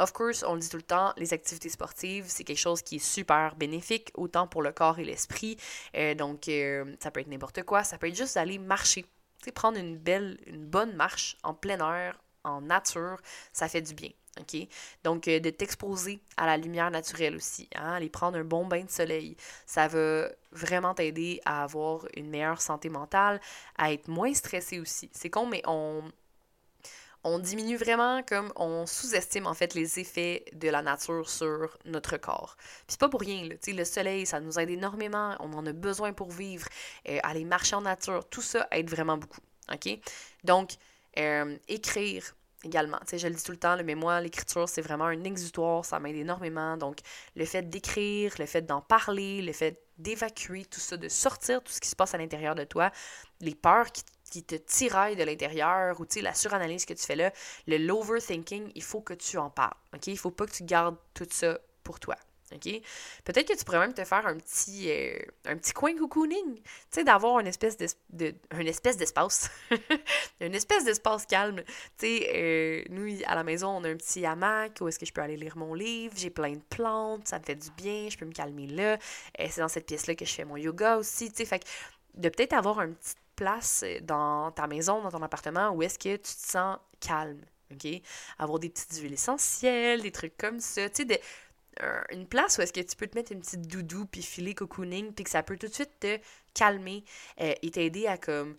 of 0.00 0.12
course, 0.12 0.44
on 0.46 0.54
le 0.54 0.60
dit 0.60 0.68
tout 0.68 0.76
le 0.76 0.82
temps, 0.82 1.12
les 1.16 1.32
activités 1.32 1.68
sportives, 1.68 2.24
c'est 2.28 2.44
quelque 2.44 2.58
chose 2.58 2.82
qui 2.82 2.96
est 2.96 3.04
super 3.04 3.56
bénéfique, 3.56 4.10
autant 4.14 4.46
pour 4.46 4.62
le 4.62 4.72
corps 4.72 4.98
et 4.98 5.04
l'esprit. 5.04 5.56
Euh, 5.96 6.14
donc, 6.14 6.50
ça 7.00 7.10
peut 7.10 7.20
être 7.20 7.28
n'importe 7.28 7.62
quoi, 7.62 7.84
ça 7.84 7.98
peut 7.98 8.08
être 8.08 8.16
juste 8.16 8.36
d'aller 8.36 8.58
marcher. 8.58 9.04
prendre 9.54 9.78
une 9.78 9.96
belle, 9.96 10.38
une 10.46 10.66
bonne 10.66 10.94
marche 10.94 11.36
en 11.42 11.54
plein 11.54 11.78
air, 11.78 12.18
en 12.44 12.60
nature, 12.60 13.18
ça 13.52 13.68
fait 13.68 13.82
du 13.82 13.94
bien. 13.94 14.10
Donc, 15.04 15.28
euh, 15.28 15.40
de 15.40 15.50
t'exposer 15.50 16.20
à 16.36 16.46
la 16.46 16.56
lumière 16.56 16.90
naturelle 16.90 17.36
aussi, 17.36 17.68
hein? 17.74 17.94
aller 17.94 18.08
prendre 18.08 18.38
un 18.38 18.44
bon 18.44 18.66
bain 18.66 18.84
de 18.84 18.90
soleil, 18.90 19.36
ça 19.66 19.88
va 19.88 20.28
vraiment 20.52 20.94
t'aider 20.94 21.40
à 21.44 21.62
avoir 21.62 22.06
une 22.16 22.28
meilleure 22.28 22.60
santé 22.60 22.88
mentale, 22.88 23.40
à 23.76 23.92
être 23.92 24.08
moins 24.08 24.34
stressé 24.34 24.80
aussi. 24.80 25.10
C'est 25.12 25.30
con, 25.30 25.46
mais 25.46 25.62
on, 25.66 26.02
diminue 27.40 27.76
vraiment 27.76 28.22
comme 28.22 28.50
on 28.56 28.86
sous-estime 28.86 29.46
en 29.46 29.54
fait 29.54 29.74
les 29.74 29.98
effets 29.98 30.44
de 30.54 30.68
la 30.68 30.82
nature 30.82 31.28
sur 31.28 31.78
notre 31.84 32.16
corps. 32.16 32.56
Puis 32.58 32.86
c'est 32.88 33.00
pas 33.00 33.08
pour 33.08 33.20
rien, 33.20 33.46
là. 33.46 33.54
le 33.66 33.84
soleil, 33.84 34.26
ça 34.26 34.40
nous 34.40 34.58
aide 34.58 34.70
énormément, 34.70 35.36
on 35.40 35.52
en 35.52 35.66
a 35.66 35.72
besoin 35.72 36.12
pour 36.12 36.30
vivre, 36.30 36.66
euh, 37.08 37.18
aller 37.22 37.44
marcher 37.44 37.76
en 37.76 37.82
nature, 37.82 38.24
tout 38.28 38.42
ça 38.42 38.66
aide 38.70 38.90
vraiment 38.90 39.18
beaucoup. 39.18 39.40
Donc, 40.44 40.72
euh, 41.18 41.56
écrire, 41.68 42.34
également. 42.64 42.98
Tu 43.06 43.18
je 43.18 43.26
le 43.26 43.34
dis 43.34 43.42
tout 43.42 43.52
le 43.52 43.58
temps, 43.58 43.76
le 43.76 43.84
mémoire, 43.84 44.20
l'écriture, 44.20 44.68
c'est 44.68 44.82
vraiment 44.82 45.06
un 45.06 45.24
exutoire, 45.24 45.84
ça 45.84 45.98
m'aide 46.00 46.16
énormément. 46.16 46.76
Donc, 46.76 46.98
le 47.36 47.44
fait 47.44 47.62
d'écrire, 47.62 48.34
le 48.38 48.46
fait 48.46 48.62
d'en 48.62 48.80
parler, 48.80 49.42
le 49.42 49.52
fait 49.52 49.82
d'évacuer 49.98 50.64
tout 50.64 50.80
ça, 50.80 50.96
de 50.96 51.08
sortir 51.08 51.62
tout 51.62 51.72
ce 51.72 51.80
qui 51.80 51.88
se 51.88 51.96
passe 51.96 52.14
à 52.14 52.18
l'intérieur 52.18 52.54
de 52.54 52.64
toi, 52.64 52.90
les 53.40 53.54
peurs 53.54 53.86
qui, 53.92 54.02
te 54.44 54.54
tiraillent 54.54 55.16
de 55.16 55.24
l'intérieur 55.24 56.00
ou, 56.00 56.06
la 56.22 56.34
suranalyse 56.34 56.84
que 56.84 56.94
tu 56.94 57.04
fais 57.04 57.16
là, 57.16 57.32
le 57.66 57.78
l'overthinking, 57.78 58.70
il 58.74 58.82
faut 58.82 59.00
que 59.00 59.14
tu 59.14 59.38
en 59.38 59.50
parles, 59.50 59.74
OK? 59.92 60.06
Il 60.06 60.18
faut 60.18 60.30
pas 60.30 60.46
que 60.46 60.52
tu 60.52 60.64
gardes 60.64 60.96
tout 61.14 61.26
ça 61.30 61.58
pour 61.82 61.98
toi. 61.98 62.14
OK? 62.54 62.82
Peut-être 63.24 63.48
que 63.48 63.56
tu 63.56 63.64
pourrais 63.64 63.78
même 63.78 63.94
te 63.94 64.04
faire 64.04 64.26
un 64.26 64.36
petit, 64.36 64.90
euh, 64.90 65.18
un 65.44 65.56
petit 65.56 65.72
coin 65.72 65.96
cocooning. 65.96 66.56
Tu 66.56 66.62
sais, 66.90 67.04
d'avoir 67.04 67.40
une 67.40 67.46
espèce 67.46 67.76
d'espace. 67.76 69.50
une 70.40 70.54
espèce 70.54 70.84
d'espace 70.84 71.26
calme. 71.26 71.62
Tu 71.98 72.06
sais, 72.06 72.30
euh, 72.34 72.82
nous, 72.90 73.18
à 73.26 73.34
la 73.34 73.44
maison, 73.44 73.68
on 73.68 73.84
a 73.84 73.88
un 73.88 73.96
petit 73.96 74.26
hamac 74.26 74.78
où 74.80 74.88
est-ce 74.88 74.98
que 74.98 75.06
je 75.06 75.12
peux 75.12 75.20
aller 75.20 75.36
lire 75.36 75.56
mon 75.56 75.74
livre. 75.74 76.14
J'ai 76.16 76.30
plein 76.30 76.52
de 76.52 76.62
plantes, 76.70 77.28
ça 77.28 77.38
me 77.38 77.44
fait 77.44 77.54
du 77.56 77.70
bien, 77.72 78.08
je 78.10 78.18
peux 78.18 78.26
me 78.26 78.32
calmer 78.32 78.66
là. 78.66 78.98
euh, 79.40 79.46
c'est 79.50 79.60
dans 79.60 79.68
cette 79.68 79.86
pièce-là 79.86 80.14
que 80.14 80.24
je 80.24 80.32
fais 80.32 80.44
mon 80.44 80.56
yoga 80.56 80.96
aussi. 80.96 81.30
Tu 81.30 81.38
sais, 81.38 81.44
fait 81.44 81.60
que 81.60 81.66
de 82.14 82.28
peut-être 82.28 82.52
avoir 82.54 82.80
une 82.80 82.94
petite 82.94 83.18
place 83.36 83.84
dans 84.02 84.50
ta 84.50 84.66
maison, 84.66 85.00
dans 85.02 85.10
ton 85.10 85.22
appartement, 85.22 85.70
où 85.70 85.82
est-ce 85.82 85.98
que 85.98 86.16
tu 86.16 86.22
te 86.22 86.50
sens 86.50 86.78
calme. 87.00 87.40
OK? 87.72 88.02
Avoir 88.38 88.58
des 88.58 88.68
petites 88.68 88.96
huiles 89.00 89.12
essentielles, 89.12 90.02
des 90.02 90.10
trucs 90.10 90.36
comme 90.36 90.60
ça. 90.60 90.88
Tu 90.90 91.06
sais, 91.08 91.20
une 92.10 92.26
place 92.26 92.58
où 92.58 92.62
est-ce 92.62 92.72
que 92.72 92.80
tu 92.80 92.96
peux 92.96 93.06
te 93.06 93.16
mettre 93.16 93.32
une 93.32 93.40
petite 93.40 93.66
doudou 93.66 94.06
puis 94.06 94.22
filer 94.22 94.54
cocooning 94.54 95.12
puis 95.12 95.24
que 95.24 95.30
ça 95.30 95.42
peut 95.42 95.56
tout 95.56 95.68
de 95.68 95.72
suite 95.72 95.98
te 96.00 96.18
calmer 96.54 97.04
euh, 97.40 97.54
et 97.62 97.70
t'aider 97.70 98.06
à 98.06 98.18
comme 98.18 98.56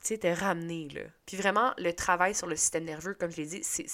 tu 0.00 0.08
sais, 0.08 0.18
te 0.18 0.26
ramener, 0.26 0.88
là. 0.90 1.00
Puis 1.24 1.38
vraiment, 1.38 1.72
le 1.78 1.92
travail 1.94 2.34
sur 2.34 2.46
le 2.46 2.56
système 2.56 2.84
nerveux, 2.84 3.14
comme 3.14 3.30
je 3.30 3.38
l'ai 3.38 3.46
dit, 3.46 3.60
c'est 3.62 3.86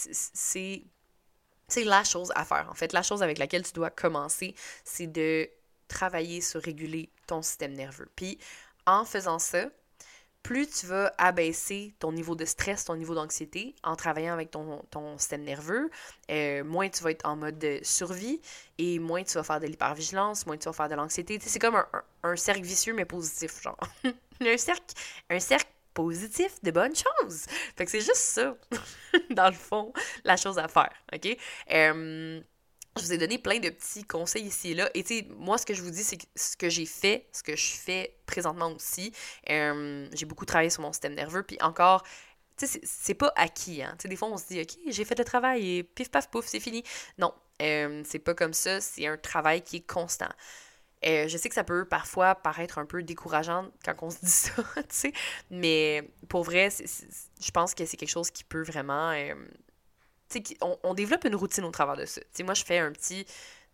c'est 1.69 1.85
la 1.85 2.03
chose 2.03 2.33
à 2.35 2.45
faire. 2.45 2.69
En 2.69 2.75
fait, 2.75 2.93
la 2.93 3.03
chose 3.03 3.23
avec 3.23 3.39
laquelle 3.39 3.63
tu 3.63 3.73
dois 3.73 3.91
commencer, 3.91 4.57
c'est 4.85 5.07
de 5.07 5.49
travailler 5.87 6.41
sur 6.41 6.61
réguler 6.61 7.11
ton 7.29 7.43
système 7.43 7.75
nerveux. 7.75 8.09
Puis 8.17 8.39
en 8.87 9.05
faisant 9.05 9.39
ça, 9.39 9.71
plus 10.43 10.69
tu 10.69 10.87
vas 10.87 11.13
abaisser 11.19 11.95
ton 11.99 12.13
niveau 12.13 12.35
de 12.35 12.45
stress, 12.45 12.85
ton 12.85 12.97
niveau 12.97 13.15
d'anxiété 13.15 13.75
en 13.83 13.97
travaillant 13.97 14.33
avec 14.33 14.51
ton, 14.51 14.83
ton 14.91 15.19
système 15.19 15.43
nerveux, 15.43 15.91
euh, 16.31 16.65
moins 16.65 16.89
tu 16.89 17.03
vas 17.03 17.11
être 17.11 17.27
en 17.27 17.37
mode 17.37 17.59
de 17.59 17.79
survie 17.83 18.41
et 18.79 18.99
moins 18.99 19.23
tu 19.23 19.35
vas 19.35 19.43
faire 19.43 19.61
de 19.61 19.67
l'hypervigilance, 19.67 20.47
moins 20.47 20.57
tu 20.57 20.65
vas 20.65 20.73
faire 20.73 20.89
de 20.89 20.95
l'anxiété. 20.95 21.39
C'est 21.41 21.59
comme 21.59 21.83
un, 22.23 22.37
cercle 22.37 22.63
vicieux 22.63 22.95
mais 22.95 23.05
positif, 23.05 23.63
genre. 23.63 23.79
un 24.41 24.57
cercle, 24.57 24.95
un 25.29 25.41
cercle 25.41 25.71
positif 25.95 26.63
de 26.63 26.71
bonnes 26.71 26.95
choses. 26.95 27.47
Fait 27.77 27.85
que 27.85 27.91
c'est 27.91 28.01
juste 28.01 28.17
ça, 28.17 28.57
dans 29.31 29.49
le 29.49 29.55
fond, 29.55 29.93
la 30.25 30.37
chose 30.37 30.59
à 30.59 30.69
faire, 30.69 30.93
OK? 31.13 31.37
Je 33.01 33.07
vous 33.07 33.13
ai 33.13 33.19
donné 33.19 33.39
plein 33.39 33.59
de 33.59 33.69
petits 33.71 34.05
conseils 34.05 34.45
ici 34.45 34.73
et 34.73 34.75
là. 34.75 34.91
Et 34.95 35.03
tu 35.03 35.19
sais, 35.19 35.29
moi, 35.37 35.59
ce 35.59 35.67
que 35.67 35.75
je 35.75 35.83
vous 35.83 35.91
dis, 35.91 36.05
c'est 36.05 36.19
ce 36.35 36.57
que 36.57 36.69
j'ai 36.69 36.87
fait, 36.87 37.27
ce 37.33 37.43
que 37.43 37.57
je 37.57 37.73
fais 37.73 38.17
présentement 38.27 38.71
aussi. 38.73 39.13
Euh, 39.49 40.09
j'ai 40.13 40.27
beaucoup 40.27 40.45
travaillé 40.45 40.71
sur 40.71 40.83
mon 40.83 40.93
système 40.93 41.15
nerveux. 41.15 41.43
Puis 41.43 41.59
encore, 41.61 42.03
tu 42.57 42.67
sais, 42.67 42.81
c'est 42.85 43.15
pas 43.15 43.33
acquis. 43.37 43.83
Hein? 43.83 43.97
Des 44.05 44.17
fois, 44.17 44.29
on 44.29 44.37
se 44.37 44.47
dit, 44.49 44.61
OK, 44.61 44.79
j'ai 44.87 45.05
fait 45.05 45.19
le 45.19 45.25
travail 45.25 45.79
et 45.79 45.83
pif 45.83 46.11
paf 46.11 46.31
pouf, 46.31 46.47
c'est 46.47 46.61
fini. 46.61 46.83
Non, 47.19 47.33
euh, 47.63 48.03
c'est 48.07 48.19
pas 48.19 48.35
comme 48.35 48.53
ça. 48.53 48.81
C'est 48.81 49.07
un 49.07 49.17
travail 49.17 49.63
qui 49.63 49.77
est 49.77 49.87
constant. 49.87 50.31
Euh, 51.07 51.29
je 51.29 51.39
sais 51.39 51.49
que 51.49 51.55
ça 51.55 51.65
peut 51.65 51.87
parfois 51.87 52.35
paraître 52.35 52.79
un 52.79 52.85
peu 52.85 53.03
décourageant 53.03 53.71
quand 53.83 53.95
on 54.03 54.11
se 54.11 54.19
dit 54.23 54.31
ça, 54.31 54.53
mais 55.51 56.07
pour 56.29 56.43
vrai, 56.43 56.69
je 56.71 57.51
pense 57.53 57.75
que 57.75 57.87
c'est 57.87 57.97
quelque 57.97 58.11
chose 58.11 58.31
qui 58.31 58.45
peut 58.45 58.63
vraiment 58.63 59.11
on, 60.83 60.95
développe 60.95 61.25
une 61.25 61.37
routine 61.37 61.65
au 61.65 61.71
travers 61.71 61.97
de 61.97 62.05
ça. 62.05 62.21
moi, 62.45 62.55
je 62.55 62.65
fais 62.65 62.79
un 62.79 62.93
petit 62.93 63.27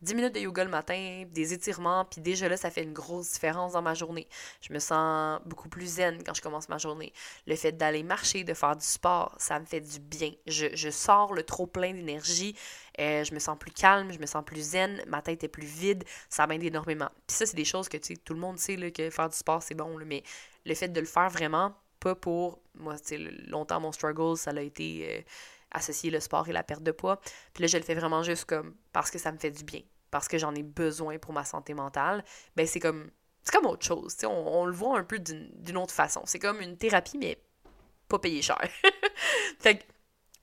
10 0.03 0.15
minutes 0.15 0.35
de 0.35 0.41
yoga 0.41 0.63
le 0.63 0.71
matin, 0.71 1.25
des 1.31 1.55
étirements, 1.55 2.05
puis 2.05 2.21
déjà 2.21 2.49
là, 2.49 2.57
ça 2.59 2.71
fait 2.71 2.83
une 2.83 2.93
grosse 2.93 3.33
différence 3.33 3.73
dans 3.73 3.81
ma 3.81 3.95
journée. 3.95 4.29
Je 4.61 4.73
me 4.73 4.79
sens 4.79 5.41
beaucoup 5.47 5.71
plus 5.71 5.87
zen 5.87 6.23
quand 6.23 6.35
je 6.35 6.43
commence 6.43 6.69
ma 6.69 6.77
journée. 6.77 7.15
Le 7.47 7.57
fait 7.57 7.73
d'aller 7.73 8.03
marcher, 8.03 8.45
de 8.45 8.53
faire 8.53 8.77
du 8.77 8.85
sport, 8.85 9.35
ça 9.39 9.59
me 9.59 9.65
fait 9.65 9.81
du 9.81 9.99
bien. 9.99 10.33
Je, 10.47 10.91
sors 10.91 11.33
le 11.33 11.43
trop 11.43 11.67
plein 11.67 11.95
d'énergie, 11.95 12.55
euh, 13.01 13.25
je 13.25 13.33
me 13.33 13.39
sens 13.39 13.57
plus 13.59 13.71
calme, 13.71 14.13
je 14.13 14.19
me 14.19 14.27
sens 14.27 14.45
plus 14.45 14.61
zen, 14.61 15.03
ma 15.07 15.23
tête 15.23 15.45
est 15.45 15.49
plus 15.49 15.67
vide, 15.67 16.05
ça 16.29 16.47
m'aide 16.47 16.63
énormément. 16.63 17.09
Puis 17.27 17.37
ça, 17.39 17.47
c'est 17.47 17.57
des 17.57 17.65
choses 17.65 17.89
que 17.89 17.97
tout 17.97 18.35
le 18.35 18.41
monde 18.41 18.59
sait 18.59 18.77
que 18.93 19.09
faire 19.09 19.31
du 19.31 19.37
sport, 19.37 19.63
c'est 19.63 19.75
bon, 19.75 19.97
mais 20.05 20.23
le 20.67 20.75
fait 20.75 20.89
de 20.89 21.01
le 21.01 21.07
faire 21.07 21.31
vraiment, 21.31 21.75
pas 22.01 22.15
pour. 22.15 22.61
Moi, 22.75 22.97
longtemps, 23.47 23.81
mon 23.81 23.93
struggle, 23.93 24.37
ça 24.37 24.51
a 24.51 24.61
été. 24.61 25.07
Euh, 25.09 25.23
associer 25.73 26.11
le 26.11 26.21
sport 26.21 26.49
et 26.49 26.53
la 26.53 26.63
perte 26.63 26.83
de 26.83 26.93
poids. 26.93 27.21
Puis 27.53 27.63
là, 27.63 27.67
je 27.67 27.77
le 27.77 27.83
fais 27.83 27.95
vraiment 27.95 28.23
juste 28.23 28.45
comme 28.45 28.75
parce 28.93 29.11
que 29.11 29.19
ça 29.19 29.33
me 29.33 29.39
fait 29.39 29.51
du 29.51 29.65
bien, 29.65 29.81
parce 30.11 30.29
que 30.29 30.39
j'en 30.39 30.55
ai 30.55 30.63
besoin 30.63 31.19
pour 31.19 31.33
ma 31.33 31.45
santé 31.45 31.75
mentale. 31.75 32.25
Ben, 32.57 32.67
c'est 32.67 32.81
comme 32.81 33.11
c'est 33.43 33.55
comme 33.55 33.67
autre 33.67 33.87
chose. 33.87 34.17
On, 34.25 34.29
on 34.29 34.67
le 34.67 34.73
voit 34.73 34.99
un 34.99 35.05
peu 35.05 35.19
d'une 35.21 35.77
autre 35.77 35.95
façon. 35.95 36.23
C'est 36.25 36.41
comme 36.41 36.61
une 36.61 36.77
thérapie, 36.77 37.19
mais 37.19 37.41
pas 38.09 38.19
payé 38.19 38.43
cher. 38.43 38.61
fait 39.61 39.79
que 39.79 39.85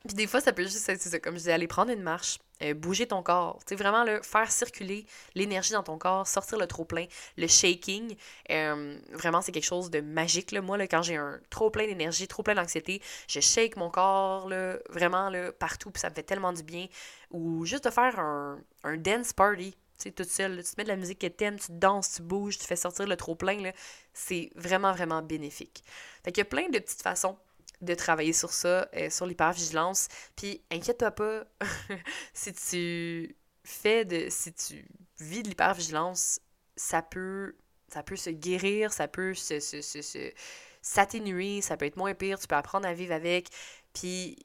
puis 0.05 0.15
des 0.15 0.27
fois, 0.27 0.41
ça 0.41 0.51
peut 0.51 0.63
juste 0.63 0.89
être, 0.89 1.17
comme 1.19 1.35
je 1.35 1.39
disais, 1.39 1.53
aller 1.53 1.67
prendre 1.67 1.89
une 1.89 2.01
marche, 2.01 2.39
euh, 2.61 2.73
bouger 2.73 3.07
ton 3.07 3.23
corps. 3.23 3.59
Tu 3.65 3.73
vraiment, 3.75 4.03
le 4.03 4.21
faire 4.21 4.51
circuler 4.51 5.05
l'énergie 5.33 5.71
dans 5.71 5.83
ton 5.83 5.97
corps, 5.97 6.27
sortir 6.27 6.57
le 6.57 6.67
trop-plein, 6.67 7.05
le 7.37 7.47
shaking. 7.47 8.17
Euh, 8.49 8.99
vraiment, 9.13 9.41
c'est 9.41 9.53
quelque 9.53 9.63
chose 9.63 9.89
de 9.89 10.01
magique. 10.01 10.51
Là. 10.51 10.59
Moi, 10.59 10.77
là, 10.77 10.87
quand 10.87 11.03
j'ai 11.03 11.15
un 11.15 11.39
trop-plein 11.49 11.85
d'énergie, 11.85 12.27
trop 12.27 12.43
plein 12.43 12.55
d'anxiété, 12.55 13.01
je 13.29 13.39
shake 13.39 13.77
mon 13.77 13.89
corps, 13.89 14.49
là, 14.49 14.77
vraiment, 14.89 15.29
là, 15.29 15.53
partout, 15.53 15.89
puis 15.89 16.01
ça 16.01 16.09
me 16.09 16.15
fait 16.15 16.23
tellement 16.23 16.51
du 16.51 16.63
bien. 16.63 16.87
Ou 17.31 17.65
juste 17.65 17.85
de 17.85 17.89
faire 17.89 18.19
un, 18.19 18.59
un 18.83 18.97
dance 18.97 19.31
party. 19.31 19.71
Tu 19.71 20.09
sais, 20.09 20.11
toute 20.11 20.27
seule, 20.27 20.61
tu 20.65 20.69
te 20.69 20.75
mets 20.77 20.83
de 20.83 20.89
la 20.89 20.97
musique 20.97 21.19
que 21.19 21.27
t'aimes, 21.27 21.57
tu 21.57 21.71
danses, 21.71 22.15
tu 22.15 22.23
bouges, 22.23 22.57
tu 22.57 22.65
fais 22.65 22.75
sortir 22.75 23.07
le 23.07 23.15
trop-plein, 23.15 23.71
c'est 24.13 24.49
vraiment, 24.55 24.91
vraiment 24.91 25.21
bénéfique. 25.21 25.81
Fait 26.25 26.33
qu'il 26.33 26.41
y 26.41 26.45
a 26.45 26.49
plein 26.49 26.67
de 26.67 26.79
petites 26.79 27.03
façons 27.03 27.37
de 27.84 27.93
travailler 27.96 28.34
sur 28.34 28.52
ça, 28.54 28.88
euh, 28.96 29.10
sur 29.10 29.26
l'hypervigilance. 29.26 30.08
Puis 30.36 30.63
inquiète-toi 30.72 31.12
pas, 31.12 31.43
si 32.34 32.54
tu 32.54 33.36
fais 33.63 34.06
de. 34.06 34.28
si 34.30 34.54
tu 34.54 34.86
vis 35.19 35.43
de 35.43 35.50
l'hypervigilance, 35.50 36.39
ça 36.76 37.02
peut. 37.02 37.56
ça 37.89 38.04
peut 38.04 38.15
se 38.15 38.30
guérir, 38.30 38.93
ça 38.93 39.08
peut 39.08 39.34
se, 39.34 39.60
se, 39.60 39.82
se 39.82 40.34
s'atténuer, 40.82 41.62
ça 41.62 41.78
peut 41.78 41.86
être 41.86 41.98
moins 41.98 42.13
pire, 42.13 42.38
tu 42.39 42.48
peux 42.48 42.56
apprendre 42.56 42.88
à 42.88 42.93
vivre 42.93 43.13
avec. 43.13 43.48
Puis 43.93 44.38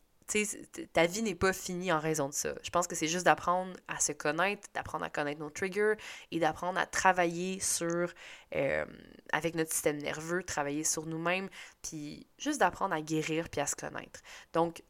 ta 0.93 1.07
vie 1.07 1.23
n'est 1.23 1.35
pas 1.35 1.53
finie 1.53 1.91
en 1.91 1.99
raison 1.99 2.29
de 2.29 2.35
ça. 2.35 2.55
Je 2.63 2.71
pense 2.71 2.87
que 2.87 2.95
c'est 2.95 3.09
juste 3.09 3.25
d'apprendre 3.25 3.73
à 3.89 3.99
se 3.99 4.13
connaître, 4.13 4.69
d'apprendre 4.75 5.05
à 5.05 5.11
connaître 5.11 5.41
nos 5.41 5.51
triggers 5.51 5.95
et 6.31 6.39
d'apprendre 6.39 6.79
à 6.79 6.87
travailler 6.87 7.61
sur, 7.61 8.13
euh, 8.55 8.85
avec 9.33 9.55
notre 9.55 9.73
système 9.73 9.99
nerveux, 9.99 10.43
travailler 10.43 10.85
sur 10.85 11.07
nous-mêmes, 11.07 11.49
puis 11.83 12.27
juste 12.39 12.61
d'apprendre 12.61 12.95
à 12.95 13.01
guérir 13.01 13.49
puis 13.49 13.61
à 13.61 13.67
se 13.67 13.77
connaître. 13.77 14.21
Donc, 14.53 14.83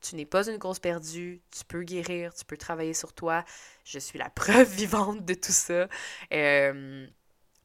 tu 0.00 0.16
n'es 0.16 0.26
pas 0.26 0.46
une 0.48 0.58
cause 0.58 0.78
perdue, 0.78 1.42
tu 1.50 1.64
peux 1.64 1.82
guérir, 1.82 2.34
tu 2.34 2.44
peux 2.44 2.56
travailler 2.56 2.94
sur 2.94 3.12
toi. 3.12 3.44
Je 3.84 3.98
suis 3.98 4.18
la 4.18 4.30
preuve 4.30 4.70
vivante 4.70 5.24
de 5.24 5.34
tout 5.34 5.52
ça. 5.52 5.88
Euh, 6.32 7.06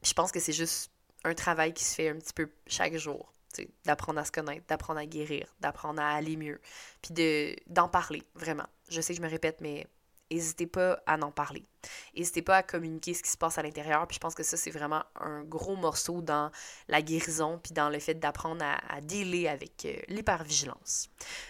je 0.04 0.14
pense 0.14 0.32
que 0.32 0.40
c'est 0.40 0.54
juste 0.54 0.92
un 1.26 1.34
travail 1.34 1.74
qui 1.74 1.84
se 1.84 1.96
fait 1.96 2.10
un 2.10 2.16
petit 2.16 2.34
peu 2.34 2.50
chaque 2.66 2.96
jour 2.96 3.34
d'apprendre 3.86 4.20
à 4.20 4.26
se 4.26 4.32
connaître, 4.32 4.66
d'apprendre 4.68 5.00
à 5.00 5.06
guérir, 5.06 5.54
d'apprendre 5.60 6.02
à 6.02 6.12
aller 6.12 6.38
mieux, 6.38 6.60
puis 7.02 7.14
de 7.14 7.56
d'en 7.68 7.90
parler, 7.90 8.24
vraiment. 8.36 8.68
Je 8.90 9.02
sais 9.02 9.14
que 9.14 9.18
je 9.18 9.24
me 9.24 9.30
répète, 9.30 9.62
mais 9.62 9.88
n'hésitez 10.32 10.68
pas 10.68 11.02
à 11.06 11.18
en 11.18 11.32
parler. 11.32 11.66
N'hésitez 12.16 12.42
pas 12.42 12.58
à 12.58 12.64
communiquer 12.64 13.14
ce 13.14 13.24
qui 13.24 13.30
se 13.30 13.38
passe 13.38 13.58
à 13.58 13.64
l'intérieur, 13.64 14.06
puis 14.08 14.16
je 14.16 14.20
pense 14.20 14.36
que 14.36 14.44
ça, 14.44 14.58
c'est 14.58 14.72
vraiment 14.72 15.04
un 15.16 15.44
gros 15.44 15.76
morceau 15.76 16.22
dans 16.22 16.52
la 16.88 17.02
guérison, 17.02 17.60
puis 17.62 17.74
dans 17.74 17.90
le 17.90 18.00
fait 18.00 18.16
d'apprendre 18.16 18.64
à, 18.64 18.78
à 18.94 19.02
dealer 19.02 19.48
avec 19.48 19.86
euh, 19.86 19.96
l'hypervigilance. 20.08 21.10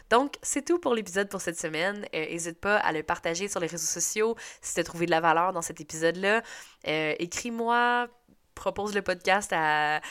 Donc, 0.10 0.36
c'est 0.42 0.64
tout 0.64 0.80
pour 0.80 0.94
l'épisode 0.94 1.30
pour 1.30 1.42
cette 1.42 1.60
semaine. 1.60 2.06
N'hésite 2.14 2.58
euh, 2.58 2.62
pas 2.62 2.78
à 2.78 2.92
le 2.92 3.04
partager 3.04 3.48
sur 3.48 3.60
les 3.60 3.68
réseaux 3.68 3.86
sociaux 3.86 4.36
si 4.62 4.76
tu 4.76 4.80
as 4.80 4.84
trouvé 4.84 5.06
de 5.06 5.12
la 5.12 5.22
valeur 5.22 5.54
dans 5.54 5.62
cet 5.62 5.82
épisode-là. 5.82 6.44
Euh, 6.88 7.16
écris-moi 7.20 8.08
propose 8.60 8.94
le 8.94 9.02
podcast 9.02 9.52
à, 9.56 10.02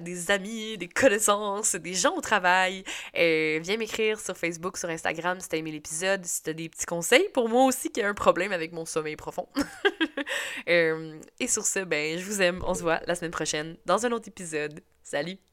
des 0.00 0.30
amis, 0.30 0.76
des 0.78 0.88
connaissances, 0.88 1.76
des 1.76 1.94
gens 1.94 2.16
au 2.16 2.20
travail. 2.20 2.82
Euh, 3.16 3.60
viens 3.62 3.76
m'écrire 3.76 4.18
sur 4.18 4.36
Facebook, 4.36 4.76
sur 4.76 4.88
Instagram 4.88 5.38
si 5.40 5.48
t'as 5.48 5.58
aimé 5.58 5.70
l'épisode, 5.70 6.24
si 6.24 6.42
t'as 6.42 6.52
des 6.52 6.68
petits 6.68 6.86
conseils 6.86 7.28
pour 7.32 7.48
moi 7.48 7.64
aussi 7.64 7.90
qui 7.90 8.02
a 8.02 8.08
un 8.08 8.14
problème 8.14 8.52
avec 8.52 8.72
mon 8.72 8.84
sommeil 8.84 9.16
profond. 9.16 9.48
Euh, 10.68 11.18
et 11.40 11.48
sur 11.48 11.64
ce, 11.64 11.80
ben, 11.80 12.18
je 12.18 12.24
vous 12.24 12.42
aime. 12.42 12.62
On 12.66 12.74
se 12.74 12.82
voit 12.82 13.00
la 13.06 13.14
semaine 13.14 13.30
prochaine 13.30 13.76
dans 13.86 14.06
un 14.06 14.12
autre 14.12 14.28
épisode. 14.28 14.80
Salut! 15.02 15.49